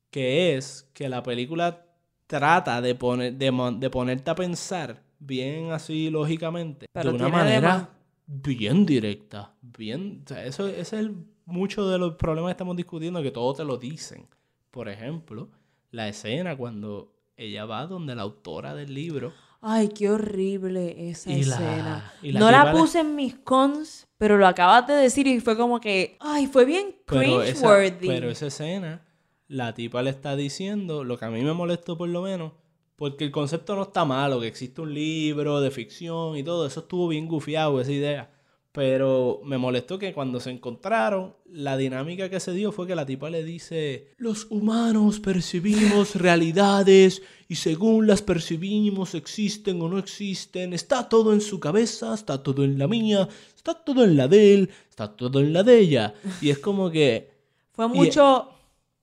Que 0.09 0.55
es 0.55 0.89
que 0.93 1.07
la 1.07 1.21
película 1.21 1.86
trata 2.27 2.81
de, 2.81 2.93
poner, 2.95 3.33
de, 3.33 3.75
de 3.79 3.89
ponerte 3.89 4.29
a 4.31 4.35
pensar 4.35 5.01
bien 5.19 5.71
así 5.71 6.09
lógicamente. 6.09 6.87
Pero 6.91 7.09
de 7.11 7.15
una 7.15 7.29
manera 7.29 7.89
bien 8.27 8.85
directa. 8.85 9.53
Bien, 9.61 10.21
o 10.25 10.27
sea, 10.27 10.45
eso, 10.45 10.67
ese 10.67 10.81
es 10.81 10.93
el 10.93 11.15
muchos 11.45 11.89
de 11.89 11.97
los 11.97 12.15
problemas 12.15 12.49
que 12.49 12.53
estamos 12.53 12.75
discutiendo 12.75 13.21
que 13.23 13.31
todo 13.31 13.53
te 13.53 13.63
lo 13.63 13.77
dicen. 13.77 14.27
Por 14.71 14.89
ejemplo, 14.89 15.49
la 15.91 16.07
escena 16.09 16.55
cuando 16.57 17.13
ella 17.37 17.65
va 17.65 17.87
donde 17.87 18.15
la 18.15 18.23
autora 18.23 18.75
del 18.75 18.93
libro. 18.93 19.31
Ay, 19.61 19.87
qué 19.89 20.09
horrible 20.09 21.09
esa 21.09 21.31
Y 21.31 21.43
la- 21.45 21.55
escena. 21.55 22.13
y 22.21 22.31
la 22.31 22.39
no 22.39 22.51
la 22.51 22.71
puse 22.71 22.99
en 22.99 23.15
mis 23.15 23.35
cons, 23.35 24.05
pero 24.17 24.37
lo 24.37 24.45
acabas 24.45 24.85
de 24.87 24.93
decir 24.93 25.25
y 25.25 25.39
fue 25.39 25.55
como 25.57 25.79
que, 25.79 26.17
ay, 26.19 26.47
fue 26.47 26.65
bien 26.65 26.95
Pero 27.05 27.39
cringeworthy. 27.41 28.07
pero 28.07 28.29
esa 28.29 28.47
escena, 28.47 29.01
la 29.47 29.73
tipa 29.73 30.01
le 30.01 30.09
está 30.09 30.35
diciendo 30.35 31.03
lo 31.03 31.17
que 31.17 31.25
a 31.25 31.29
mí 31.29 31.41
me 31.41 31.53
molestó 31.53 31.97
por 31.97 32.09
lo 32.09 32.21
menos, 32.21 32.51
porque 32.95 33.23
el 33.25 33.31
concepto 33.31 33.75
no 33.75 33.83
está 33.83 34.05
malo, 34.05 34.39
que 34.41 34.47
existe 34.47 34.81
un 34.81 34.93
libro 34.93 35.61
de 35.61 35.71
ficción 35.71 36.35
y 36.37 36.43
todo, 36.43 36.65
eso 36.65 36.81
estuvo 36.81 37.07
bien 37.07 37.27
gufiado, 37.27 37.79
esa 37.79 37.91
idea. 37.91 38.31
Pero 38.73 39.41
me 39.43 39.57
molestó 39.57 39.97
que 39.97 40.13
cuando 40.13 40.39
se 40.39 40.51
encontraron, 40.51 41.33
la 41.49 41.77
dinámica 41.77 42.29
que 42.29 42.39
se 42.39 42.53
dio 42.53 42.71
fue 42.71 42.85
que 42.85 42.93
la 42.93 43.07
tipa 43.07 43.29
le 43.31 43.43
dice, 43.43 44.09
los 44.17 44.45
humanos 44.51 45.19
percibimos 45.19 46.13
realidades 46.21 47.23
y 47.47 47.55
según 47.55 48.05
las 48.05 48.21
percibimos 48.21 49.15
existen 49.15 49.81
o 49.81 49.89
no 49.89 49.97
existen, 49.97 50.73
está 50.73 51.09
todo 51.09 51.33
en 51.33 51.41
su 51.41 51.59
cabeza, 51.59 52.13
está 52.13 52.43
todo 52.43 52.63
en 52.63 52.77
la 52.77 52.87
mía, 52.87 53.27
está 53.55 53.73
todo 53.73 54.03
en 54.03 54.15
la 54.15 54.27
de 54.27 54.53
él, 54.53 54.69
está 54.89 55.15
todo 55.15 55.39
en 55.39 55.53
la 55.53 55.63
de 55.63 55.79
ella. 55.79 56.13
Y 56.41 56.51
es 56.51 56.59
como 56.59 56.91
que... 56.91 57.31
Fue 57.71 57.85
Y- 57.85 57.89
mucho, 57.89 58.49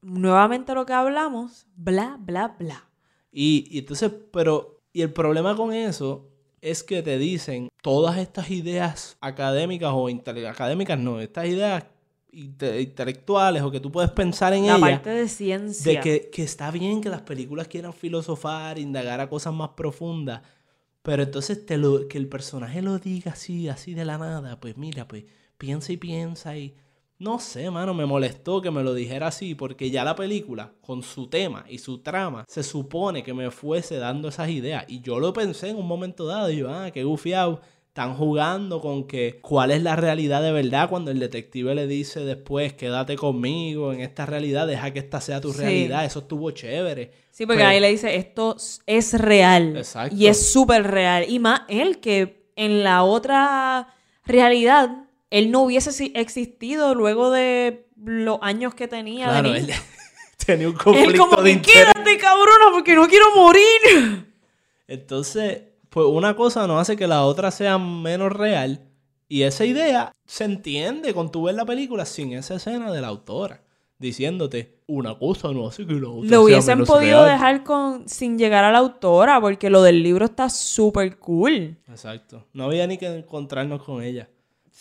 nuevamente 0.05 0.75
lo 0.75 0.87
que 0.87 0.93
hablamos, 0.93 1.67
bla, 1.77 2.17
bla, 2.21 2.57
bla. 2.59 2.89
Y, 3.33 3.67
y 3.71 3.79
entonces, 3.79 4.13
pero, 4.33 4.81
y 4.93 5.03
el 5.03 5.13
problema 5.13 5.57
con 5.57 5.73
eso 5.73 6.29
es 6.61 6.83
que 6.83 7.03
te 7.03 7.19
dicen 7.19 7.69
todas 7.83 8.19
estas 8.19 8.51
ideas 8.51 9.17
académicas 9.21 9.91
o 9.93 10.09
académicas, 10.49 10.99
no, 10.99 11.21
estas 11.21 11.47
ideas 11.47 11.85
inte- 12.33 12.81
intelectuales 12.81 13.63
o 13.63 13.71
que 13.71 13.81
tú 13.81 13.91
puedes 13.91 14.11
pensar 14.11 14.53
en 14.53 14.67
La 14.67 14.77
ellas. 14.77 14.81
parte 14.81 15.11
de 15.11 15.29
ciencia. 15.29 15.93
De 15.93 16.01
que, 16.01 16.31
que 16.31 16.43
está 16.43 16.71
bien 16.71 17.01
que 17.01 17.09
las 17.09 17.23
películas 17.23 17.69
quieran 17.69 17.93
filosofar, 17.93 18.79
indagar 18.79 19.21
a 19.21 19.29
cosas 19.29 19.53
más 19.53 19.71
profundas, 19.71 20.43
pero 21.03 21.23
entonces 21.23 21.67
te 21.67 21.77
lo, 21.77 22.09
que 22.09 22.17
el 22.19 22.29
personaje 22.29 22.81
lo 22.81 22.99
diga 22.99 23.33
así, 23.33 23.69
así 23.69 23.95
de 23.95 24.05
la 24.05 24.17
nada, 24.17 24.59
pues 24.61 24.77
mira, 24.77 25.07
pues 25.09 25.25
piensa 25.59 25.93
y 25.93 25.97
piensa 25.97 26.57
y... 26.57 26.75
No 27.19 27.39
sé, 27.39 27.71
mano, 27.71 27.95
me 27.95 28.07
molestó 28.07 28.61
que 28.61 28.71
me 28.71 28.83
lo 28.83 28.93
dijera 28.93 29.29
así, 29.29 29.55
porque 29.55 29.91
ya 29.91 30.03
la 30.05 30.17
película, 30.17 30.73
con 30.81 31.03
su 31.03 31.29
tema 31.29 31.65
y 31.69 31.79
su 31.79 31.99
trama, 31.99 32.45
se 32.49 32.63
supone 32.63 33.23
que 33.23 33.33
me 33.33 33.51
fuese 33.51 33.99
dando 33.99 34.29
esas 34.29 34.49
ideas. 34.51 34.85
Y 34.89 35.01
yo 35.01 35.21
lo 35.21 35.33
pensé 35.33 35.69
en 35.71 35.77
un 35.77 35.87
momento 35.87 36.27
dado, 36.27 36.51
y 36.51 36.57
yo, 36.57 36.71
ah, 36.71 36.91
qué 36.93 37.05
gufiado. 37.05 37.61
Están 37.87 38.17
jugando 38.17 38.81
con 38.81 39.07
que 39.07 39.39
cuál 39.41 39.71
es 39.71 39.81
la 39.81 39.95
realidad 39.95 40.43
de 40.43 40.51
verdad 40.51 40.89
cuando 40.91 41.13
el 41.13 41.21
detective 41.21 41.77
le 41.77 41.87
dice 41.87 42.25
después, 42.25 42.73
quédate 42.73 43.15
conmigo 43.15 43.93
en 43.93 44.01
esta 44.01 44.27
realidad, 44.27 44.67
deja 44.67 44.93
que 44.93 44.99
esta 44.99 45.21
sea 45.21 45.41
tu 45.41 45.53
Sí. 45.53 45.61
realidad. 45.61 46.05
Eso 46.05 46.19
estuvo 46.19 46.51
chévere. 46.51 47.13
Sí, 47.31 47.47
porque 47.47 47.59
Pero- 47.59 47.69
ahí 47.69 47.79
le 47.79 47.91
dice, 47.91 48.17
esto 48.17 48.57
es 48.87 49.15
real. 49.21 49.77
Exacto. 49.77 50.17
Y 50.17 50.27
es 50.27 50.51
súper 50.53 50.83
real. 50.91 51.25
Y 51.29 51.39
más 51.39 51.61
él, 51.69 52.01
que 52.01 52.49
en 52.57 52.83
la 52.83 53.05
otra 53.05 53.95
realidad, 54.27 55.04
él 55.35 55.51
no 55.51 55.63
hubiese 55.63 56.13
existido 56.15 56.95
luego 56.95 57.33
de 57.33 57.89
los 57.97 58.39
años 58.41 58.73
que 58.75 58.87
tenía. 58.87 59.27
Claro, 59.27 59.53
él 59.53 59.69
tenía 60.47 60.69
un 60.69 60.75
Él 60.75 60.79
conflicto 60.79 61.29
como 61.29 61.43
de 61.43 61.61
que 61.61 61.73
quédate 61.73 62.19
cabrona 62.19 62.67
porque 62.73 62.95
no 62.95 63.09
quiero 63.09 63.35
morir. 63.35 64.33
Entonces, 64.87 65.63
pues 65.91 66.07
una 66.07 66.37
cosa 66.37 66.69
no 66.69 66.79
hace 66.79 66.97
que 66.97 67.09
la 67.09 67.25
otra 67.25 67.51
sea 67.51 67.79
menos 67.79 68.33
real. 68.33 68.83
Y 69.29 69.43
esa 69.43 69.65
idea 69.65 70.13
se 70.25 70.45
entiende 70.45 71.13
con 71.13 71.33
tu 71.33 71.43
ver 71.43 71.57
la 71.57 71.65
película 71.65 72.05
sin 72.05 72.33
esa 72.35 72.55
escena 72.55 72.93
de 72.93 73.01
la 73.01 73.09
autora. 73.09 73.63
Diciéndote, 73.99 74.79
una 74.87 75.19
cosa 75.19 75.51
no 75.51 75.67
hace 75.67 75.85
que 75.85 75.95
la 75.95 76.11
otra 76.11 76.31
Lo 76.31 76.43
hubiesen 76.43 76.79
menos 76.79 76.89
podido 76.89 77.25
real". 77.25 77.33
dejar 77.33 77.65
con 77.65 78.09
sin 78.09 78.39
llegar 78.39 78.63
a 78.63 78.71
la 78.71 78.79
autora 78.79 79.41
porque 79.41 79.69
lo 79.69 79.83
del 79.83 80.01
libro 80.03 80.27
está 80.27 80.49
súper 80.49 81.19
cool. 81.19 81.77
Exacto. 81.89 82.47
No 82.53 82.65
había 82.65 82.87
ni 82.87 82.99
que 82.99 83.07
encontrarnos 83.07 83.83
con 83.83 84.01
ella. 84.01 84.29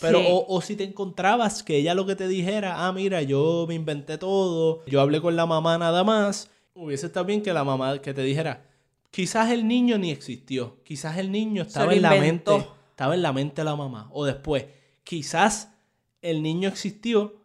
Pero, 0.00 0.18
Sí. 0.20 0.26
o, 0.28 0.44
o 0.48 0.60
si 0.60 0.74
te 0.76 0.84
encontrabas 0.84 1.62
que 1.62 1.76
ella 1.76 1.94
lo 1.94 2.04
que 2.06 2.16
te 2.16 2.26
dijera, 2.28 2.86
ah, 2.86 2.92
mira, 2.92 3.22
yo 3.22 3.64
me 3.68 3.74
inventé 3.74 4.18
todo, 4.18 4.84
yo 4.86 5.00
hablé 5.00 5.20
con 5.20 5.36
la 5.36 5.46
mamá 5.46 5.78
nada 5.78 6.02
más, 6.02 6.50
hubiese 6.74 7.06
estado 7.06 7.26
bien 7.26 7.42
que 7.42 7.52
la 7.52 7.62
mamá 7.64 7.98
que 8.00 8.12
te 8.12 8.22
dijera, 8.22 8.66
quizás 9.10 9.50
el 9.52 9.68
niño 9.68 9.96
ni 9.98 10.10
existió, 10.10 10.78
quizás 10.84 11.18
el 11.18 11.30
niño 11.30 11.62
estaba 11.62 11.94
en 11.94 12.02
la 12.02 12.16
inventó. 12.16 12.58
mente, 12.58 12.70
estaba 12.90 13.14
en 13.14 13.22
la 13.22 13.32
mente 13.32 13.60
de 13.60 13.64
la 13.66 13.76
mamá. 13.76 14.08
O 14.12 14.24
después, 14.24 14.64
quizás 15.04 15.70
el 16.22 16.42
niño 16.42 16.68
existió 16.68 17.36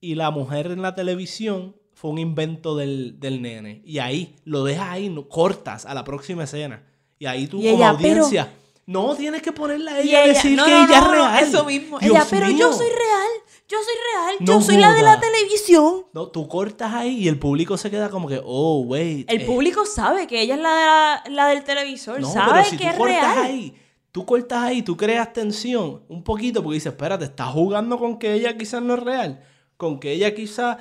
y 0.00 0.14
la 0.16 0.30
mujer 0.30 0.66
en 0.66 0.82
la 0.82 0.94
televisión 0.94 1.74
fue 1.94 2.10
un 2.10 2.18
invento 2.18 2.76
del, 2.76 3.18
del 3.20 3.40
nene. 3.40 3.80
Y 3.86 3.98
ahí, 4.00 4.36
lo 4.44 4.64
dejas 4.64 4.90
ahí, 4.90 5.08
no, 5.08 5.28
cortas 5.28 5.86
a 5.86 5.94
la 5.94 6.04
próxima 6.04 6.44
escena. 6.44 6.82
Y 7.18 7.24
ahí 7.26 7.46
tú 7.46 7.60
Y 7.62 7.70
como 7.70 7.76
ella, 7.76 7.96
pero- 7.96 8.08
audiencia, 8.24 8.52
no 8.86 9.14
tienes 9.16 9.42
que 9.42 9.52
ponerla 9.52 9.94
a 9.94 10.02
Y 10.02 10.08
ella 10.08 10.18
a 10.18 10.24
ella- 10.24 10.32
decir 10.34 10.56
no, 10.56 10.64
que 10.64 10.70
no, 10.70 10.84
ella 10.84 11.00
no, 11.00 11.06
es 11.06 11.10
real. 11.10 11.44
Eso 11.44 11.64
mismo. 11.64 11.98
Dios 11.98 12.12
ella, 12.12 12.26
pero 12.28 12.50
yo 12.50 12.72
soy 12.72 12.88
real. 12.88 13.28
Yo 13.66 13.78
soy 13.78 13.94
real. 13.94 14.36
Yo 14.40 14.60
soy 14.60 14.76
la 14.76 14.92
de 14.92 15.02
la 15.02 15.18
televisión. 15.20 16.06
No, 16.12 16.28
tú 16.28 16.46
cortas 16.48 16.92
ahí 16.92 17.18
y 17.20 17.28
el 17.28 17.38
público 17.38 17.76
se 17.78 17.90
queda 17.90 18.10
como 18.10 18.28
que, 18.28 18.40
oh, 18.44 18.80
wait. 18.80 19.30
El 19.30 19.42
eh, 19.42 19.44
público 19.46 19.86
sabe 19.86 20.26
que 20.26 20.40
ella 20.42 20.54
es 20.56 20.60
la, 20.60 20.74
de 20.74 20.84
la, 20.84 21.24
la 21.30 21.46
del 21.48 21.64
televisor. 21.64 22.20
No, 22.20 22.30
sabe 22.30 22.52
pero 22.52 22.64
si 22.70 22.76
que 22.76 22.84
tú 22.84 22.90
es 22.90 22.96
cortas 22.96 23.34
real. 23.34 23.44
ahí, 23.46 23.80
tú 24.12 24.26
cortas 24.26 24.62
ahí, 24.62 24.82
tú 24.82 24.96
creas 24.96 25.32
tensión 25.32 26.02
un 26.08 26.22
poquito 26.22 26.62
porque 26.62 26.74
dices, 26.74 26.92
espérate, 26.92 27.24
estás 27.24 27.48
jugando 27.52 27.98
con 27.98 28.18
que 28.18 28.34
ella 28.34 28.56
quizás 28.56 28.82
no 28.82 28.94
es 28.94 29.00
real, 29.02 29.42
con 29.78 29.98
que 29.98 30.12
ella 30.12 30.34
quizás 30.34 30.76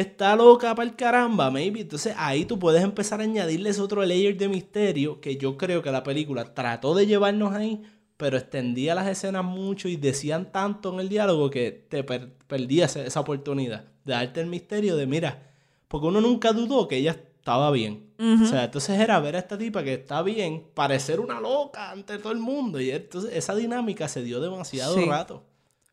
está 0.00 0.34
loca 0.36 0.74
para 0.74 0.88
el 0.88 0.96
caramba, 0.96 1.50
maybe. 1.50 1.80
Entonces 1.80 2.14
ahí 2.16 2.44
tú 2.44 2.58
puedes 2.58 2.82
empezar 2.82 3.20
a 3.20 3.24
añadirle 3.24 3.70
ese 3.70 3.80
otro 3.80 4.04
layer 4.04 4.36
de 4.36 4.48
misterio 4.48 5.20
que 5.20 5.36
yo 5.36 5.56
creo 5.56 5.82
que 5.82 5.90
la 5.90 6.02
película 6.02 6.54
trató 6.54 6.94
de 6.94 7.06
llevarnos 7.06 7.54
ahí, 7.54 7.82
pero 8.16 8.36
extendía 8.36 8.94
las 8.94 9.06
escenas 9.08 9.44
mucho 9.44 9.88
y 9.88 9.96
decían 9.96 10.50
tanto 10.52 10.92
en 10.92 11.00
el 11.00 11.08
diálogo 11.08 11.50
que 11.50 11.70
te 11.88 12.02
per- 12.04 12.32
perdías 12.46 12.96
esa- 12.96 13.20
oportunidad 13.20 13.84
de 14.04 14.12
darte 14.12 14.40
el 14.40 14.46
misterio 14.46 14.96
de, 14.96 15.06
mira, 15.06 15.52
porque 15.86 16.06
uno 16.08 16.20
nunca 16.20 16.52
dudó 16.52 16.88
que 16.88 16.96
ella 16.96 17.12
estaba 17.12 17.70
bien. 17.70 18.08
O 18.18 18.46
sea, 18.46 18.64
entonces 18.64 18.98
era 18.98 19.20
ver 19.20 19.36
a 19.36 19.38
esta 19.38 19.56
tipa 19.56 19.84
que 19.84 19.94
está 19.94 20.22
bien, 20.22 20.64
parecer 20.74 21.20
una 21.20 21.40
loca 21.40 21.90
ante 21.92 22.18
todo 22.18 22.32
el 22.32 22.40
mundo. 22.40 22.80
Y 22.80 22.90
entonces 22.90 23.30
esa 23.32 23.54
dinámica 23.54 24.08
se 24.08 24.22
dio 24.24 24.40
demasiado 24.40 24.94
Sí. 24.96 25.04
rato. 25.04 25.44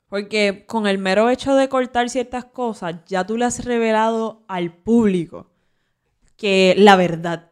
Porque 0.07 0.65
con 0.67 0.87
el 0.87 0.97
mero 0.97 1.29
hecho 1.29 1.55
de 1.55 1.69
cortar 1.69 2.09
ciertas 2.09 2.45
cosas, 2.45 2.95
ya 3.07 3.25
tú 3.25 3.37
le 3.37 3.45
has 3.45 3.65
revelado 3.65 4.43
al 4.47 4.71
público 4.73 5.47
que 6.37 6.75
la 6.77 6.95
verdad, 6.95 7.51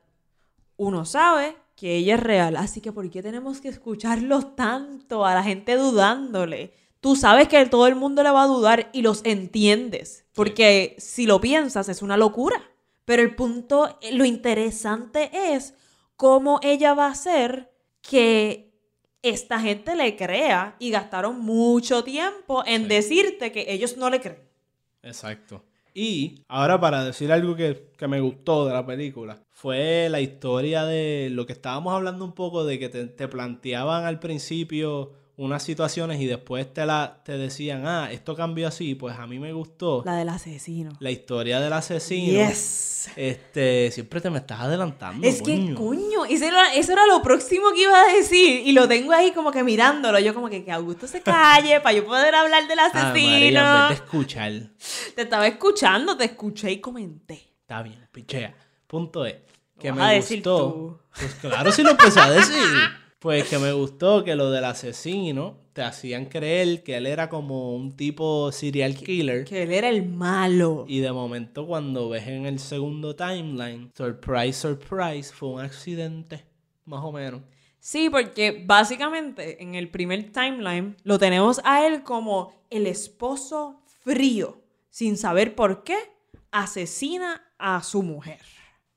uno 0.78 1.06
sabe 1.06 1.56
que 1.76 1.96
ella 1.96 2.16
es 2.16 2.20
real. 2.22 2.56
Así 2.58 2.82
que 2.82 2.92
¿por 2.92 3.10
qué 3.10 3.22
tenemos 3.22 3.62
que 3.62 3.70
escucharlo 3.70 4.46
tanto 4.48 5.26
a 5.26 5.34
la 5.34 5.44
gente 5.44 5.76
dudándole? 5.76 6.74
Tú 7.00 7.16
sabes 7.16 7.48
que 7.48 7.66
todo 7.66 7.88
el 7.88 7.96
mundo 7.96 8.24
le 8.24 8.32
va 8.32 8.44
a 8.44 8.48
dudar 8.48 8.90
y 8.94 9.02
los 9.02 9.22
entiendes. 9.26 10.26
Porque 10.34 10.96
si 11.00 11.26
lo 11.26 11.42
piensas 11.42 11.90
es 11.90 12.02
una 12.02 12.18
locura. 12.18 12.62
Pero 13.06 13.22
el 13.22 13.36
punto, 13.36 14.00
lo 14.14 14.24
interesante 14.24 15.30
es 15.34 15.74
cómo 16.16 16.60
ella 16.64 16.94
va 16.94 17.08
a 17.08 17.12
hacer 17.12 17.74
que 18.02 18.73
esta 19.24 19.60
gente 19.60 19.96
le 19.96 20.16
crea 20.16 20.76
y 20.80 20.92
gastaron 20.92 21.40
mucho 21.40 22.04
tiempo 22.04 22.64
en 22.66 22.84
Sí. 22.84 22.88
decirte 22.90 23.52
que 23.52 23.66
ellos 23.74 23.98
no 23.98 24.10
le 24.12 24.22
creen. 24.22 24.40
Exacto. 25.02 25.64
Y 25.94 26.42
ahora 26.48 26.80
para 26.80 27.04
decir 27.06 27.32
algo 27.32 27.56
que, 27.56 27.92
que 27.98 28.08
me 28.08 28.20
gustó 28.20 28.66
de 28.66 28.74
la 28.74 28.86
película, 28.86 29.40
fue 29.52 30.08
la 30.10 30.22
historia 30.22 30.86
de 30.86 31.30
lo 31.32 31.46
que 31.46 31.54
estábamos 31.54 31.94
hablando 31.94 32.26
un 32.26 32.34
poco 32.34 32.66
de 32.66 32.80
que 32.80 32.90
te, 32.90 33.06
te 33.06 33.28
planteaban 33.28 34.06
al 34.06 34.20
principio 34.20 35.14
unas 35.36 35.64
situaciones 35.64 36.22
y 36.22 36.28
después 36.28 36.72
te, 36.74 36.86
la, 36.86 37.22
te 37.26 37.38
decían, 37.38 37.88
ah, 37.88 38.10
esto 38.12 38.36
cambió 38.36 38.68
así, 38.68 38.94
pues 38.94 39.18
a 39.18 39.26
mí 39.26 39.40
me 39.40 39.52
gustó 39.52 40.04
La 40.06 40.16
del 40.16 40.30
asesino. 40.30 40.92
la 41.00 41.10
historia 41.10 41.60
del 41.60 41.74
asesino. 41.74 42.48
Yes. 42.48 43.10
Este, 43.16 43.92
siempre 43.92 44.22
te 44.22 44.30
me 44.30 44.38
estás 44.38 44.62
adelantando. 44.62 45.28
Es 45.28 45.42
que, 45.42 45.74
coño. 45.74 46.24
eso 46.30 46.46
era, 46.46 46.74
eso 46.74 46.94
era 46.94 47.06
lo 47.08 47.22
próximo 47.22 47.72
que 47.74 47.82
iba 47.82 48.00
a 48.00 48.14
decir. 48.14 48.62
Y 48.66 48.72
lo 48.74 48.88
tengo 48.88 49.12
ahí 49.12 49.32
como 49.32 49.52
que 49.52 49.64
mirándolo. 49.64 50.20
Yo 50.20 50.34
como 50.34 50.50
que 50.50 50.64
que 50.64 50.72
Augusto 50.72 51.08
se 51.08 51.22
calle 51.22 51.82
para 51.82 51.94
yo 51.98 52.06
poder 52.06 52.34
hablar 52.36 52.68
del 52.68 52.80
Ah, 52.80 52.90
María, 52.94 53.48
en 53.50 53.58
asesino. 53.58 53.90
vez 53.90 53.90
de 53.90 54.06
escuchar, 54.06 54.52
Te 55.16 55.22
estaba 55.24 55.48
escuchando, 55.48 56.16
te 56.16 56.26
escuché 56.26 56.72
y 56.72 56.80
comenté. 56.80 57.56
Está 57.62 57.82
bien, 57.82 58.08
pichea. 58.12 58.56
Punto 58.88 59.26
es 59.26 59.36
que 59.80 59.92
me 59.92 60.00
vas 60.00 60.10
a 60.10 60.14
decir 60.14 60.38
gustó. 60.38 60.58
tú. 60.74 61.00
Pues 61.20 61.34
claro, 61.36 61.72
si 61.72 61.82
lo 61.84 61.90
empecé 61.92 62.20
a 62.20 62.30
decir. 62.30 62.56
Pues 63.24 63.48
que 63.48 63.58
me 63.58 63.72
gustó 63.72 64.26
que 64.26 64.36
lo 64.36 64.52
del 64.52 64.66
asesino 64.66 65.56
te 65.72 65.82
hacían 65.82 66.26
creer 66.26 66.84
que 66.84 66.98
él 66.98 67.08
era 67.08 67.30
como 67.30 67.74
un 67.74 67.96
tipo 67.96 68.52
serial 68.52 68.96
killer. 68.96 69.46
Que 69.46 69.64
él 69.64 69.72
era 69.72 69.88
el 69.88 70.06
malo. 70.06 70.84
Y 70.90 71.00
de 71.00 71.10
momento 71.14 71.66
cuando 71.66 72.10
ves 72.10 72.28
en 72.28 72.46
el 72.46 72.60
segundo 72.60 73.16
timeline, 73.16 73.90
surprise, 73.96 74.60
surprise, 74.60 75.32
fue 75.32 75.48
un 75.52 75.62
accidente, 75.62 76.44
más 76.84 77.02
o 77.02 77.14
menos. 77.14 77.44
Sí, 77.80 78.10
porque 78.10 78.62
básicamente 78.66 79.64
en 79.64 79.76
el 79.76 79.90
primer 79.90 80.34
timeline 80.34 80.98
lo 81.06 81.18
tenemos 81.18 81.62
a 81.64 81.88
él 81.88 82.04
como 82.04 82.54
el 82.70 82.88
esposo 82.88 83.80
frío, 84.04 84.62
sin 84.90 85.16
saber 85.16 85.56
por 85.56 85.86
qué, 85.86 85.96
asesina 86.52 87.42
a 87.58 87.84
su 87.84 88.04
mujer. 88.04 88.40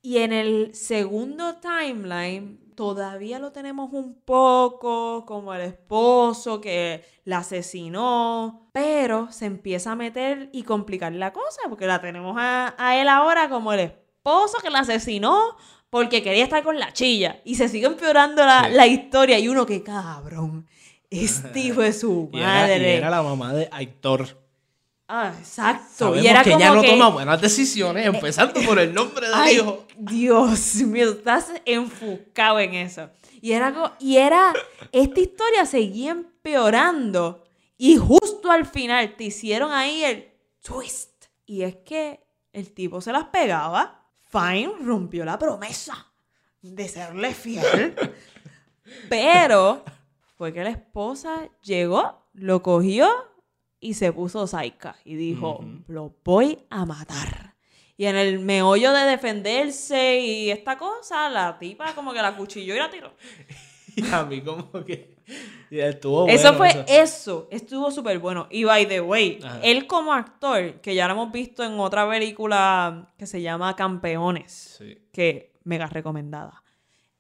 Y 0.03 0.19
en 0.19 0.33
el 0.33 0.75
segundo 0.75 1.61
timeline 1.61 2.66
todavía 2.77 3.39
lo 3.41 3.51
tenemos 3.51 3.93
un 3.93 4.15
poco 4.25 5.25
como 5.27 5.53
el 5.55 5.63
esposo 5.63 6.61
que 6.61 7.05
la 7.25 7.39
asesinó, 7.39 8.69
pero 8.73 9.33
se 9.33 9.47
empieza 9.47 9.93
a 9.93 9.97
meter 9.97 10.51
y 10.53 10.63
complicar 10.63 11.13
la 11.13 11.33
cosa, 11.33 11.63
porque 11.69 11.87
la 11.87 12.01
tenemos 12.01 12.37
a, 12.39 12.75
a 12.79 12.97
él 13.01 13.09
ahora 13.09 13.49
como 13.49 13.73
el 13.73 13.81
esposo 13.81 14.59
que 14.63 14.71
la 14.71 14.81
asesinó 14.81 15.57
porque 15.91 16.23
quería 16.23 16.45
estar 16.45 16.63
con 16.63 16.79
la 16.79 16.93
chilla. 16.93 17.41
Y 17.45 17.55
se 17.55 17.69
sigue 17.69 17.87
empeorando 17.87 18.45
la, 18.45 18.65
Sí. 18.69 18.75
la 18.75 18.87
historia. 18.87 19.39
Y 19.39 19.49
uno 19.49 19.65
que 19.67 19.83
cabrón, 19.83 20.67
este 21.11 21.59
hijo 21.61 21.81
de 21.81 21.93
su 21.93 22.29
Y 22.33 22.39
era, 22.39 22.67
y 22.67 22.71
madre. 22.71 22.97
era 22.97 23.11
la 23.11 23.23
mamá 23.23 23.55
de 23.55 23.69
Aitor. 23.73 24.46
Ah, 25.09 25.33
exacto. 25.39 25.85
Sabemos 25.95 26.25
y 26.25 26.29
era 26.29 26.43
que 26.43 26.51
como 26.51 26.63
ella 26.65 26.75
no 26.75 26.81
que, 26.83 26.89
toma 26.89 27.09
buenas 27.11 27.41
decisiones, 27.41 28.07
empezando 28.07 28.61
por 28.63 28.79
el 28.79 28.93
nombre 28.93 29.27
Ay, 29.33 29.57
hijo. 29.57 29.87
Dios 29.97 30.75
mío, 30.77 31.11
estás 31.13 31.53
enfocado 31.65 32.59
en 32.59 32.75
eso. 32.75 33.09
Y 33.41 33.53
era, 33.53 33.73
co- 33.73 33.93
y 34.01 34.17
era, 34.17 34.53
esta 34.91 35.21
historia 35.21 35.65
seguía 35.67 36.11
empeorando. 36.11 37.45
Y 37.79 37.97
justo 37.97 38.51
al 38.51 38.67
final 38.67 39.15
te 39.17 39.25
hicieron 39.25 39.71
ahí 39.73 40.03
el 40.03 40.33
twist. 40.63 41.27
Y 41.45 41.63
es 41.63 41.77
que 41.77 42.21
el 42.53 42.73
tipo 42.73 43.01
se 43.01 43.13
las 43.13 43.25
pegaba. 43.27 44.03
Fine 44.29 44.73
rompió 44.83 45.25
la 45.25 45.39
promesa 45.39 45.95
de 46.63 46.89
serle 46.89 47.33
fiel. 47.33 47.95
Pero 49.09 49.85
fue 50.37 50.53
que 50.53 50.65
la 50.65 50.71
esposa 50.71 51.49
llegó, 51.63 52.27
lo 52.35 52.63
cogió 52.63 53.09
y 53.81 53.95
se 53.95 54.13
puso 54.13 54.47
saica. 54.47 54.97
Y 55.05 55.15
dijo, 55.17 55.65
lo 55.89 56.15
voy 56.25 56.59
a 56.71 56.85
matar. 56.85 57.55
Y 57.97 58.05
en 58.07 58.17
el 58.17 58.39
meollo 58.41 58.93
de 58.93 59.05
defenderse 59.07 60.19
y 60.21 60.51
esta 60.51 60.77
cosa, 60.77 61.31
la 61.31 61.59
tipa 61.59 61.95
como 61.95 62.13
que 62.13 62.21
la 62.21 62.37
cuchilló 62.37 62.75
y 62.75 62.79
la 62.79 62.91
tiró. 62.91 63.15
Y 63.99 64.07
a 64.13 64.25
mí 64.25 64.43
como 64.43 64.71
que... 64.85 65.17
y 65.71 65.79
estuvo 65.79 66.29
eso 66.29 66.53
bueno 66.53 66.59
fue, 66.59 66.69
eso. 66.69 66.85
eso, 67.03 67.49
estuvo 67.51 67.91
súper 67.91 68.19
bueno. 68.19 68.47
Y 68.51 68.65
by 68.65 68.87
the 68.87 69.01
way, 69.01 69.39
Ajá. 69.43 69.59
él 69.63 69.87
como 69.87 70.13
actor, 70.13 70.83
que 70.83 70.95
ya 70.95 71.07
lo 71.07 71.15
hemos 71.15 71.33
visto 71.33 71.65
en 71.65 71.81
otra 71.81 72.07
película 72.07 73.15
que 73.17 73.25
se 73.27 73.41
llama 73.41 73.75
Campeones, 73.75 74.77
Sí. 74.77 74.99
que 75.15 75.55
mega 75.65 75.87
recomendada. 75.87 76.63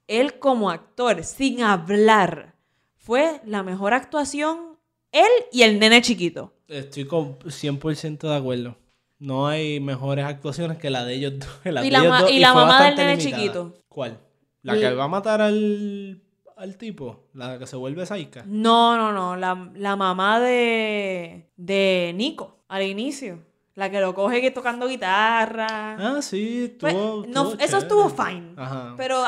Él 0.06 0.38
como 0.38 0.68
actor, 0.68 1.24
sin 1.24 1.62
hablar, 1.62 2.56
fue 2.98 3.40
la 3.46 3.62
mejor 3.62 3.94
actuación, 3.94 4.75
él 5.20 5.30
y 5.52 5.62
el 5.62 5.78
nene 5.78 6.00
chiquito. 6.02 6.52
Estoy 6.68 7.06
con 7.06 7.38
100% 7.38 8.18
de 8.28 8.36
acuerdo. 8.36 8.76
No 9.18 9.46
hay 9.48 9.80
mejores 9.80 10.24
actuaciones 10.24 10.78
que 10.78 10.90
la 10.90 11.04
de 11.04 11.14
ellos 11.14 11.34
dos. 11.38 11.48
La 11.64 11.84
Y 11.84 11.90
la 11.90 11.98
ellos 12.00 12.10
ma- 12.10 12.20
dos, 12.22 12.30
y 12.30 12.38
la 12.38 12.54
mamá 12.54 12.84
del 12.84 12.94
nene 12.96 13.16
limitada. 13.16 13.36
chiquito. 13.42 13.74
¿Cuál? 13.88 14.18
¿La 14.62 14.78
que 14.78 14.92
va 14.94 15.04
a 15.04 15.08
matar 15.08 15.40
al, 15.40 16.20
al 16.56 16.76
tipo? 16.76 17.28
¿La 17.34 17.58
que 17.58 17.66
se 17.66 17.76
vuelve 17.76 18.04
saica? 18.04 18.42
No, 18.46 18.96
no, 18.96 19.12
no, 19.12 19.36
la, 19.36 19.70
la 19.76 19.94
mamá 19.96 20.40
de, 20.40 21.48
de 21.56 22.12
Nico, 22.16 22.58
al 22.68 22.82
inicio. 22.82 23.44
La 23.76 23.90
que 23.90 24.00
lo 24.00 24.14
coge 24.14 24.40
que 24.40 24.50
tocando 24.50 24.88
guitarra. 24.88 25.96
Ah, 25.98 26.22
sí, 26.22 26.74
Fue- 26.80 26.90
estuvo, 26.90 27.26
no, 27.28 27.42
estuvo 27.52 27.62
eso 27.64 27.76
estuvo 27.78 28.08
fine. 28.08 28.54
Ajá. 28.56 28.94
Pero 28.96 29.22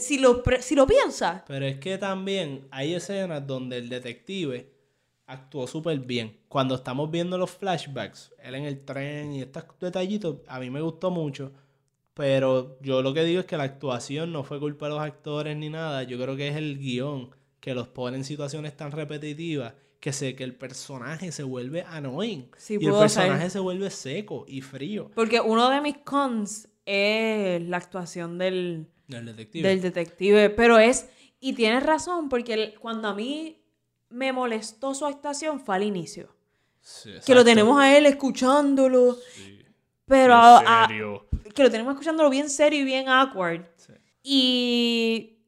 si 0.00 0.18
lo, 0.18 0.42
si 0.60 0.74
lo 0.74 0.86
piensas, 0.86 1.42
Pero 1.46 1.64
es 1.64 1.78
que 1.78 1.96
también 1.96 2.66
hay 2.72 2.94
escenas 2.94 3.46
donde 3.46 3.78
el 3.78 3.88
detective 3.88 4.73
actuó 5.26 5.66
súper 5.66 5.98
bien. 6.00 6.38
Cuando 6.48 6.74
estamos 6.74 7.10
viendo 7.10 7.38
los 7.38 7.50
flashbacks, 7.50 8.32
él 8.42 8.54
en 8.56 8.64
el 8.64 8.84
tren 8.84 9.32
y 9.32 9.42
estos 9.42 9.64
detallitos, 9.80 10.36
a 10.48 10.60
mí 10.60 10.70
me 10.70 10.80
gustó 10.80 11.10
mucho. 11.10 11.52
Pero 12.14 12.78
yo 12.80 13.02
lo 13.02 13.12
que 13.12 13.24
digo 13.24 13.40
es 13.40 13.46
que 13.46 13.56
la 13.56 13.64
actuación 13.64 14.32
no 14.32 14.44
fue 14.44 14.60
culpa 14.60 14.86
de 14.86 14.92
los 14.94 15.00
actores 15.02 15.56
ni 15.56 15.68
nada. 15.68 16.04
Yo 16.04 16.16
creo 16.20 16.36
que 16.36 16.48
es 16.48 16.56
el 16.56 16.78
guion 16.78 17.30
que 17.58 17.74
los 17.74 17.88
pone 17.88 18.16
en 18.16 18.24
situaciones 18.24 18.76
tan 18.76 18.92
repetitivas 18.92 19.74
que 19.98 20.12
sé 20.12 20.36
que 20.36 20.44
el 20.44 20.54
personaje 20.54 21.32
se 21.32 21.42
vuelve 21.42 21.82
annoying. 21.82 22.50
Sí, 22.58 22.76
y 22.80 22.86
el 22.86 22.92
personaje 22.92 23.42
ser. 23.42 23.50
se 23.52 23.58
vuelve 23.58 23.90
seco 23.90 24.44
y 24.46 24.60
frío. 24.60 25.10
porque 25.14 25.40
uno 25.40 25.70
de 25.70 25.80
mis 25.80 25.96
cons 25.98 26.68
es 26.84 27.62
la 27.66 27.78
actuación 27.78 28.36
del, 28.38 28.86
El 29.08 29.24
detective. 29.24 29.66
del 29.68 29.80
detective. 29.80 30.50
Pero 30.50 30.78
es, 30.78 31.08
y 31.40 31.54
tienes 31.54 31.82
razón, 31.82 32.28
porque 32.28 32.52
el- 32.54 32.74
cuando 32.78 33.08
a 33.08 33.14
mí 33.14 33.63
me 34.14 34.32
molestó 34.32 34.94
su 34.94 35.04
actuación 35.06 35.60
fue 35.60 35.74
al 35.76 35.82
inicio. 35.82 36.34
Sí, 36.80 37.10
Que 37.26 37.34
lo 37.34 37.44
tenemos 37.44 37.78
a 37.80 37.96
él 37.96 38.06
escuchándolo. 38.06 39.16
Pero 40.06 40.34
Bien 40.34 40.68
a- 40.68 40.84
a- 40.84 40.88
que 41.54 41.62
lo 41.62 41.70
tenemos 41.70 41.92
escuchándolo 41.94 42.28
bien 42.30 42.50
serio 42.50 42.80
y 42.80 42.84
bien 42.84 43.08
awkward. 43.08 43.64
Sí. 43.76 43.92
Y 44.22 45.38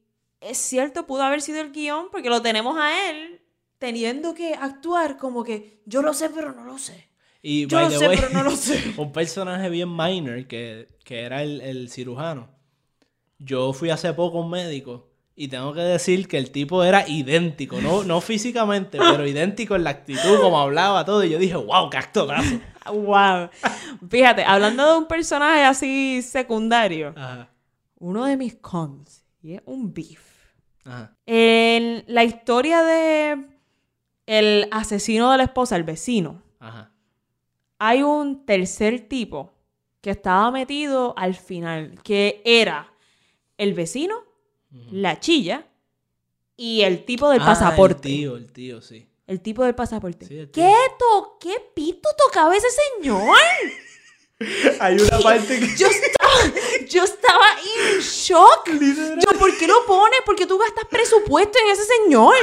es 0.41 0.57
cierto, 0.57 1.05
pudo 1.05 1.23
haber 1.23 1.41
sido 1.41 1.61
el 1.61 1.71
guion, 1.71 2.09
porque 2.11 2.29
lo 2.29 2.41
tenemos 2.41 2.77
a 2.79 3.09
él 3.09 3.41
teniendo 3.77 4.33
que 4.33 4.53
actuar 4.55 5.17
como 5.17 5.43
que 5.43 5.81
yo 5.85 6.01
lo 6.01 6.13
sé, 6.13 6.29
pero 6.29 6.53
no 6.53 6.63
lo 6.63 6.77
sé. 6.79 7.07
Y 7.43 7.67
Yo 7.67 7.79
lo 7.81 7.89
sé, 7.91 8.07
way, 8.07 8.17
pero 8.17 8.29
no 8.31 8.43
lo 8.43 8.51
sé. 8.55 8.93
un 8.97 9.11
personaje 9.11 9.69
bien 9.69 9.95
minor 9.95 10.47
que, 10.47 10.87
que 11.03 11.21
era 11.21 11.43
el, 11.43 11.61
el 11.61 11.89
cirujano. 11.89 12.49
Yo 13.37 13.71
fui 13.73 13.91
hace 13.91 14.11
poco 14.13 14.39
a 14.39 14.41
un 14.41 14.49
médico 14.49 15.06
y 15.39 15.49
tengo 15.49 15.71
que 15.71 15.81
decir 15.81 16.27
que 16.27 16.39
el 16.39 16.49
tipo 16.49 16.83
era 16.83 17.07
idéntico, 17.07 17.79
no, 17.79 18.03
no 18.03 18.19
físicamente, 18.21 18.97
pero 19.11 19.25
idéntico 19.27 19.75
en 19.75 19.83
la 19.83 19.91
actitud, 19.91 20.39
como 20.41 20.59
hablaba 20.59 21.05
todo. 21.05 21.23
Y 21.23 21.29
yo 21.29 21.37
dije, 21.37 21.55
wow, 21.55 21.89
qué 21.89 21.97
actorazo. 21.97 22.59
Wow. 22.87 23.49
Fíjate, 24.09 24.45
hablando 24.45 24.89
de 24.93 24.97
un 24.99 25.07
personaje 25.09 25.61
así 25.65 26.21
secundario, 26.21 27.13
Ajá, 27.17 27.49
uno 27.99 28.23
de 28.23 28.37
mis 28.37 28.55
cons, 28.55 29.25
y 29.43 29.55
es 29.55 29.61
un 29.65 29.93
beef. 29.93 30.21
ajá. 30.85 31.13
En 31.25 32.05
la 32.07 32.23
historia 32.23 32.81
de 32.83 33.45
el 34.25 34.69
asesino 34.71 35.29
de 35.33 35.37
la 35.37 35.43
esposa, 35.43 35.75
el 35.75 35.83
vecino, 35.83 36.41
Ajá. 36.61 36.93
hay 37.77 38.03
un 38.03 38.45
tercer 38.45 39.01
tipo 39.09 39.51
que 39.99 40.11
estaba 40.11 40.49
metido 40.49 41.13
al 41.17 41.35
final, 41.35 41.99
que 42.05 42.41
era 42.45 42.93
el 43.57 43.73
vecino, 43.73 44.15
la 44.91 45.19
chilla 45.19 45.65
y 46.55 46.81
el 46.81 47.05
tipo 47.05 47.29
del 47.29 47.41
Ah, 47.41 47.45
pasaporte. 47.45 48.07
El 48.09 48.15
tío, 48.15 48.35
el 48.37 48.51
tío, 48.51 48.81
sí. 48.81 49.07
El 49.27 49.41
tipo 49.41 49.63
del 49.63 49.75
pasaporte. 49.75 50.25
Sí, 50.25 50.37
el 50.39 50.49
tío. 50.49 50.63
¿Qué, 50.63 50.73
to 50.97 51.37
¿Qué 51.39 51.55
pito 51.73 52.09
tocaba 52.27 52.55
ese 52.55 52.67
señor? 53.01 53.35
Hay 54.79 54.95
una 54.95 55.19
parte 55.19 55.59
que... 55.59 55.75
Yo 55.75 55.87
estaba, 55.87 56.31
yo 56.87 57.03
estaba 57.03 57.45
en 57.93 57.99
shock. 58.01 58.69
Yo, 58.69 59.39
¿por 59.39 59.57
qué 59.57 59.67
lo 59.67 59.85
pone? 59.85 60.15
Porque 60.25 60.45
tú 60.45 60.57
gastas 60.57 60.85
presupuesto 60.89 61.57
en 61.65 61.71
ese 61.71 61.83
señor. 61.85 62.35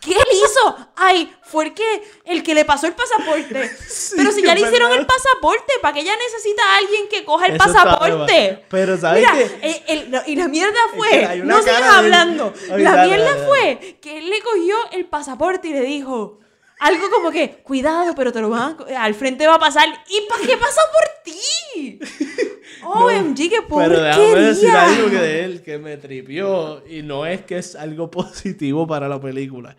¿Qué 0.00 0.12
él 0.12 0.26
hizo? 0.32 0.76
Ay, 0.96 1.34
fue 1.42 1.64
el 1.66 1.74
que, 1.74 2.02
el 2.26 2.42
que 2.42 2.54
le 2.54 2.64
pasó 2.66 2.86
el 2.86 2.92
pasaporte. 2.92 3.70
Pero 4.16 4.32
si 4.32 4.42
ya 4.42 4.54
le 4.54 4.60
hicieron 4.60 4.90
verdad. 4.90 4.98
el 5.00 5.06
pasaporte, 5.06 5.72
¿para 5.80 5.94
qué 5.94 6.00
ella 6.00 6.12
necesita 6.16 6.62
a 6.62 6.76
alguien 6.76 7.08
que 7.08 7.24
coja 7.24 7.46
el 7.46 7.56
Eso 7.56 7.64
pasaporte? 7.64 8.64
Pero, 8.68 8.98
¿sabes 8.98 9.20
Mira, 9.22 9.32
qué? 9.60 9.82
el- 9.88 9.98
el- 9.98 10.10
la- 10.10 10.24
y 10.28 10.36
la 10.36 10.48
mierda 10.48 10.78
fue, 10.94 11.08
que 11.08 11.36
no 11.44 11.62
sigas 11.62 11.80
de 11.80 11.88
hablando. 11.88 12.52
La 12.76 13.04
mierda 13.06 13.46
fue 13.46 13.98
que 14.02 14.18
él 14.18 14.28
le 14.28 14.42
cogió 14.42 14.76
el 14.92 15.06
pasaporte 15.06 15.68
y 15.68 15.72
le 15.72 15.80
dijo 15.82 16.38
algo 16.86 17.10
como 17.10 17.30
que, 17.30 17.50
cuidado, 17.62 18.14
pero 18.14 18.32
te 18.32 18.40
lo 18.40 18.50
van 18.50 18.72
a, 18.72 18.76
co- 18.76 18.86
al 18.96 19.14
frente 19.14 19.46
va 19.46 19.54
a 19.56 19.58
pasar. 19.58 19.88
¿Y 20.08 20.28
para 20.28 20.42
qué 20.46 20.56
pasa 20.56 20.80
por 20.92 21.32
ti? 21.32 21.98
OMG, 22.84 23.36
qué 23.36 23.58
Pero 23.68 24.00
déjame 24.02 24.40
decir 24.40 24.70
porquería. 24.70 24.82
algo 24.84 25.10
que 25.10 25.16
de 25.16 25.44
él 25.44 25.62
que 25.62 25.78
me 25.78 25.96
tripió 25.96 26.82
y 26.86 27.02
no 27.02 27.26
es 27.26 27.42
que 27.42 27.58
es 27.58 27.74
algo 27.76 28.10
positivo 28.10 28.86
para 28.86 29.08
la 29.08 29.20
película. 29.20 29.76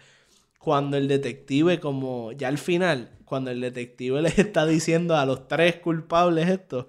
Cuando 0.60 0.97
el 0.97 1.08
detective, 1.08 1.80
como 1.80 2.32
ya 2.32 2.47
al 2.47 2.58
final, 2.58 3.12
cuando 3.26 3.51
el 3.51 3.62
detective 3.62 4.22
les 4.24 4.39
está 4.39 4.66
diciendo 4.66 5.16
a 5.16 5.26
los 5.26 5.47
tres 5.47 5.76
culpables 5.78 6.49
esto, 6.49 6.88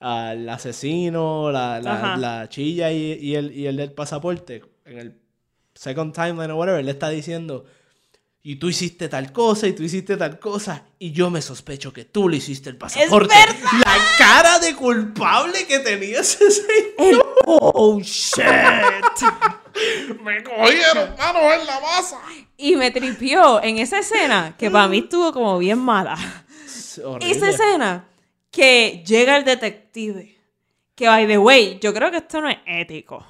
al 0.00 0.46
asesino, 0.50 1.50
la, 1.50 1.80
la, 1.80 2.48
chilla 2.50 2.92
y, 2.92 3.14
y 3.14 3.34
el, 3.34 3.52
y 3.52 3.66
el 3.66 3.76
del 3.78 3.92
pasaporte, 3.92 4.62
en 4.84 4.98
el 4.98 5.16
second 5.74 6.14
timeline 6.14 6.50
o 6.50 6.56
whatever, 6.56 6.84
le 6.84 6.90
está 6.90 7.08
diciendo, 7.08 7.64
y 8.48 8.54
tú 8.56 8.68
hiciste 8.68 9.08
tal 9.08 9.32
cosa, 9.32 9.66
y 9.66 9.72
tú 9.72 9.82
hiciste 9.82 10.16
tal 10.16 10.38
cosa, 10.38 10.84
y 11.00 11.10
yo 11.10 11.30
me 11.30 11.42
sospecho 11.42 11.92
que 11.92 12.04
tú 12.04 12.28
le 12.28 12.36
hiciste 12.36 12.70
el 12.70 12.76
pasaporte. 12.76 13.34
verdad! 13.34 13.56
La 13.84 13.96
cara 14.16 14.60
de 14.60 14.72
culpable 14.76 15.66
que 15.66 15.80
tenía 15.80 16.20
ese 16.20 16.48
señor. 16.52 16.94
El- 16.96 17.20
oh, 17.44 17.98
shit. 18.00 18.44
Me 20.22 20.44
cogieron 20.44 21.16
manos 21.18 21.42
en 21.60 21.66
la 21.66 21.80
masa. 21.80 22.20
Y 22.56 22.76
me 22.76 22.92
tripió 22.92 23.60
en 23.64 23.78
esa 23.78 23.98
escena, 23.98 24.54
que 24.56 24.70
para 24.70 24.86
mí 24.86 24.98
estuvo 24.98 25.32
como 25.32 25.58
bien 25.58 25.80
mala. 25.80 26.16
Esa 27.20 27.50
escena 27.50 28.06
que 28.52 29.02
llega 29.04 29.38
el 29.38 29.44
detective. 29.44 30.38
Que, 30.94 31.08
by 31.08 31.26
the 31.26 31.38
way, 31.38 31.80
yo 31.82 31.92
creo 31.92 32.12
que 32.12 32.18
esto 32.18 32.40
no 32.40 32.48
es 32.48 32.58
ético. 32.64 33.26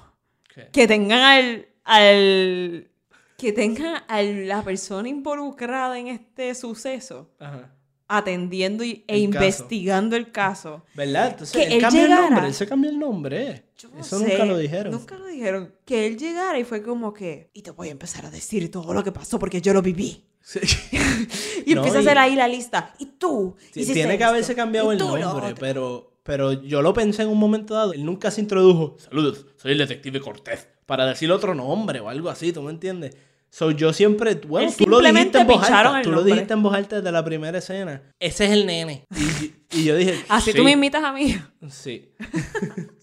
¿Qué? 0.55 0.69
Que 0.71 0.87
tengan 0.87 1.21
al. 1.23 1.69
al 1.85 2.91
que 3.37 3.53
tengan 3.53 4.03
a 4.09 4.23
la 4.23 4.63
persona 4.63 5.09
involucrada 5.09 5.99
en 5.99 6.09
este 6.09 6.55
suceso 6.55 7.31
Ajá. 7.39 7.73
atendiendo 8.09 8.85
y- 8.85 9.05
e 9.07 9.25
El 9.25 9.31
caso. 9.31 9.45
investigando 9.45 10.17
el 10.17 10.31
caso. 10.33 10.85
¿Verdad? 10.95 11.31
Entonces, 11.33 11.57
Que 11.57 11.67
él, 11.67 11.73
él 11.75 11.81
cambia 11.83 12.05
el 12.05 12.11
nombre, 12.11 12.47
él 12.47 12.55
se 12.55 12.67
cambia 12.67 12.91
el 12.91 12.99
nombre. 12.99 13.65
Yo 13.79 13.89
no 13.91 14.01
Eso 14.01 14.19
sé, 14.19 14.29
nunca 14.29 14.45
lo 14.47 14.57
dijeron. 14.59 14.93
Nunca 14.93 15.19
lo 15.19 15.27
dijeron. 15.27 15.75
Que 15.85 16.07
él 16.07 16.17
llegara 16.17 16.59
y 16.59 16.65
fue 16.65 16.83
como 16.83 17.13
que, 17.13 17.51
y 17.53 17.63
te 17.63 17.71
voy 17.73 17.89
a 17.89 17.93
empezar 17.93 18.25
a 18.25 18.31
decir 18.31 18.71
todo 18.71 18.95
lo 18.95 19.03
que 19.05 19.13
pasó 19.13 19.39
porque 19.39 19.61
yo 19.61 19.75
lo 19.75 19.83
viví. 19.83 20.25
Sí. 20.41 20.61
Y 21.67 21.75
No, 21.75 21.81
empieza 21.81 21.99
a 21.99 22.01
hacer 22.03 22.19
ahí 22.19 22.37
la 22.37 22.47
lista. 22.47 22.95
Y 23.01 23.07
tú. 23.07 23.57
Sí, 23.73 23.85
Tiene 23.93 24.11
que 24.11 24.15
esto, 24.15 24.27
haberse 24.27 24.55
cambiado 24.55 24.93
el 24.93 24.99
nombre, 24.99 25.55
pero, 25.59 26.21
pero 26.23 26.53
yo 26.53 26.81
lo 26.81 26.95
pensé 26.95 27.23
en 27.23 27.29
un 27.29 27.39
momento 27.39 27.75
dado. 27.75 27.93
Él 27.93 28.05
nunca 28.05 28.31
se 28.31 28.41
introdujo. 28.41 28.97
Saludos, 29.01 29.47
soy 29.57 29.73
el 29.73 29.79
detective 29.79 30.21
Cortés. 30.21 30.69
Para 30.87 31.07
decir 31.07 31.31
otro 31.31 31.55
nombre 31.55 32.01
o 32.01 32.09
algo 32.09 32.31
así, 32.31 32.53
¿tú 32.53 32.63
me 32.63 32.71
entiendes? 32.71 33.17
So, 33.51 33.71
yo 33.71 33.93
siempre, 33.93 34.35
bueno, 34.35 34.71
tú 34.77 34.87
lo 34.87 35.01
dijiste 35.01 35.39
en 35.39 35.47
voz 35.47 35.71
alta. 35.71 36.03
Tú 36.03 36.13
lo 36.13 36.23
dijiste 36.23 36.53
en 36.53 36.63
voz 36.63 36.75
alta 36.75 36.97
desde 36.97 37.11
la 37.11 37.25
primera 37.25 37.57
escena. 37.59 38.03
Ese 38.21 38.45
es 38.45 38.51
el 38.51 38.67
nene. 38.67 39.07
Y, 39.17 39.79
y 39.79 39.85
yo 39.85 39.97
dije. 39.97 40.23
Así 40.29 40.53
sí, 40.53 40.59
tú 40.59 40.65
me 40.65 40.73
invitas 40.73 41.03
a 41.03 41.13
mí. 41.13 41.37
Sí. 41.69 42.13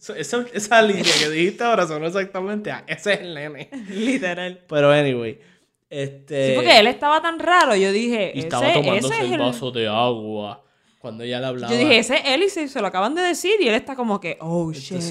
So, 0.04 0.14
esa, 0.16 0.46
esa 0.52 0.82
línea 0.82 1.14
que 1.18 1.30
dijiste 1.30 1.64
ahora 1.64 1.88
sonó 1.88 2.06
exactamente 2.06 2.70
a 2.70 2.84
ese 2.88 3.14
es 3.14 3.22
el 3.22 3.34
nene. 3.34 3.70
Literal. 3.90 4.60
Pero 4.68 4.92
anyway. 4.92 5.40
Este. 5.90 6.50
Sí, 6.50 6.56
porque 6.56 6.78
él 6.78 6.88
estaba 6.88 7.22
tan 7.22 7.40
raro. 7.40 7.74
Yo 7.78 7.90
dije, 7.94 8.34
Y 8.36 8.40
ese, 8.40 8.48
estaba 8.48 8.74
tomándose 8.74 9.14
ese 9.14 9.26
es 9.26 9.32
el 9.32 9.40
vaso 9.40 9.72
de 9.72 9.88
agua. 9.88 10.62
Cuando 11.00 11.24
ella 11.24 11.40
le 11.40 11.46
hablaba. 11.46 11.72
Yo 11.72 11.80
dije, 11.80 12.00
ese 12.00 12.16
es 12.16 12.22
él 12.26 12.44
y 12.44 12.50
se, 12.50 12.68
se 12.68 12.82
lo 12.82 12.88
acaban 12.88 13.16
de 13.16 13.22
decir. 13.22 13.54
Y 13.62 13.70
él 13.70 13.76
está 13.76 13.96
como 13.96 14.20
que, 14.20 14.38
oh, 14.42 14.74
shit. 14.74 15.02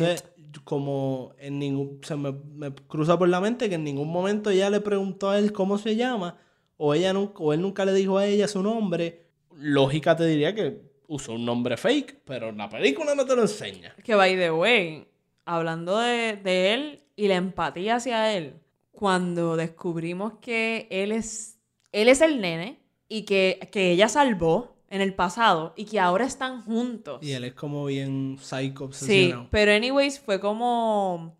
Como 0.64 1.32
en 1.38 1.58
ningún. 1.58 2.00
Se 2.02 2.16
me, 2.16 2.32
me 2.32 2.74
cruza 2.74 3.18
por 3.18 3.28
la 3.28 3.40
mente 3.40 3.68
que 3.68 3.74
en 3.76 3.84
ningún 3.84 4.10
momento 4.10 4.50
ella 4.50 4.70
le 4.70 4.80
preguntó 4.80 5.30
a 5.30 5.38
él 5.38 5.52
cómo 5.52 5.78
se 5.78 5.96
llama. 5.96 6.38
O, 6.76 6.94
ella 6.94 7.12
nunca, 7.12 7.34
o 7.38 7.52
él 7.52 7.60
nunca 7.60 7.84
le 7.84 7.92
dijo 7.92 8.18
a 8.18 8.26
ella 8.26 8.48
su 8.48 8.62
nombre. 8.62 9.26
Lógica 9.54 10.16
te 10.16 10.26
diría 10.26 10.54
que 10.54 10.80
usó 11.08 11.34
un 11.34 11.44
nombre 11.44 11.76
fake. 11.76 12.20
Pero 12.24 12.48
en 12.50 12.58
la 12.58 12.68
película 12.68 13.14
no 13.14 13.24
te 13.24 13.36
lo 13.36 13.42
enseña. 13.42 13.94
Que 14.04 14.14
by 14.14 14.36
the 14.36 14.50
way, 14.50 15.06
hablando 15.44 15.98
de, 15.98 16.36
de 16.36 16.74
él 16.74 17.02
y 17.16 17.28
la 17.28 17.36
empatía 17.36 17.96
hacia 17.96 18.34
él, 18.36 18.54
cuando 18.92 19.56
descubrimos 19.56 20.34
que 20.40 20.86
él 20.90 21.12
es, 21.12 21.58
él 21.90 22.08
es 22.08 22.20
el 22.20 22.40
nene 22.40 22.78
y 23.08 23.22
que, 23.22 23.68
que 23.72 23.90
ella 23.90 24.08
salvó 24.08 24.71
en 24.92 25.00
el 25.00 25.14
pasado 25.14 25.72
y 25.74 25.86
que 25.86 25.98
ahora 25.98 26.26
están 26.26 26.62
juntos. 26.62 27.20
Y 27.22 27.32
él 27.32 27.44
es 27.44 27.54
como 27.54 27.86
bien 27.86 28.36
psycho 28.38 28.92
Sí, 28.92 29.34
pero 29.50 29.72
anyways 29.72 30.20
fue 30.20 30.38
como 30.38 31.34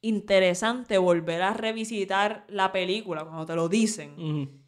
interesante 0.00 0.98
volver 0.98 1.42
a 1.42 1.54
revisitar 1.54 2.44
la 2.48 2.72
película 2.72 3.24
cuando 3.24 3.46
te 3.46 3.54
lo 3.54 3.68
dicen 3.68 4.60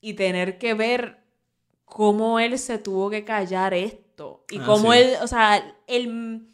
y 0.00 0.14
tener 0.14 0.56
que 0.56 0.72
ver 0.72 1.22
cómo 1.84 2.40
él 2.40 2.58
se 2.58 2.78
tuvo 2.78 3.10
que 3.10 3.26
callar 3.26 3.74
esto 3.74 4.46
y 4.50 4.56
Ah, 4.58 4.64
cómo 4.64 4.94
sí. 4.94 4.98
él, 5.00 5.16
o 5.22 5.26
sea, 5.26 5.76
el, 5.86 6.48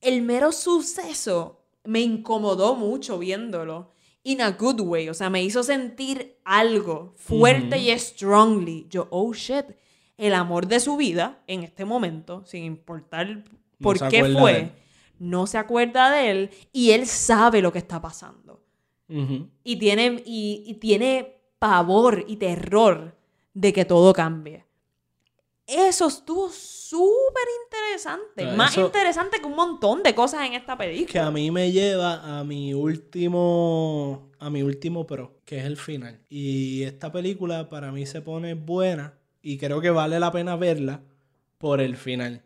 el 0.00 0.22
mero 0.22 0.50
suceso 0.50 1.62
me 1.84 2.00
incomodó 2.00 2.74
mucho 2.74 3.20
viéndolo. 3.20 3.92
In 4.22 4.42
a 4.42 4.50
good 4.50 4.80
way, 4.80 5.08
o 5.08 5.14
sea, 5.14 5.30
me 5.30 5.42
hizo 5.42 5.62
sentir 5.62 6.36
algo 6.44 7.14
fuerte 7.16 7.78
y 7.78 7.90
strongly. 7.98 8.86
Yo, 8.90 9.08
oh 9.10 9.32
shit, 9.32 9.64
el 10.18 10.34
amor 10.34 10.66
de 10.66 10.80
su 10.80 10.96
vida 10.96 11.42
en 11.46 11.62
este 11.62 11.86
momento, 11.86 12.44
sin 12.44 12.64
importar 12.64 13.44
por 13.80 13.98
se 13.98 14.08
qué 14.08 14.24
fue, 14.26 14.72
no 15.18 15.46
se 15.46 15.56
acuerda 15.56 16.10
de 16.10 16.30
él 16.30 16.50
y 16.72 16.90
él 16.90 17.06
sabe 17.06 17.62
lo 17.62 17.72
que 17.72 17.78
está 17.78 18.00
pasando. 18.00 18.62
Y 19.64 19.76
tiene, 19.76 20.22
y, 20.24 20.62
y 20.66 20.74
tiene 20.74 21.40
pavor 21.58 22.24
y 22.28 22.36
terror 22.36 23.16
de 23.54 23.72
que 23.72 23.84
todo 23.84 24.12
cambie. 24.12 24.64
Eso 25.70 26.08
estuvo 26.08 26.48
súper 26.50 27.44
interesante. 27.64 28.56
Más 28.56 28.72
eso- 28.72 28.86
interesante 28.86 29.38
que 29.40 29.46
un 29.46 29.54
montón 29.54 30.02
de 30.02 30.14
cosas 30.14 30.44
en 30.46 30.54
esta 30.54 30.76
que 30.76 30.84
película. 30.84 31.26
a 31.26 31.30
mí 31.30 31.50
me 31.50 31.70
lleva 31.70 32.38
a 32.40 32.44
mi 32.44 32.74
último 32.74 34.30
a 34.40 34.48
mi 34.50 34.62
último 34.62 35.06
pro, 35.06 35.38
que 35.44 35.58
es 35.58 35.64
el 35.64 35.76
final. 35.76 36.18
Y 36.28 36.82
esta 36.84 37.12
película 37.12 37.68
para 37.68 37.92
mí 37.92 38.06
se 38.06 38.22
pone 38.22 38.54
buena 38.54 39.14
y 39.42 39.58
creo 39.58 39.80
que 39.80 39.90
vale 39.90 40.18
la 40.18 40.32
pena 40.32 40.56
verla 40.56 41.02
por 41.58 41.80
el 41.80 41.96
final. 41.96 42.42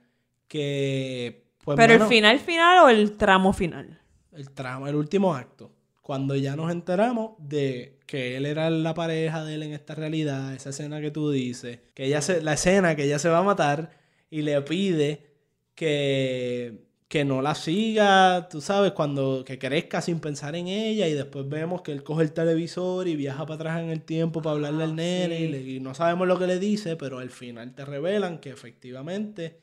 Que 0.48 1.44
pues 1.64 1.76
Pero 1.76 1.94
mano, 1.94 2.04
el 2.04 2.08
final 2.10 2.40
final 2.40 2.84
o 2.84 2.88
el 2.88 3.16
tramo 3.16 3.52
final. 3.52 4.00
el 4.32 4.50
tramo, 4.50 4.88
el 4.88 4.96
último 4.96 5.34
acto, 5.34 5.70
cuando 6.04 6.36
ya 6.36 6.56
nos 6.56 6.70
enteramos 6.72 7.32
de 7.40 7.98
que 8.06 8.36
él 8.38 8.46
era 8.46 8.70
la 8.70 8.94
pareja 8.94 9.44
de 9.44 9.56
él 9.56 9.64
en 9.64 9.72
esta 9.74 9.96
realidad, 9.96 10.54
esa 10.54 10.70
escena 10.70 11.00
que 11.02 11.10
tú 11.10 11.30
dices, 11.32 11.80
que 11.94 12.06
ella 12.06 12.22
se, 12.22 12.42
la 12.42 12.54
escena 12.54 12.96
que 12.96 13.04
ella 13.06 13.18
se 13.18 13.30
va 13.30 13.40
a 13.40 13.44
matar 13.44 13.90
y 14.30 14.42
le 14.42 14.60
pide 14.62 15.26
que, 15.74 16.84
que 17.08 17.24
no 17.24 17.42
la 17.42 17.54
siga, 17.54 18.48
tú 18.50 18.60
sabes, 18.60 18.92
cuando 18.92 19.44
que 19.44 19.58
crezca 19.58 20.00
sin 20.02 20.20
pensar 20.20 20.54
en 20.56 20.68
ella 20.68 21.08
y 21.08 21.14
después 21.14 21.48
vemos 21.48 21.82
que 21.82 21.92
él 21.92 22.02
coge 22.04 22.22
el 22.24 22.32
televisor 22.32 23.08
y 23.08 23.16
viaja 23.16 23.44
para 23.46 23.54
atrás 23.56 23.82
en 23.82 23.90
el 23.90 24.02
tiempo 24.02 24.42
para 24.42 24.54
hablarle 24.56 24.84
al 24.84 24.96
nene 24.96 25.40
y, 25.40 25.48
le- 25.48 25.62
y 25.62 25.80
no 25.80 25.94
sabemos 25.94 26.28
lo 26.28 26.38
que 26.38 26.46
le 26.46 26.58
dice, 26.58 26.96
pero 26.96 27.18
al 27.18 27.30
final 27.30 27.74
te 27.74 27.84
revelan 27.84 28.38
que 28.38 28.50
efectivamente 28.50 29.60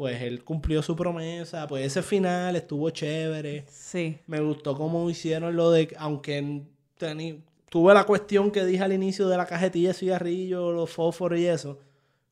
pues 0.00 0.22
él 0.22 0.42
cumplió 0.44 0.80
su 0.82 0.96
promesa, 0.96 1.66
pues 1.66 1.84
ese 1.84 2.00
final 2.02 2.56
estuvo 2.56 2.88
chévere. 2.88 3.66
Sí. 3.68 4.18
Me 4.26 4.40
gustó 4.40 4.74
cómo 4.74 5.10
hicieron 5.10 5.54
lo 5.54 5.70
de, 5.70 5.94
aunque 5.98 6.62
teni- 6.98 7.42
tuve 7.68 7.92
la 7.92 8.04
cuestión 8.04 8.50
que 8.50 8.64
dije 8.64 8.82
al 8.82 8.94
inicio 8.94 9.28
de 9.28 9.36
la 9.36 9.44
cajetilla 9.44 9.88
de 9.88 9.94
cigarrillo, 9.94 10.72
los 10.72 10.88
fósforos 10.88 11.38
y 11.38 11.44
eso, 11.46 11.78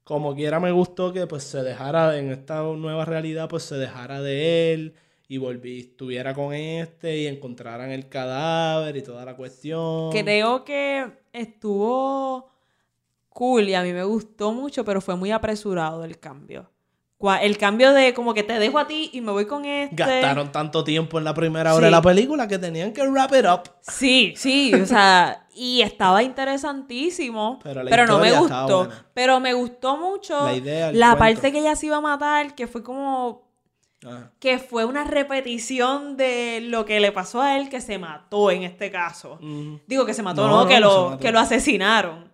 como 0.02 0.34
quiera 0.34 0.58
me 0.60 0.72
gustó 0.72 1.12
que 1.12 1.26
pues 1.26 1.42
se 1.44 1.62
dejara, 1.62 2.16
en 2.16 2.30
esta 2.32 2.62
nueva 2.62 3.04
realidad, 3.04 3.50
pues 3.50 3.64
se 3.64 3.74
dejara 3.74 4.22
de 4.22 4.72
él 4.72 4.94
y 5.28 5.36
volví, 5.36 5.80
estuviera 5.80 6.32
con 6.32 6.54
este 6.54 7.18
y 7.18 7.26
encontraran 7.26 7.90
el 7.90 8.08
cadáver 8.08 8.96
y 8.96 9.02
toda 9.02 9.26
la 9.26 9.36
cuestión. 9.36 10.08
Creo 10.10 10.64
que 10.64 11.04
estuvo 11.34 12.48
cool 13.28 13.68
y 13.68 13.74
a 13.74 13.82
mí 13.82 13.92
me 13.92 14.04
gustó 14.04 14.52
mucho, 14.54 14.86
pero 14.86 15.02
fue 15.02 15.16
muy 15.16 15.32
apresurado 15.32 16.02
el 16.02 16.18
cambio. 16.18 16.70
El 17.40 17.58
cambio 17.58 17.92
de 17.94 18.14
como 18.14 18.32
que 18.32 18.44
te 18.44 18.58
dejo 18.60 18.78
a 18.78 18.86
ti 18.86 19.10
y 19.12 19.20
me 19.20 19.32
voy 19.32 19.46
con 19.46 19.64
este. 19.64 19.96
Gastaron 19.96 20.52
tanto 20.52 20.84
tiempo 20.84 21.18
en 21.18 21.24
la 21.24 21.34
primera 21.34 21.74
hora 21.74 21.86
de 21.86 21.90
la 21.90 22.00
película 22.00 22.46
que 22.46 22.58
tenían 22.58 22.92
que 22.92 23.02
wrap 23.08 23.32
it 23.34 23.44
up. 23.44 23.62
Sí, 23.80 24.34
sí, 24.36 24.72
o 24.74 24.86
sea, 24.86 25.44
y 25.52 25.82
estaba 25.82 26.22
interesantísimo, 26.22 27.58
Pero 27.62 28.06
no 28.06 28.18
me 28.18 28.32
gustó. 28.32 28.88
Pero 29.14 29.40
me 29.40 29.52
gustó 29.52 29.96
mucho 29.96 30.44
La 30.44 30.54
idea, 30.54 31.16
parte 31.18 31.50
que 31.50 31.58
ella 31.58 31.74
se 31.74 31.86
iba 31.86 31.96
a 31.96 32.00
matar, 32.00 32.54
que 32.54 32.68
fue 32.68 32.84
como 32.84 33.48
Ajá. 34.06 34.30
que 34.38 34.58
fue 34.60 34.84
una 34.84 35.02
repetición 35.02 36.16
de 36.16 36.60
lo 36.62 36.84
que 36.84 37.00
le 37.00 37.10
pasó 37.10 37.42
a 37.42 37.56
él 37.58 37.68
que 37.68 37.80
se 37.80 37.98
mató 37.98 38.52
en 38.52 38.62
este 38.62 38.92
caso. 38.92 39.38
Ujú. 39.42 39.80
Digo 39.88 40.06
que 40.06 40.14
se 40.14 40.22
mató, 40.22 40.42
No, 40.42 40.48
no, 40.50 40.62
no, 40.62 40.68
que, 40.68 40.78
no 40.78 40.86
lo, 40.86 41.10
mató. 41.10 41.20
que 41.20 41.32
lo 41.32 41.40
asesinaron. 41.40 42.28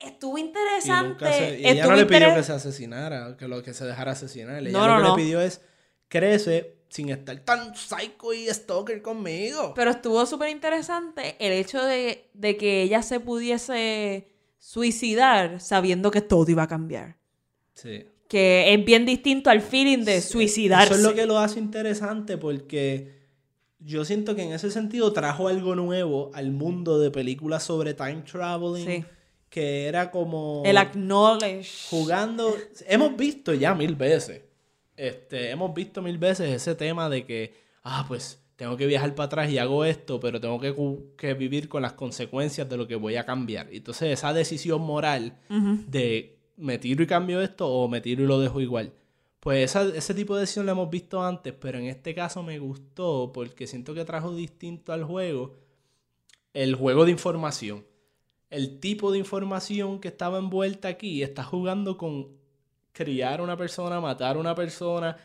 Estuvo 0.00 0.38
interesante. 0.38 1.30
se- 1.32 1.60
y 1.60 1.66
ella 1.66 1.70
estuvo 1.72 1.90
no 1.90 1.96
le 1.96 2.06
pidió 2.06 2.34
que 2.34 2.42
se 2.42 2.52
asesinara, 2.52 3.36
que 3.36 3.46
lo 3.48 3.62
que 3.62 3.74
se 3.74 3.84
dejara 3.84 4.12
asesinar. 4.12 4.58
Ella 4.60 4.70
No, 4.72 4.88
lo 4.88 4.96
que 4.96 5.02
no. 5.08 5.16
le 5.16 5.22
pidió 5.22 5.40
es 5.40 5.60
crece 6.08 6.76
sin 6.88 7.10
estar 7.10 7.38
tan 7.40 7.74
psycho 7.76 8.32
y 8.32 8.46
stalker 8.48 9.00
conmigo. 9.02 9.74
Pero 9.76 9.90
estuvo 9.92 10.24
súper 10.26 10.48
interesante 10.48 11.36
el 11.38 11.52
hecho 11.52 11.84
de, 11.84 12.28
de 12.34 12.56
que 12.56 12.82
ella 12.82 13.02
se 13.02 13.20
pudiese 13.20 14.26
suicidar 14.58 15.60
sabiendo 15.60 16.10
que 16.10 16.20
todo 16.20 16.50
iba 16.50 16.62
a 16.64 16.68
cambiar. 16.68 17.16
sí. 17.74 18.06
Que 18.28 18.72
es 18.72 18.84
bien 18.84 19.06
distinto 19.06 19.50
al 19.50 19.60
feeling 19.60 20.04
de 20.04 20.20
suicidarse. 20.20 20.86
Eso 20.86 20.94
es 20.94 21.02
lo 21.02 21.14
que 21.16 21.26
lo 21.26 21.40
hace 21.40 21.58
interesante 21.58 22.38
porque 22.38 23.12
yo 23.80 24.04
siento 24.04 24.36
que 24.36 24.42
en 24.44 24.52
ese 24.52 24.70
sentido 24.70 25.12
trajo 25.12 25.48
algo 25.48 25.74
nuevo 25.74 26.30
al 26.32 26.52
mundo 26.52 27.00
de 27.00 27.10
películas 27.10 27.64
sobre 27.64 27.92
time 27.92 28.22
traveling. 28.30 28.86
Sí. 28.86 29.04
Que 29.50 29.86
era 29.86 30.10
como 30.10 30.62
El 30.64 30.78
acknowledge. 30.78 31.88
jugando. 31.90 32.54
Hemos 32.86 33.16
visto 33.16 33.52
ya 33.52 33.74
mil 33.74 33.96
veces. 33.96 34.42
Este, 34.96 35.50
hemos 35.50 35.74
visto 35.74 36.00
mil 36.02 36.16
veces 36.18 36.50
ese 36.50 36.74
tema 36.74 37.08
de 37.10 37.24
que, 37.26 37.54
ah, 37.82 38.04
pues 38.08 38.40
tengo 38.56 38.76
que 38.76 38.86
viajar 38.86 39.14
para 39.14 39.26
atrás 39.26 39.50
y 39.50 39.58
hago 39.58 39.84
esto, 39.84 40.20
pero 40.20 40.40
tengo 40.40 40.60
que, 40.60 40.74
que 41.16 41.34
vivir 41.34 41.68
con 41.68 41.82
las 41.82 41.94
consecuencias 41.94 42.68
de 42.68 42.76
lo 42.76 42.86
que 42.86 42.94
voy 42.96 43.16
a 43.16 43.24
cambiar. 43.26 43.68
Entonces, 43.72 44.10
esa 44.12 44.32
decisión 44.32 44.82
moral 44.82 45.38
de 45.48 46.38
me 46.56 46.78
tiro 46.78 47.02
y 47.02 47.06
cambio 47.06 47.40
esto 47.40 47.66
o 47.66 47.88
me 47.88 48.00
tiro 48.02 48.22
y 48.22 48.26
lo 48.26 48.38
dejo 48.38 48.60
igual. 48.60 48.92
Pues 49.40 49.64
esa- 49.70 49.88
ese 49.96 50.12
tipo 50.12 50.34
de 50.34 50.42
decisión 50.42 50.66
lo 50.66 50.72
hemos 50.72 50.90
visto 50.90 51.22
antes, 51.24 51.54
pero 51.58 51.78
en 51.78 51.86
este 51.86 52.14
caso 52.14 52.42
me 52.42 52.58
gustó 52.58 53.32
porque 53.32 53.66
siento 53.66 53.94
que 53.94 54.04
trajo 54.04 54.34
distinto 54.34 54.92
al 54.92 55.04
juego 55.04 55.56
el 56.52 56.74
juego 56.74 57.06
de 57.06 57.12
información. 57.12 57.86
El 58.50 58.80
tipo 58.80 59.12
de 59.12 59.18
información 59.18 60.00
que 60.00 60.08
estaba 60.08 60.38
envuelta 60.38 60.88
aquí 60.88 61.22
está 61.22 61.44
jugando 61.44 61.96
con 61.96 62.28
criar 62.92 63.40
a 63.40 63.42
una 63.44 63.56
persona, 63.56 64.00
matar 64.00 64.36
a 64.36 64.40
una 64.40 64.56
persona, 64.56 65.16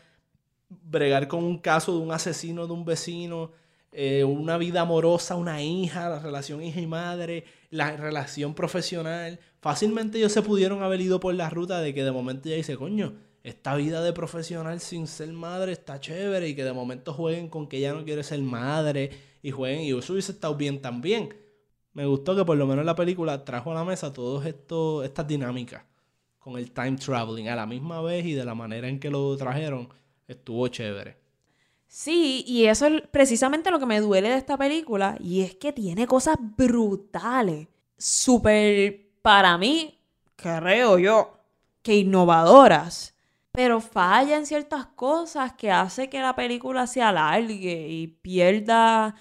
bregar 0.68 1.26
con 1.26 1.42
un 1.42 1.58
caso 1.58 1.92
de 1.92 1.98
un 1.98 2.12
asesino 2.12 2.68
de 2.68 2.72
un 2.72 2.84
vecino, 2.84 3.50
eh, 3.90 4.22
una 4.22 4.58
vida 4.58 4.82
amorosa, 4.82 5.34
una 5.34 5.60
hija, 5.60 6.08
la 6.08 6.20
relación 6.20 6.62
hija 6.62 6.80
y 6.80 6.86
madre, 6.86 7.44
la 7.70 7.96
relación 7.96 8.54
profesional. 8.54 9.40
Fácilmente 9.60 10.18
ellos 10.18 10.32
se 10.32 10.42
pudieron 10.42 10.84
haber 10.84 11.00
ido 11.00 11.18
por 11.18 11.34
la 11.34 11.50
ruta 11.50 11.80
de 11.80 11.94
que 11.94 12.04
de 12.04 12.12
momento 12.12 12.48
ella 12.48 12.58
dice, 12.58 12.76
coño, 12.76 13.14
esta 13.42 13.74
vida 13.74 14.02
de 14.02 14.12
profesional 14.12 14.80
sin 14.80 15.06
ser 15.08 15.32
madre 15.32 15.72
está 15.72 15.98
chévere 15.98 16.48
y 16.48 16.54
que 16.54 16.64
de 16.64 16.72
momento 16.72 17.12
jueguen 17.12 17.48
con 17.48 17.68
que 17.68 17.78
ella 17.78 17.92
no 17.92 18.04
quiere 18.04 18.22
ser 18.22 18.40
madre 18.40 19.10
y 19.42 19.50
jueguen 19.50 19.80
y 19.80 19.96
eso 19.96 20.12
hubiese 20.12 20.32
estado 20.32 20.54
bien 20.54 20.80
también. 20.80 21.45
Me 21.96 22.04
gustó 22.04 22.36
que 22.36 22.44
por 22.44 22.58
lo 22.58 22.66
menos 22.66 22.84
la 22.84 22.94
película 22.94 23.42
trajo 23.42 23.70
a 23.70 23.74
la 23.74 23.82
mesa 23.82 24.12
todas 24.12 24.46
estas 24.46 25.26
dinámicas 25.26 25.82
con 26.38 26.58
el 26.58 26.70
time 26.70 26.96
traveling 26.96 27.48
a 27.48 27.56
la 27.56 27.64
misma 27.64 28.02
vez 28.02 28.26
y 28.26 28.34
de 28.34 28.44
la 28.44 28.54
manera 28.54 28.86
en 28.86 29.00
que 29.00 29.08
lo 29.08 29.34
trajeron 29.38 29.88
estuvo 30.28 30.68
chévere. 30.68 31.16
Sí, 31.86 32.44
y 32.46 32.66
eso 32.66 32.84
es 32.84 33.00
precisamente 33.10 33.70
lo 33.70 33.78
que 33.78 33.86
me 33.86 34.02
duele 34.02 34.28
de 34.28 34.36
esta 34.36 34.58
película, 34.58 35.16
y 35.20 35.40
es 35.40 35.54
que 35.54 35.72
tiene 35.72 36.06
cosas 36.06 36.36
brutales, 36.38 37.66
súper, 37.96 39.06
para 39.22 39.56
mí, 39.56 39.98
creo 40.36 40.98
yo, 40.98 41.38
que 41.80 41.96
innovadoras, 41.96 43.14
pero 43.52 43.80
falla 43.80 44.36
en 44.36 44.44
ciertas 44.44 44.84
cosas 44.84 45.54
que 45.54 45.70
hace 45.70 46.10
que 46.10 46.20
la 46.20 46.36
película 46.36 46.86
se 46.86 47.00
alargue 47.00 47.88
y 47.88 48.06
pierda 48.08 49.14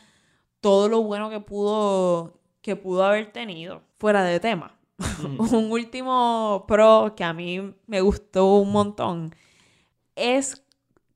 todo 0.59 0.89
lo 0.89 1.03
bueno 1.03 1.29
que 1.29 1.39
pudo, 1.39 2.41
que 2.65 2.75
pudo 2.75 3.05
haber 3.05 3.31
tenido, 3.31 3.83
fuera 3.99 4.23
de 4.23 4.39
tema. 4.39 4.75
un 5.51 5.71
último 5.71 6.65
pro 6.67 7.13
que 7.15 7.23
a 7.23 7.31
mí 7.31 7.75
me 7.85 8.01
gustó 8.01 8.55
un 8.55 8.71
montón 8.71 9.35
es 10.15 10.65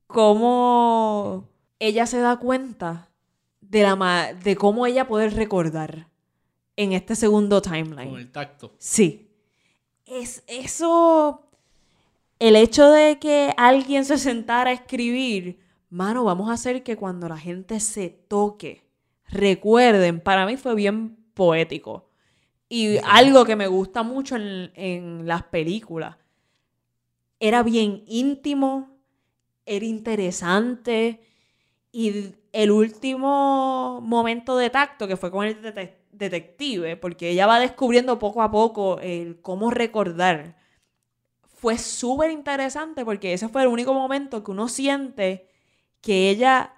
cómo 0.06 1.48
ella 1.80 2.06
se 2.06 2.20
da 2.20 2.36
cuenta 2.36 3.10
de, 3.60 3.82
la 3.82 4.32
de 4.32 4.54
cómo 4.54 4.86
ella 4.86 5.08
puede 5.08 5.28
recordar 5.28 6.06
en 6.76 6.92
este 6.92 7.16
segundo 7.16 7.60
timeline. 7.60 8.10
Con 8.10 8.20
el 8.20 8.30
tacto. 8.30 8.72
Sí. 8.78 9.28
Es 10.06 10.44
eso. 10.46 11.48
El 12.38 12.54
hecho 12.54 12.88
de 12.90 13.18
que 13.18 13.52
alguien 13.56 14.04
se 14.04 14.18
sentara 14.18 14.70
a 14.70 14.74
escribir, 14.74 15.58
mano, 15.88 16.22
vamos 16.22 16.48
a 16.48 16.52
hacer 16.52 16.84
que 16.84 16.96
cuando 16.96 17.28
la 17.28 17.38
gente 17.38 17.80
se 17.80 18.08
toque, 18.08 18.84
recuerden, 19.26 20.20
para 20.20 20.46
mí 20.46 20.56
fue 20.56 20.76
bien 20.76 21.19
poético. 21.40 22.10
Y 22.68 22.98
algo 22.98 23.46
que 23.46 23.56
me 23.56 23.66
gusta 23.66 24.02
mucho 24.02 24.36
en, 24.36 24.70
en 24.74 25.26
las 25.26 25.44
películas. 25.44 26.18
Era 27.38 27.62
bien 27.62 28.04
íntimo, 28.06 28.98
era 29.64 29.86
interesante. 29.86 31.22
Y 31.92 32.34
el 32.52 32.70
último 32.70 34.02
momento 34.02 34.58
de 34.58 34.68
tacto, 34.68 35.08
que 35.08 35.16
fue 35.16 35.30
con 35.30 35.46
el 35.46 35.56
detective, 36.12 36.98
porque 36.98 37.30
ella 37.30 37.46
va 37.46 37.58
descubriendo 37.58 38.18
poco 38.18 38.42
a 38.42 38.50
poco 38.50 38.98
el 39.00 39.40
cómo 39.40 39.70
recordar, 39.70 40.58
fue 41.54 41.78
súper 41.78 42.30
interesante 42.30 43.02
porque 43.02 43.32
ese 43.32 43.48
fue 43.48 43.62
el 43.62 43.68
único 43.68 43.94
momento 43.94 44.44
que 44.44 44.50
uno 44.50 44.68
siente 44.68 45.48
que 46.02 46.28
ella 46.28 46.74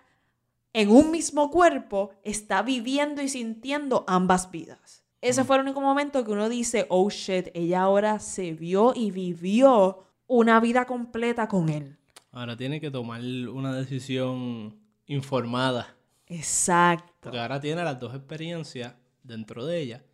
en 0.73 0.91
un 0.91 1.11
mismo 1.11 1.51
cuerpo 1.51 2.11
está 2.25 2.63
viviendo 2.63 3.23
y 3.23 3.29
sintiendo 3.29 4.05
ambas 4.07 4.51
vidas. 4.51 5.05
Ese 5.21 5.45
fue 5.45 5.57
el 5.57 5.63
único 5.63 5.81
momento 5.81 6.25
que 6.25 6.33
uno 6.33 6.49
dice, 6.49 6.87
oh 6.89 7.09
shit, 7.09 7.49
ella 7.55 7.83
ahora 7.83 8.19
se 8.19 8.53
vio 8.55 8.93
y 8.95 9.11
vivió 9.13 10.05
una 10.27 10.59
vida 10.59 10.85
completa 10.85 11.47
con 11.47 11.69
él. 11.69 11.97
Ahora 12.33 12.57
tiene 12.57 12.81
que 12.81 12.91
tomar 12.91 13.21
una 13.21 13.75
decisión 13.75 14.75
informada. 15.07 15.95
Exacto. 16.27 17.13
Porque 17.21 17.39
ahora 17.39 17.61
tiene 17.61 17.85
las 17.85 18.01
dos 18.01 18.15
experiencias 18.15 18.95
dentro 19.23 19.67
de 19.67 19.81
ella 19.81 20.05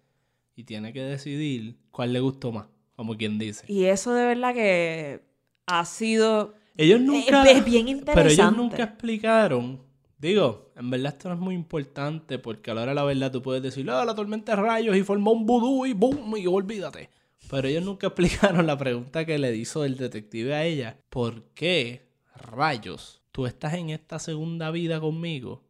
y 0.56 0.64
tiene 0.64 0.92
que 0.92 1.02
decidir 1.02 1.78
cuál 1.90 2.12
le 2.12 2.20
gustó 2.20 2.52
más, 2.52 2.66
como 2.96 3.16
quien 3.16 3.38
dice. 3.38 3.64
Y 3.72 3.84
eso 3.84 4.12
de 4.12 4.26
verdad 4.26 4.52
que 4.52 5.24
ha 5.66 5.84
sido 5.84 6.54
ellos 6.76 7.00
nunca, 7.00 7.44
es 7.44 7.64
bien 7.64 7.88
interesante. 7.88 8.14
Pero 8.14 8.28
ellos 8.28 8.56
nunca 8.56 8.82
explicaron. 8.82 9.87
Digo, 10.18 10.72
en 10.74 10.90
verdad 10.90 11.14
esto 11.14 11.28
no 11.28 11.34
es 11.36 11.40
muy 11.40 11.54
importante 11.54 12.38
porque 12.38 12.70
a 12.70 12.74
la 12.74 12.82
hora 12.82 12.90
de 12.90 12.96
la 12.96 13.04
verdad 13.04 13.30
tú 13.30 13.40
puedes 13.40 13.62
decir, 13.62 13.88
ah, 13.88 14.04
la 14.04 14.14
tormenta 14.14 14.56
de 14.56 14.62
rayos 14.62 14.96
y 14.96 15.04
formó 15.04 15.32
un 15.32 15.46
vudú 15.46 15.86
y 15.86 15.92
boom, 15.92 16.36
y 16.36 16.46
olvídate. 16.46 17.10
Pero 17.48 17.68
ellos 17.68 17.84
nunca 17.84 18.06
explicaron 18.08 18.66
la 18.66 18.76
pregunta 18.76 19.24
que 19.24 19.38
le 19.38 19.54
hizo 19.56 19.84
el 19.84 19.96
detective 19.96 20.54
a 20.54 20.64
ella. 20.64 20.98
¿Por 21.08 21.44
qué 21.54 22.08
rayos, 22.34 23.22
tú 23.32 23.46
estás 23.46 23.74
en 23.74 23.90
esta 23.90 24.18
segunda 24.18 24.70
vida 24.70 25.00
conmigo 25.00 25.62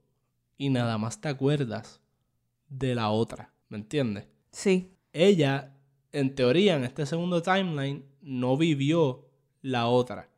y 0.57 0.70
nada 0.70 0.99
más 0.99 1.20
te 1.20 1.28
acuerdas 1.28 2.01
de 2.68 2.94
la 2.94 3.11
otra, 3.11 3.53
¿me 3.68 3.78
entiendes? 3.78 4.26
Sí. 4.51 4.94
Ella, 5.12 5.74
en 6.12 6.34
teoría, 6.34 6.76
en 6.76 6.84
este 6.84 7.07
segundo 7.07 7.42
timeline, 7.42 8.05
no 8.20 8.57
vivió 8.57 9.26
la 9.62 9.88
otra, 9.88 10.30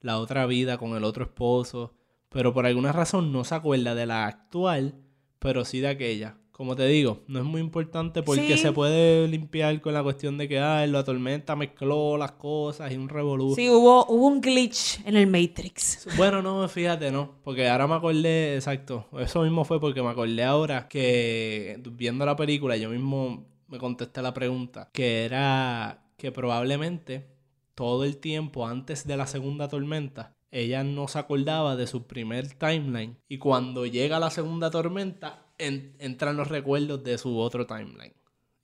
la 0.00 0.18
otra 0.18 0.46
vida 0.46 0.78
con 0.78 0.96
el 0.96 1.04
otro 1.04 1.24
esposo, 1.24 1.95
pero 2.28 2.52
por 2.52 2.66
alguna 2.66 2.92
razón 2.92 3.32
no 3.32 3.44
se 3.44 3.54
acuerda 3.54 3.94
de 3.94 4.06
la 4.06 4.26
actual, 4.26 4.94
pero 5.38 5.64
sí 5.64 5.80
de 5.80 5.88
aquella 5.88 6.36
como 6.56 6.74
te 6.74 6.86
digo, 6.86 7.22
no 7.26 7.40
es 7.40 7.44
muy 7.44 7.60
importante 7.60 8.22
porque 8.22 8.56
se 8.56 8.72
puede 8.72 9.28
limpiar 9.28 9.78
con 9.82 9.92
la 9.92 10.02
cuestión 10.02 10.38
de 10.38 10.48
que 10.48 10.58
ah, 10.58 10.86
la 10.86 11.04
tormenta 11.04 11.54
mezcló 11.54 12.16
las 12.16 12.32
cosas 12.32 12.90
y 12.90 12.96
un 12.96 13.10
revolución. 13.10 13.56
Sí, 13.56 13.68
hubo, 13.68 14.06
hubo 14.06 14.26
un 14.26 14.40
glitch 14.40 15.00
en 15.04 15.16
el 15.18 15.26
Matrix. 15.26 16.08
Bueno, 16.16 16.40
no, 16.40 16.66
fíjate, 16.66 17.10
no. 17.10 17.34
Porque 17.44 17.68
ahora 17.68 17.86
me 17.86 17.96
acordé, 17.96 18.54
exacto. 18.54 19.06
Eso 19.18 19.42
mismo 19.42 19.66
fue 19.66 19.78
porque 19.78 20.00
me 20.00 20.08
acordé 20.08 20.44
ahora 20.44 20.88
que 20.88 21.78
viendo 21.92 22.24
la 22.24 22.36
película 22.36 22.78
yo 22.78 22.88
mismo 22.88 23.44
me 23.68 23.76
contesté 23.76 24.22
la 24.22 24.32
pregunta. 24.32 24.88
Que 24.94 25.26
era 25.26 26.06
que 26.16 26.32
probablemente 26.32 27.26
todo 27.74 28.02
el 28.04 28.16
tiempo 28.16 28.66
antes 28.66 29.06
de 29.06 29.18
la 29.18 29.26
segunda 29.26 29.68
tormenta 29.68 30.35
ella 30.56 30.82
no 30.84 31.06
se 31.06 31.18
acordaba 31.18 31.76
de 31.76 31.86
su 31.86 32.06
primer 32.06 32.54
timeline. 32.54 33.18
Y 33.28 33.36
cuando 33.36 33.84
llega 33.84 34.18
la 34.18 34.30
segunda 34.30 34.70
tormenta, 34.70 35.44
entran 35.58 36.36
los 36.36 36.48
recuerdos 36.48 37.04
de 37.04 37.18
su 37.18 37.38
otro 37.38 37.66
timeline. 37.66 38.14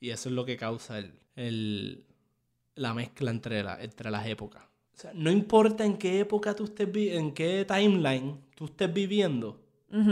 Y 0.01 0.09
eso 0.09 0.31
es 0.31 0.35
lo 0.35 0.47
que 0.47 0.57
causa 0.57 0.99
el, 1.37 2.07
la 2.75 2.95
mezcla 2.95 3.31
entre, 3.31 3.63
la, 3.63 3.83
entre 3.83 4.11
las 4.11 4.27
épocas. 4.27 4.65
O 4.95 5.01
sea, 5.01 5.13
no 5.15 5.31
importa 5.31 5.85
en 5.85 5.99
qué 5.99 6.21
época 6.21 6.55
tú 6.55 6.65
estés, 6.65 6.89
en 6.95 7.33
qué 7.33 7.67
timeline 7.67 8.41
tú 8.55 8.65
estés 8.67 8.93
viviendo, 8.93 9.59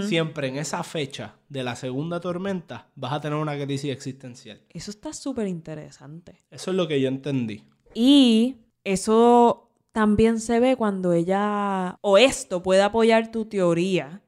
siempre 0.06 0.48
en 0.48 0.56
esa 0.56 0.82
fecha 0.82 1.36
de 1.48 1.64
la 1.64 1.74
segunda 1.74 2.20
tormenta 2.20 2.90
vas 2.94 3.14
a 3.14 3.20
tener 3.22 3.38
una 3.38 3.58
crisis 3.58 3.90
existencial. 3.90 4.60
Eso 4.68 4.90
está 4.90 5.14
súper 5.14 5.46
interesante. 5.46 6.42
Eso 6.50 6.72
es 6.72 6.76
lo 6.76 6.86
que 6.86 7.00
yo 7.00 7.08
entendí. 7.08 7.64
Y 7.94 8.56
eso 8.84 9.69
también 9.92 10.40
se 10.40 10.60
ve 10.60 10.76
cuando 10.76 11.12
ella, 11.12 11.98
o 12.00 12.18
esto 12.18 12.62
puede 12.62 12.82
apoyar 12.82 13.30
tu 13.30 13.44
teoría, 13.46 14.22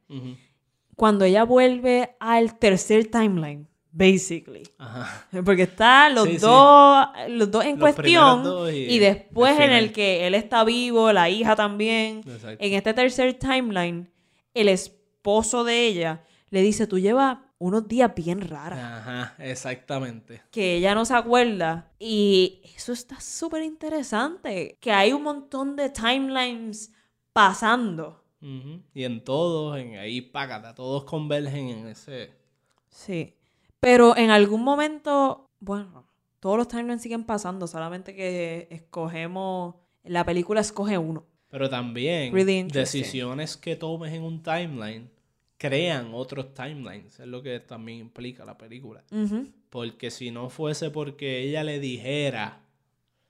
cuando 0.96 1.24
ella 1.24 1.44
vuelve 1.44 2.16
al 2.20 2.58
tercer 2.58 3.10
timeline, 3.10 3.66
basically. 3.92 4.62
Ajá. 4.78 5.26
Porque 5.44 5.62
está 5.62 6.08
los 6.08 6.40
dos 6.40 7.06
los 7.28 7.50
dos 7.50 7.64
en 7.64 7.78
cuestión 7.78 8.68
y, 8.72 8.98
después 8.98 9.58
en 9.58 9.72
el 9.72 9.92
que 9.92 10.26
él 10.26 10.34
está 10.34 10.64
vivo, 10.64 11.12
la 11.12 11.30
hija 11.30 11.56
también. 11.56 12.22
En 12.58 12.72
este 12.74 12.92
tercer 12.94 13.34
timeline, 13.34 14.10
el 14.54 14.68
esposo 14.68 15.64
de 15.64 15.86
ella 15.86 16.24
le 16.50 16.60
dice, 16.60 16.86
"Tú 16.86 16.98
llevas 16.98 17.38
unos 17.62 17.88
días 17.88 18.14
bien 18.14 18.40
raros." 18.40 18.78
Ajá, 18.78 19.34
exactamente. 19.38 20.42
Que 20.50 20.76
ella 20.76 20.94
no 20.94 21.04
se 21.04 21.14
acuerda 21.14 21.90
y 21.98 22.60
eso 22.76 22.92
está 22.92 23.20
súper 23.20 23.62
interesante, 23.62 24.76
que 24.80 24.92
hay 24.92 25.12
un 25.12 25.22
montón 25.22 25.76
de 25.76 25.90
timelines 25.90 26.92
pasando 27.32 28.22
y 28.92 29.04
en 29.04 29.22
todos, 29.22 29.78
en 29.78 29.96
ahí, 29.98 30.20
págata, 30.20 30.74
todos 30.74 31.04
convergen 31.04 31.68
en 31.68 31.86
ese. 31.86 32.32
Sí. 32.88 33.36
Pero 33.78 34.16
en 34.16 34.30
algún 34.30 34.64
momento, 34.64 35.48
bueno, 35.60 36.08
todos 36.40 36.56
los 36.56 36.66
timelines 36.66 37.02
siguen 37.02 37.24
pasando, 37.24 37.68
solamente 37.68 38.14
que 38.16 38.66
escogemos. 38.70 39.76
La 40.02 40.24
película 40.24 40.60
escoge 40.60 40.98
uno. 40.98 41.24
Pero 41.48 41.70
también, 41.70 42.32
decisiones 42.68 43.56
que 43.56 43.76
tomes 43.76 44.12
en 44.12 44.22
un 44.22 44.42
timeline 44.42 45.08
crean 45.62 46.10
otros 46.12 46.54
timelines. 46.54 47.20
Es 47.20 47.26
lo 47.28 47.40
que 47.40 47.60
también 47.60 47.98
implica 47.98 48.44
la 48.44 48.58
película. 48.58 49.04
Porque 49.70 50.10
si 50.10 50.32
no 50.32 50.50
fuese 50.50 50.90
porque 50.90 51.42
ella 51.42 51.62
le 51.62 51.78
dijera. 51.78 52.64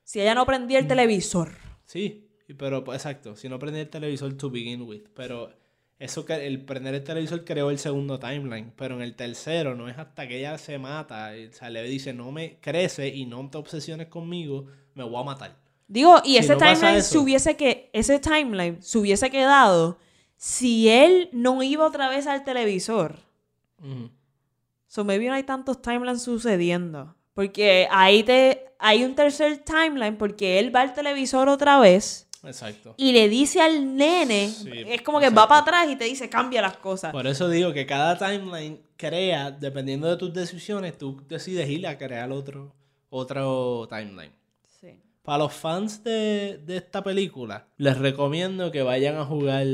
Si 0.02 0.18
ella 0.18 0.34
no 0.34 0.46
prendía 0.46 0.78
el 0.78 0.86
televisor. 0.86 1.52
Sí, 1.84 2.26
pero, 2.56 2.84
pues, 2.84 3.00
exacto, 3.00 3.36
si 3.36 3.50
no 3.50 3.58
prende 3.58 3.82
el 3.82 3.90
televisor 3.90 4.32
to 4.32 4.48
begin 4.48 4.80
with. 4.80 5.02
Pero 5.14 5.52
eso 5.98 6.24
que 6.24 6.46
el 6.46 6.64
prender 6.64 6.94
el 6.94 7.04
televisor 7.04 7.44
creó 7.44 7.68
el 7.68 7.78
segundo 7.78 8.18
timeline. 8.18 8.72
Pero 8.76 8.94
en 8.94 9.02
el 9.02 9.14
tercero 9.14 9.74
no 9.74 9.90
es 9.90 9.98
hasta 9.98 10.26
que 10.26 10.38
ella 10.38 10.56
se 10.56 10.78
mata. 10.78 11.32
O 11.50 11.52
sea, 11.52 11.68
le 11.68 11.82
dice, 11.82 12.14
no 12.14 12.32
me 12.32 12.56
crece 12.60 13.08
y 13.08 13.26
no 13.26 13.46
te 13.50 13.58
obsesiones 13.58 14.06
conmigo, 14.06 14.68
me 14.94 15.04
voy 15.04 15.20
a 15.20 15.24
matar. 15.24 15.56
Digo, 15.86 16.22
y 16.24 16.38
ese 16.38 16.56
timeline 16.56 17.02
se 17.02 17.18
hubiese 17.18 17.58
que, 17.58 17.90
ese 17.92 18.18
timeline 18.20 18.80
se 18.80 18.96
hubiese 18.96 19.30
quedado 19.30 19.98
si 20.44 20.88
él 20.88 21.28
no 21.30 21.62
iba 21.62 21.86
otra 21.86 22.08
vez 22.08 22.26
al 22.26 22.42
televisor. 22.42 23.20
So 24.88 25.04
maybe 25.04 25.28
no 25.28 25.34
hay 25.34 25.44
tantos 25.44 25.80
timelines 25.80 26.22
sucediendo. 26.22 27.14
Porque 27.32 27.86
ahí 27.92 28.24
te 28.24 28.66
hay 28.80 29.04
un 29.04 29.14
tercer 29.14 29.58
timeline 29.58 30.16
porque 30.16 30.58
él 30.58 30.74
va 30.74 30.80
al 30.80 30.94
televisor 30.94 31.48
otra 31.48 31.78
vez 31.78 32.26
Exacto. 32.42 32.96
y 32.96 33.12
le 33.12 33.28
dice 33.28 33.60
al 33.60 33.94
nene, 33.96 34.48
Sí, 34.48 34.68
es 34.88 35.02
como 35.02 35.20
que 35.20 35.30
va 35.30 35.46
para 35.46 35.60
atrás 35.60 35.88
y 35.88 35.94
te 35.94 36.06
dice 36.06 36.28
cambia 36.28 36.60
las 36.60 36.76
cosas. 36.76 37.12
Por 37.12 37.28
eso 37.28 37.48
digo 37.48 37.72
que 37.72 37.86
cada 37.86 38.18
timeline 38.18 38.80
crea, 38.96 39.52
dependiendo 39.52 40.08
de 40.08 40.16
tus 40.16 40.34
decisiones, 40.34 40.98
tú 40.98 41.22
decides 41.28 41.70
ir 41.70 41.86
a 41.86 41.96
crear 41.96 42.32
otro, 42.32 42.74
otro 43.10 43.86
timeline. 43.88 44.32
Sí. 44.80 45.00
Para 45.22 45.38
los 45.38 45.52
fans 45.52 46.02
de, 46.02 46.58
de 46.66 46.78
esta 46.78 47.04
película, 47.04 47.68
les 47.76 47.96
recomiendo 47.96 48.72
que 48.72 48.82
vayan 48.82 49.16
a 49.16 49.24
jugar 49.24 49.64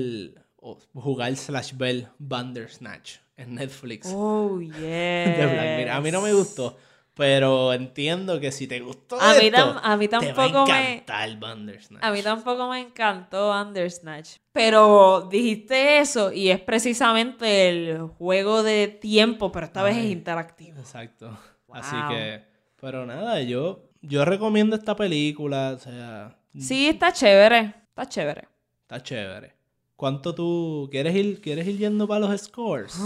o 0.92 1.00
jugar 1.00 1.34
Slash 1.36 1.72
Bell 1.74 2.08
Bandersnatch 2.18 3.16
en 3.36 3.54
Netflix 3.54 4.10
Oh, 4.14 4.60
yeah. 4.60 4.78
de 5.36 5.46
Black 5.52 5.76
Mirror. 5.78 5.90
A 5.90 6.00
mí 6.00 6.10
no 6.10 6.20
me 6.20 6.32
gustó, 6.32 6.76
pero 7.14 7.72
entiendo 7.72 8.38
que 8.40 8.50
si 8.52 8.66
te 8.66 8.80
gustó 8.80 9.20
A 9.20 9.34
mí 9.34 9.46
esto, 9.46 9.56
tam- 9.74 9.80
a 9.82 9.96
mí 9.96 10.08
te 10.08 10.16
va 10.16 10.22
tampoco 10.22 10.66
me- 10.66 10.92
encantar 10.94 11.38
Bandersnatch. 11.38 12.04
A 12.04 12.10
mí 12.12 12.22
tampoco 12.22 12.68
me 12.68 12.80
encantó 12.80 13.52
Undersnatch. 13.60 14.36
Pero 14.52 15.28
dijiste 15.30 15.98
eso 15.98 16.32
y 16.32 16.50
es 16.50 16.60
precisamente 16.60 17.68
el 17.68 17.98
juego 18.18 18.62
de 18.62 18.88
tiempo, 18.88 19.52
pero 19.52 19.66
esta 19.66 19.82
vez 19.82 19.96
es 19.96 20.04
interactivo. 20.06 20.78
Exacto. 20.78 21.36
Así 21.72 21.94
que, 22.08 22.44
pero 22.80 23.04
nada, 23.06 23.40
yo, 23.42 23.84
yo 24.00 24.24
recomiendo 24.24 24.74
esta 24.76 24.96
película, 24.96 25.72
o 25.76 25.78
sea, 25.78 26.34
Sí, 26.58 26.88
está 26.88 27.12
chévere. 27.12 27.74
Está 27.90 28.08
chévere. 28.08 28.48
está 28.82 29.02
chévere. 29.02 29.54
¿Cuánto 29.98 30.32
tú 30.32 30.88
quieres 30.92 31.16
ir, 31.16 31.40
quieres 31.40 31.66
ir 31.66 31.76
yendo 31.76 32.06
para 32.06 32.20
los 32.20 32.40
scores? 32.40 32.96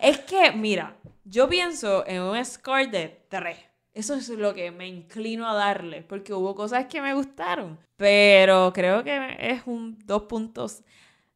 Es 0.00 0.18
que, 0.18 0.50
mira, 0.50 0.96
yo 1.22 1.48
pienso 1.48 2.04
en 2.08 2.22
un 2.22 2.44
score 2.44 2.90
de 2.90 3.24
3. 3.28 3.56
Eso 3.94 4.16
es 4.16 4.28
lo 4.30 4.52
que 4.52 4.72
me 4.72 4.88
inclino 4.88 5.48
a 5.48 5.54
darle, 5.54 6.02
porque 6.02 6.34
hubo 6.34 6.56
cosas 6.56 6.86
que 6.86 7.00
me 7.00 7.14
gustaron. 7.14 7.78
Pero 7.96 8.72
creo 8.72 9.04
que 9.04 9.36
es 9.38 9.62
un 9.64 9.96
2 10.06 10.22
puntos. 10.24 10.82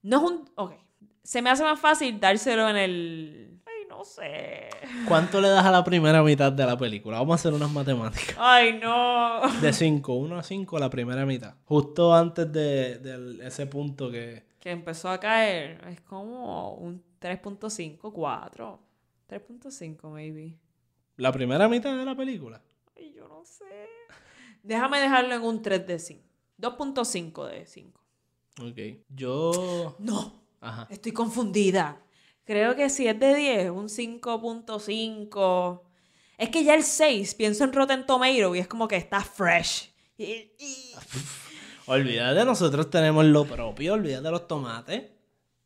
No 0.02 0.16
es 0.16 0.32
un... 0.32 0.50
Ok. 0.56 0.72
Se 1.22 1.40
me 1.40 1.50
hace 1.50 1.62
más 1.62 1.78
fácil 1.78 2.18
dárselo 2.18 2.68
en 2.68 2.76
el... 2.76 3.53
No 3.96 4.04
sé. 4.04 4.68
¿Cuánto 5.06 5.40
le 5.40 5.48
das 5.48 5.64
a 5.64 5.70
la 5.70 5.84
primera 5.84 6.22
mitad 6.22 6.50
de 6.50 6.66
la 6.66 6.76
película? 6.76 7.18
Vamos 7.18 7.34
a 7.34 7.36
hacer 7.36 7.52
unas 7.52 7.70
matemáticas. 7.70 8.36
Ay, 8.38 8.78
no. 8.82 9.40
De 9.60 9.72
5, 9.72 10.12
1 10.12 10.36
a 10.36 10.42
5 10.42 10.78
la 10.80 10.90
primera 10.90 11.24
mitad. 11.24 11.54
Justo 11.64 12.12
antes 12.12 12.52
de, 12.52 12.98
de 12.98 13.46
ese 13.46 13.66
punto 13.66 14.10
que... 14.10 14.44
Que 14.58 14.72
empezó 14.72 15.10
a 15.10 15.20
caer. 15.20 15.80
Es 15.88 16.00
como 16.00 16.74
un 16.74 17.04
3.5, 17.20 18.12
4. 18.12 18.80
3.5, 19.28 20.10
maybe. 20.10 20.56
La 21.16 21.30
primera 21.30 21.68
mitad 21.68 21.96
de 21.96 22.04
la 22.04 22.16
película. 22.16 22.60
Ay, 22.96 23.12
yo 23.14 23.28
no 23.28 23.44
sé. 23.44 23.86
Déjame 24.62 24.98
dejarlo 24.98 25.34
en 25.34 25.42
un 25.42 25.62
3 25.62 25.86
de 25.86 25.98
5. 26.00 26.22
2.5 26.58 27.48
de 27.48 27.66
5. 27.66 28.00
Ok. 28.60 29.04
Yo... 29.08 29.94
No, 30.00 30.42
Ajá. 30.60 30.88
estoy 30.90 31.12
confundida. 31.12 32.00
Creo 32.44 32.76
que 32.76 32.90
si 32.90 33.06
es 33.08 33.18
de 33.18 33.34
10, 33.34 33.70
un 33.70 33.88
5.5. 33.88 35.80
Es 36.36 36.48
que 36.50 36.64
ya 36.64 36.74
el 36.74 36.82
6, 36.82 37.34
pienso 37.36 37.64
en 37.64 37.72
Rotten 37.72 38.04
Tomato 38.06 38.54
y 38.54 38.58
es 38.58 38.68
como 38.68 38.86
que 38.88 38.96
está 38.96 39.20
fresh. 39.22 39.92
Olvídate, 41.86 42.44
nosotros 42.44 42.90
tenemos 42.90 43.24
lo 43.24 43.44
propio. 43.46 43.94
Olvídate 43.94 44.24
de 44.24 44.30
los 44.30 44.46
tomates. 44.48 45.02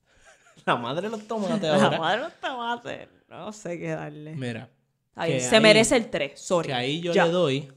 La 0.67 0.77
madre 0.77 1.03
de 1.09 1.11
los 1.17 1.27
tomates 1.27 1.65
ahora. 1.71 1.91
La 1.91 1.99
madre 1.99 2.21
no 2.21 2.29
está 2.29 2.57
más 2.57 2.81
No 3.29 3.53
sé 3.53 3.79
qué 3.79 3.89
darle. 3.91 4.35
Mira. 4.35 4.69
Se 5.15 5.57
ahí- 5.57 5.61
merece 5.63 5.97
el 5.97 6.11
3, 6.11 6.39
sorry. 6.41 6.69
Que 6.69 6.75
ahí 6.75 7.01
yo 7.01 7.13
Ya. 7.13 7.27
le 7.27 7.33
doy 7.33 7.73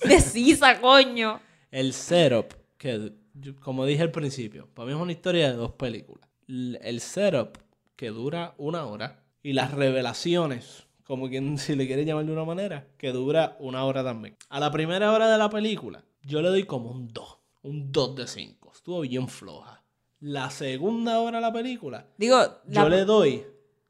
Precisa, 0.00 0.80
coño. 0.80 1.40
el 1.70 1.92
setup, 1.92 2.52
que 2.76 3.12
como 3.60 3.84
dije 3.86 4.02
al 4.02 4.10
principio, 4.10 4.68
para 4.74 4.86
mí 4.86 4.92
es 4.94 5.00
una 5.00 5.12
historia 5.12 5.48
de 5.50 5.56
dos 5.56 5.72
películas. 5.72 6.25
El 6.48 7.00
setup, 7.00 7.58
que 7.96 8.08
dura 8.10 8.54
una 8.58 8.84
hora, 8.86 9.22
y 9.42 9.52
las 9.52 9.72
revelaciones, 9.72 10.86
como 11.04 11.28
quien 11.28 11.58
si 11.58 11.74
le 11.76 11.86
quiere 11.86 12.04
llamar 12.04 12.26
de 12.26 12.32
una 12.32 12.44
manera, 12.44 12.86
que 12.98 13.12
dura 13.12 13.56
una 13.60 13.84
hora 13.84 14.02
también. 14.04 14.36
A 14.48 14.60
la 14.60 14.70
primera 14.70 15.12
hora 15.12 15.30
de 15.30 15.38
la 15.38 15.50
película, 15.50 16.04
yo 16.22 16.42
le 16.42 16.48
doy 16.48 16.64
como 16.64 16.90
un 16.90 17.08
2, 17.08 17.38
un 17.62 17.92
2 17.92 18.16
de 18.16 18.26
5. 18.26 18.72
Estuvo 18.74 19.00
bien 19.00 19.28
floja. 19.28 19.82
La 20.20 20.50
segunda 20.50 21.20
hora 21.20 21.38
de 21.38 21.42
la 21.42 21.52
película, 21.52 22.06
Digo, 22.16 22.36
la- 22.38 22.60
yo 22.82 22.88
le 22.88 23.04
doy 23.04 23.44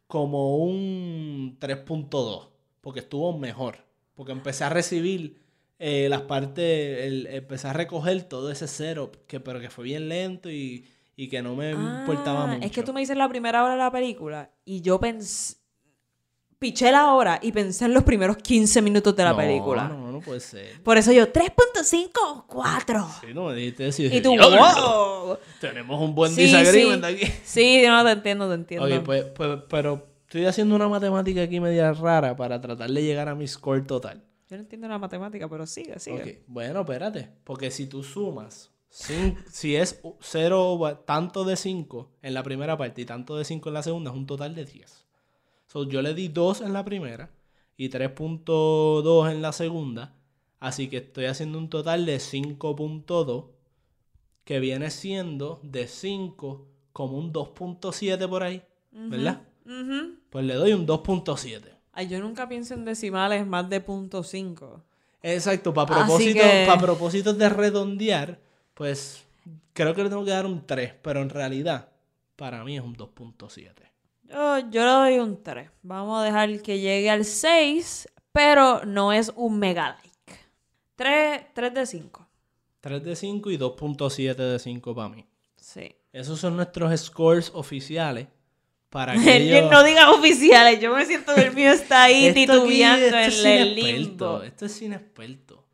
como 0.06 0.56
un 0.58 1.56
3.2, 1.60 2.48
porque 2.80 3.00
estuvo 3.00 3.36
mejor. 3.38 3.78
Porque 4.14 4.32
empecé 4.32 4.64
a 4.64 4.68
recibir 4.70 5.40
eh, 5.78 6.08
las 6.08 6.22
partes, 6.22 7.04
el- 7.06 7.26
empecé 7.26 7.68
a 7.68 7.72
recoger 7.74 8.22
todo 8.24 8.50
ese 8.50 8.66
setup, 8.66 9.16
que, 9.26 9.40
pero 9.40 9.60
que 9.60 9.68
fue 9.70 9.84
bien 9.84 10.08
lento 10.08 10.50
y, 10.50 10.86
y 11.16 11.28
que 11.28 11.42
no 11.42 11.54
me 11.56 11.70
importaba 11.72 12.44
Ah, 12.44 12.46
mucho. 12.46 12.66
Es 12.66 12.72
que 12.72 12.82
tú 12.82 12.92
me 12.92 13.00
dices 13.00 13.16
la 13.16 13.28
primera 13.28 13.62
hora 13.64 13.72
de 13.72 13.78
la 13.78 13.90
película 13.90 14.50
y 14.64 14.80
yo 14.82 15.00
pensé. 15.00 15.56
Piché 16.58 16.90
la 16.90 17.12
hora 17.12 17.38
y 17.42 17.52
pensé 17.52 17.84
en 17.84 17.92
los 17.92 18.02
primeros 18.02 18.38
15 18.38 18.80
minutos 18.80 19.14
de 19.14 19.24
la 19.24 19.32
No, 19.32 19.36
película. 19.36 19.88
No, 19.88 20.10
no 20.10 20.20
puede 20.20 20.40
ser. 20.40 20.82
Por 20.82 20.96
eso 20.96 21.12
yo, 21.12 21.30
3.5 21.30 22.10
o 22.24 22.46
4. 22.46 23.06
Sí, 23.20 23.34
no 23.34 23.44
me 23.48 23.54
dijiste 23.54 23.88
eso. 23.88 24.02
y 24.04 24.22
tú, 24.22 24.30
"Diablo, 24.30 25.26
wow. 25.26 25.38
Tenemos 25.60 26.00
un 26.00 26.14
buen 26.14 26.32
Sí, 26.32 26.44
disagreement 26.44 27.04
sí. 27.04 27.12
aquí. 27.14 27.32
Sí, 27.44 27.82
no 27.86 28.02
te 28.04 28.10
entiendo, 28.12 28.48
te 28.48 28.54
entiendo. 28.54 28.86
Ok, 28.96 29.04
pues, 29.04 29.24
pues, 29.34 29.58
pero 29.68 30.06
estoy 30.22 30.46
haciendo 30.46 30.74
una 30.76 30.88
matemática 30.88 31.42
aquí 31.42 31.60
media 31.60 31.92
rara 31.92 32.34
para 32.34 32.58
tratar 32.58 32.90
de 32.90 33.02
llegar 33.02 33.28
a 33.28 33.34
mi 33.34 33.46
score 33.46 33.86
total. 33.86 34.24
Yo 34.48 34.56
no 34.56 34.62
entiendo 34.62 34.88
la 34.88 34.96
matemática, 34.98 35.48
pero 35.50 35.66
sigue, 35.66 35.98
sigue. 35.98 36.42
Bueno, 36.46 36.80
espérate. 36.80 37.28
Porque 37.44 37.70
si 37.70 37.86
tú 37.86 38.02
sumas, 38.02 38.70
si 39.50 39.76
es 39.76 40.00
0 40.20 41.02
tanto 41.06 41.44
de 41.44 41.56
5 41.56 42.08
en 42.22 42.34
la 42.34 42.42
primera 42.42 42.76
parte 42.78 43.02
y 43.02 43.04
tanto 43.04 43.36
de 43.36 43.44
5 43.44 43.68
en 43.68 43.74
la 43.74 43.82
segunda, 43.82 44.10
es 44.10 44.16
un 44.16 44.26
total 44.26 44.54
de 44.54 44.64
10. 44.64 45.04
So, 45.66 45.84
yo 45.84 46.00
le 46.02 46.14
di 46.14 46.28
2 46.28 46.62
en 46.62 46.72
la 46.72 46.84
primera 46.84 47.30
y 47.76 47.90
3.2 47.90 49.30
en 49.30 49.42
la 49.42 49.52
segunda. 49.52 50.14
Así 50.60 50.88
que 50.88 50.98
estoy 50.98 51.26
haciendo 51.26 51.58
un 51.58 51.68
total 51.68 52.06
de 52.06 52.16
5.2 52.18 53.44
que 54.44 54.60
viene 54.60 54.90
siendo 54.90 55.60
de 55.62 55.86
5 55.86 56.66
como 56.92 57.18
un 57.18 57.32
2.7 57.32 58.28
por 58.28 58.42
ahí, 58.42 58.62
¿verdad? 58.92 59.42
Ujú. 59.66 60.14
Pues 60.30 60.44
le 60.46 60.54
doy 60.54 60.72
un 60.72 60.86
2.7. 60.86 61.60
Ay, 61.92 62.08
yo 62.08 62.18
nunca 62.20 62.48
pienso 62.48 62.74
en 62.74 62.84
decimales 62.84 63.46
más 63.46 63.68
de 63.68 63.80
punto 63.80 64.22
.5. 64.22 64.82
Exacto, 65.22 65.74
para 65.74 65.86
propósito, 65.94 66.40
que- 66.40 66.64
para 66.66 66.80
propósitos 66.80 67.36
de 67.36 67.48
redondear, 67.48 68.38
pues 68.76 69.26
creo 69.72 69.94
que 69.94 70.02
le 70.02 70.10
tengo 70.10 70.24
que 70.24 70.32
dar 70.32 70.44
un 70.44 70.66
3, 70.66 70.94
pero 71.00 71.22
en 71.22 71.30
realidad 71.30 71.88
para 72.36 72.62
mí 72.62 72.76
es 72.76 72.84
un 72.84 72.94
2.7. 72.94 73.72
Yo, 74.24 74.58
yo 74.70 74.84
le 74.84 74.90
doy 74.90 75.18
un 75.18 75.42
3. 75.42 75.70
Vamos 75.82 76.20
a 76.20 76.24
dejar 76.24 76.60
que 76.60 76.78
llegue 76.78 77.08
al 77.08 77.24
6, 77.24 78.06
pero 78.32 78.84
no 78.84 79.14
es 79.14 79.32
un 79.34 79.58
mega 79.58 79.92
like. 79.92 80.40
3, 80.96 81.46
3 81.54 81.74
de 81.74 81.86
5. 81.86 82.28
3 82.82 83.02
de 83.02 83.16
5 83.16 83.50
y 83.50 83.56
2.7 83.56 84.34
de 84.34 84.58
5 84.58 84.94
para 84.94 85.08
mí. 85.08 85.24
Sí. 85.56 85.96
Esos 86.12 86.38
son 86.38 86.56
nuestros 86.56 87.00
scores 87.00 87.50
oficiales 87.54 88.28
para 88.90 89.14
Que 89.22 89.30
aquellos... 89.30 89.70
no 89.70 89.82
digas 89.84 90.08
oficiales, 90.08 90.80
yo 90.80 90.94
me 90.94 91.06
siento 91.06 91.34
que 91.34 91.40
el 91.40 91.54
mío 91.54 91.70
está 91.70 92.04
ahí 92.04 92.34
titubeando 92.34 93.06
esto 93.06 93.18
en 93.18 93.24
es 93.24 93.44
el 93.44 93.74
limbo. 93.74 94.42
Esto 94.42 94.66
es 94.66 94.82
inexperto. 94.82 95.65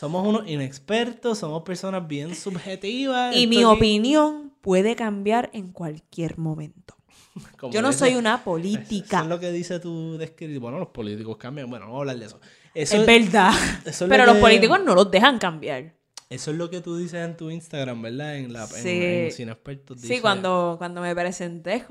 Somos 0.00 0.26
unos 0.26 0.48
inexpertos, 0.48 1.36
somos 1.38 1.62
personas 1.62 2.08
bien 2.08 2.34
subjetivas. 2.34 3.36
Y 3.36 3.46
mi 3.46 3.64
opinión 3.64 4.54
puede 4.62 4.96
cambiar 4.96 5.50
en 5.52 5.72
cualquier 5.72 6.38
momento. 6.38 6.96
como 7.58 7.70
Yo 7.70 7.82
no 7.82 7.90
eso- 7.90 7.98
soy 8.00 8.14
una 8.14 8.34
Eso 8.36 8.44
política. 8.44 9.20
es 9.20 9.26
lo 9.26 9.38
que 9.38 9.52
dice 9.52 9.78
tu 9.78 10.16
descripción. 10.16 10.62
Bueno, 10.62 10.78
los 10.78 10.88
políticos 10.88 11.36
cambian. 11.36 11.68
Bueno, 11.68 11.84
no 11.84 11.92
vamos 11.92 11.98
a 11.98 12.02
hablar 12.12 12.18
de 12.18 12.24
eso. 12.26 12.40
Eso 12.74 12.96
Es 12.96 13.06
verdad. 13.06 13.52
eso 13.84 14.04
es 14.06 14.08
Pero 14.10 14.24
lo 14.24 14.32
los 14.32 14.40
políticos 14.40 14.80
no 14.82 14.94
los 14.94 15.10
dejan 15.10 15.38
cambiar. 15.38 15.94
Eso 16.30 16.50
es 16.52 16.56
lo 16.56 16.70
que 16.70 16.80
tú 16.80 16.96
dices 16.96 17.22
en 17.22 17.36
tu 17.36 17.50
Instagram, 17.50 18.00
¿verdad? 18.00 18.36
En 18.36 18.52
la 18.54 18.62
en- 18.62 18.68
Sí. 18.68 18.88
en 19.02 19.32
Sin 19.32 19.48
Expertos. 19.50 20.00
Sí, 20.00 20.08
dice- 20.08 20.22
cuando, 20.22 20.76
cuando 20.78 21.02
me 21.02 21.14
presenté, 21.14 21.84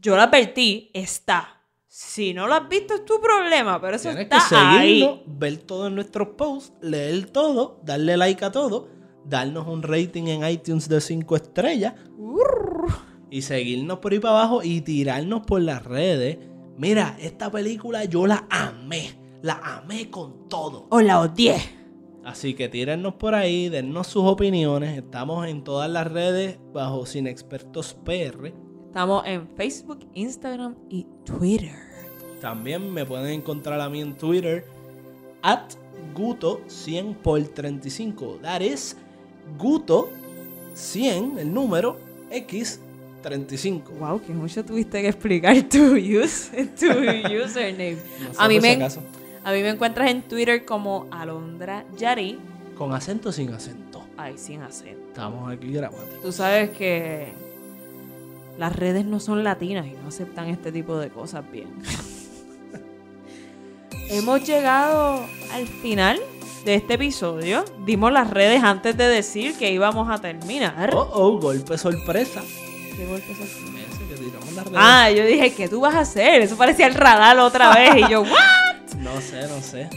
yo 0.00 0.14
lo 0.14 0.22
advertí, 0.22 0.90
está. 0.94 1.55
Si 1.88 2.34
no 2.34 2.46
lo 2.46 2.54
has 2.54 2.68
visto 2.68 2.94
es 2.94 3.04
tu 3.04 3.20
problema, 3.20 3.80
pero 3.80 3.96
eso 3.96 4.08
Tienes 4.10 4.28
que 4.28 4.36
está 4.36 4.48
seguirnos, 4.48 5.18
ahí. 5.18 5.22
ver 5.26 5.56
todos 5.58 5.90
nuestros 5.90 6.28
posts, 6.36 6.72
leer 6.82 7.26
todo, 7.30 7.80
darle 7.84 8.16
like 8.16 8.44
a 8.44 8.50
todo, 8.50 8.88
darnos 9.24 9.66
un 9.66 9.82
rating 9.82 10.24
en 10.26 10.46
iTunes 10.48 10.88
de 10.88 11.00
5 11.00 11.36
estrellas 11.36 11.94
y 13.30 13.42
seguirnos 13.42 13.98
por 14.00 14.12
ahí 14.12 14.18
para 14.18 14.34
abajo 14.40 14.62
y 14.62 14.80
tirarnos 14.82 15.42
por 15.46 15.60
las 15.62 15.84
redes. 15.84 16.38
Mira, 16.76 17.16
esta 17.20 17.50
película 17.50 18.04
yo 18.04 18.26
la 18.26 18.46
amé, 18.50 19.18
la 19.42 19.54
amé 19.62 20.10
con 20.10 20.48
todo. 20.48 20.86
O 20.90 21.00
la 21.00 21.20
odié. 21.20 21.56
Así 22.24 22.54
que 22.54 22.68
tírennos 22.68 23.14
por 23.14 23.34
ahí, 23.36 23.68
dennos 23.68 24.08
sus 24.08 24.24
opiniones. 24.24 24.98
Estamos 24.98 25.46
en 25.46 25.62
todas 25.62 25.88
las 25.88 26.10
redes 26.10 26.58
bajo 26.72 27.06
Sin 27.06 27.26
Expertos 27.28 27.94
PR. 28.04 28.52
Estamos 28.96 29.26
en 29.26 29.46
Facebook, 29.58 30.08
Instagram 30.14 30.74
y 30.88 31.06
Twitter. 31.22 31.74
También 32.40 32.94
me 32.94 33.04
pueden 33.04 33.26
encontrar 33.26 33.78
a 33.78 33.90
mí 33.90 34.00
en 34.00 34.16
Twitter 34.16 34.64
at 35.42 35.74
Guto 36.14 36.62
100 36.66 37.12
por 37.16 37.42
35. 37.42 38.38
That 38.40 38.62
is 38.62 38.96
Guto 39.58 40.08
100, 40.72 41.40
el 41.40 41.52
número 41.52 41.98
X 42.30 42.80
35. 43.20 43.92
Wow, 43.98 44.22
que 44.22 44.32
mucho 44.32 44.64
tuviste 44.64 45.02
que 45.02 45.08
explicar 45.08 45.54
tu, 45.68 45.94
use, 45.96 46.64
tu 46.80 46.86
username. 46.86 47.98
No 48.22 48.32
sé 48.32 48.38
a, 48.38 48.48
mí 48.48 48.60
me, 48.60 48.82
a 48.82 49.52
mí 49.52 49.60
me 49.60 49.68
encuentras 49.68 50.10
en 50.10 50.22
Twitter 50.22 50.64
como 50.64 51.06
Alondra 51.10 51.84
Yari. 51.98 52.38
Con 52.78 52.94
acento 52.94 53.28
o 53.28 53.32
sin 53.32 53.52
acento. 53.52 54.02
Ay, 54.16 54.38
sin 54.38 54.62
acento. 54.62 55.08
Estamos 55.08 55.52
aquí 55.52 55.70
gramáticos. 55.70 56.22
Tú 56.22 56.32
sabes 56.32 56.70
que 56.70 57.44
las 58.58 58.74
redes 58.74 59.04
no 59.04 59.20
son 59.20 59.44
latinas 59.44 59.86
y 59.86 59.92
no 59.92 60.08
aceptan 60.08 60.48
este 60.48 60.72
tipo 60.72 60.98
de 60.98 61.10
cosas 61.10 61.44
bien. 61.50 61.68
Hemos 64.08 64.46
llegado 64.46 65.24
al 65.52 65.66
final 65.66 66.20
de 66.64 66.74
este 66.74 66.94
episodio. 66.94 67.64
Dimos 67.84 68.12
las 68.12 68.30
redes 68.30 68.62
antes 68.62 68.96
de 68.96 69.08
decir 69.08 69.56
que 69.58 69.72
íbamos 69.72 70.08
a 70.10 70.20
terminar. 70.20 70.94
Oh, 70.94 71.08
oh, 71.12 71.40
golpe 71.40 71.76
sorpresa. 71.76 72.42
¿Qué 72.96 73.06
golpe 73.06 73.34
redes. 74.64 74.74
Ah, 74.74 75.10
yo 75.10 75.24
dije, 75.24 75.54
¿qué 75.54 75.68
tú 75.68 75.80
vas 75.80 75.94
a 75.94 76.00
hacer? 76.00 76.42
Eso 76.42 76.56
parecía 76.56 76.86
el 76.86 76.94
radar 76.94 77.38
otra 77.38 77.74
vez. 77.74 77.96
Y 77.96 78.10
yo, 78.10 78.22
¿what? 78.22 78.30
No 78.98 79.20
sé, 79.20 79.46
no 79.46 79.60
sé. 79.60 79.90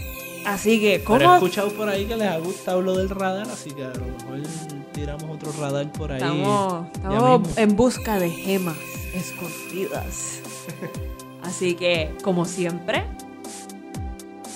Así 0.46 0.80
que, 0.80 1.02
Pero 1.06 1.16
he 1.16 1.24
¿cómo 1.24 1.36
escuchado 1.36 1.72
por 1.74 1.88
ahí 1.88 2.06
que 2.06 2.18
les 2.18 2.28
ha 2.28 2.38
gustado 2.38 2.82
lo 2.82 2.96
del 2.96 3.10
radar, 3.10 3.48
así 3.50 3.72
que 3.72 3.84
a 3.84 3.90
lo 3.90 4.06
mejor 4.06 4.40
tiramos 5.00 5.30
otro 5.30 5.52
radar 5.54 5.90
por 5.94 6.12
ahí. 6.12 6.18
Estamos, 6.18 6.88
estamos 6.94 7.58
en 7.58 7.76
busca 7.76 8.20
de 8.20 8.30
gemas 8.30 8.76
escondidas. 9.14 10.42
Así 11.44 11.76
que, 11.76 12.14
como 12.22 12.44
siempre, 12.44 13.06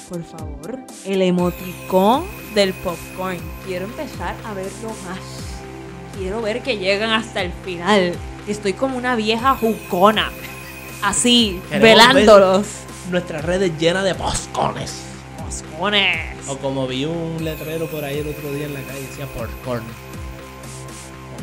por 0.10 0.22
favor, 0.24 0.80
el 1.06 1.22
emoticón 1.22 2.26
del 2.54 2.74
popcorn. 2.74 3.40
Quiero 3.66 3.86
empezar 3.86 4.36
a 4.44 4.54
verlo 4.54 4.90
más. 5.08 5.20
Quiero 6.18 6.42
ver 6.42 6.62
que 6.62 6.78
llegan 6.78 7.12
hasta 7.12 7.42
el 7.42 7.54
final. 7.64 8.14
Estoy 8.46 8.74
como 8.74 8.98
una 8.98 9.16
vieja 9.16 9.56
jucona. 9.56 10.30
Así, 11.02 11.62
Queremos 11.70 11.90
velándolos. 11.90 12.68
Nuestras 13.10 13.46
redes 13.46 13.72
llenas 13.80 14.04
de 14.04 14.14
poscones. 14.14 15.04
Moscones. 15.40 16.50
O 16.50 16.58
como 16.58 16.86
vi 16.86 17.06
un 17.06 17.44
letrero 17.44 17.88
por 17.88 18.04
ahí 18.04 18.20
el 18.20 18.28
otro 18.28 18.52
día 18.52 18.66
en 18.66 18.74
la 18.74 18.82
calle, 18.82 19.02
decía 19.02 19.26
porcorn. 19.28 19.84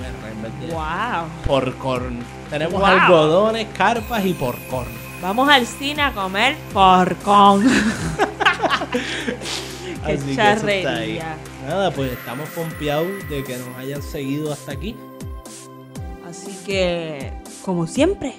Con 0.01 0.05
R 0.05 0.33
en 0.33 0.43
vez 0.43 0.61
de 0.61 0.67
Wow. 0.75 1.29
porcorn. 1.47 2.19
Tenemos 2.49 2.75
Wow. 2.81 2.85
algodones, 2.87 3.67
carpas 3.77 4.25
y 4.25 4.33
porcorn. 4.35 4.91
Vamos 5.23 5.49
al 5.49 5.67
cine 5.67 6.03
a 6.03 6.13
comer 6.13 6.57
porcón. 6.73 7.63
Qué 10.07 10.13
Así 10.13 10.27
que 10.31 10.37
charrería. 10.37 11.37
Nada, 11.69 11.91
pues 11.91 12.13
estamos 12.13 12.49
pompeados 12.51 13.07
de 13.29 13.45
que 13.45 13.57
nos 13.59 13.69
hayan 13.77 14.03
seguido 14.03 14.53
hasta 14.53 14.73
aquí. 14.73 14.97
Así 16.29 16.59
que, 16.65 17.33
como 17.63 17.87
siempre, 17.87 18.35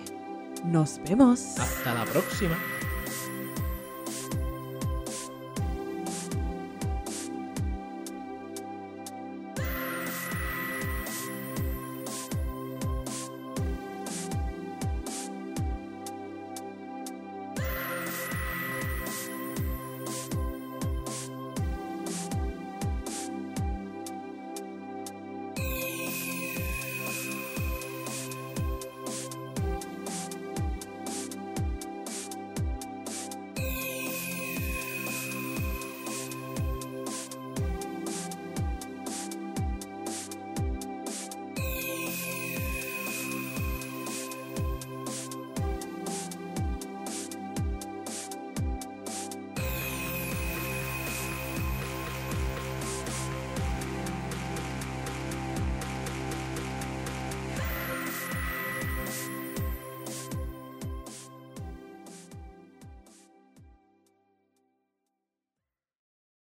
nos 0.64 1.00
vemos. 1.08 1.58
Hasta 1.60 1.94
la 1.94 2.06
próxima. 2.06 2.58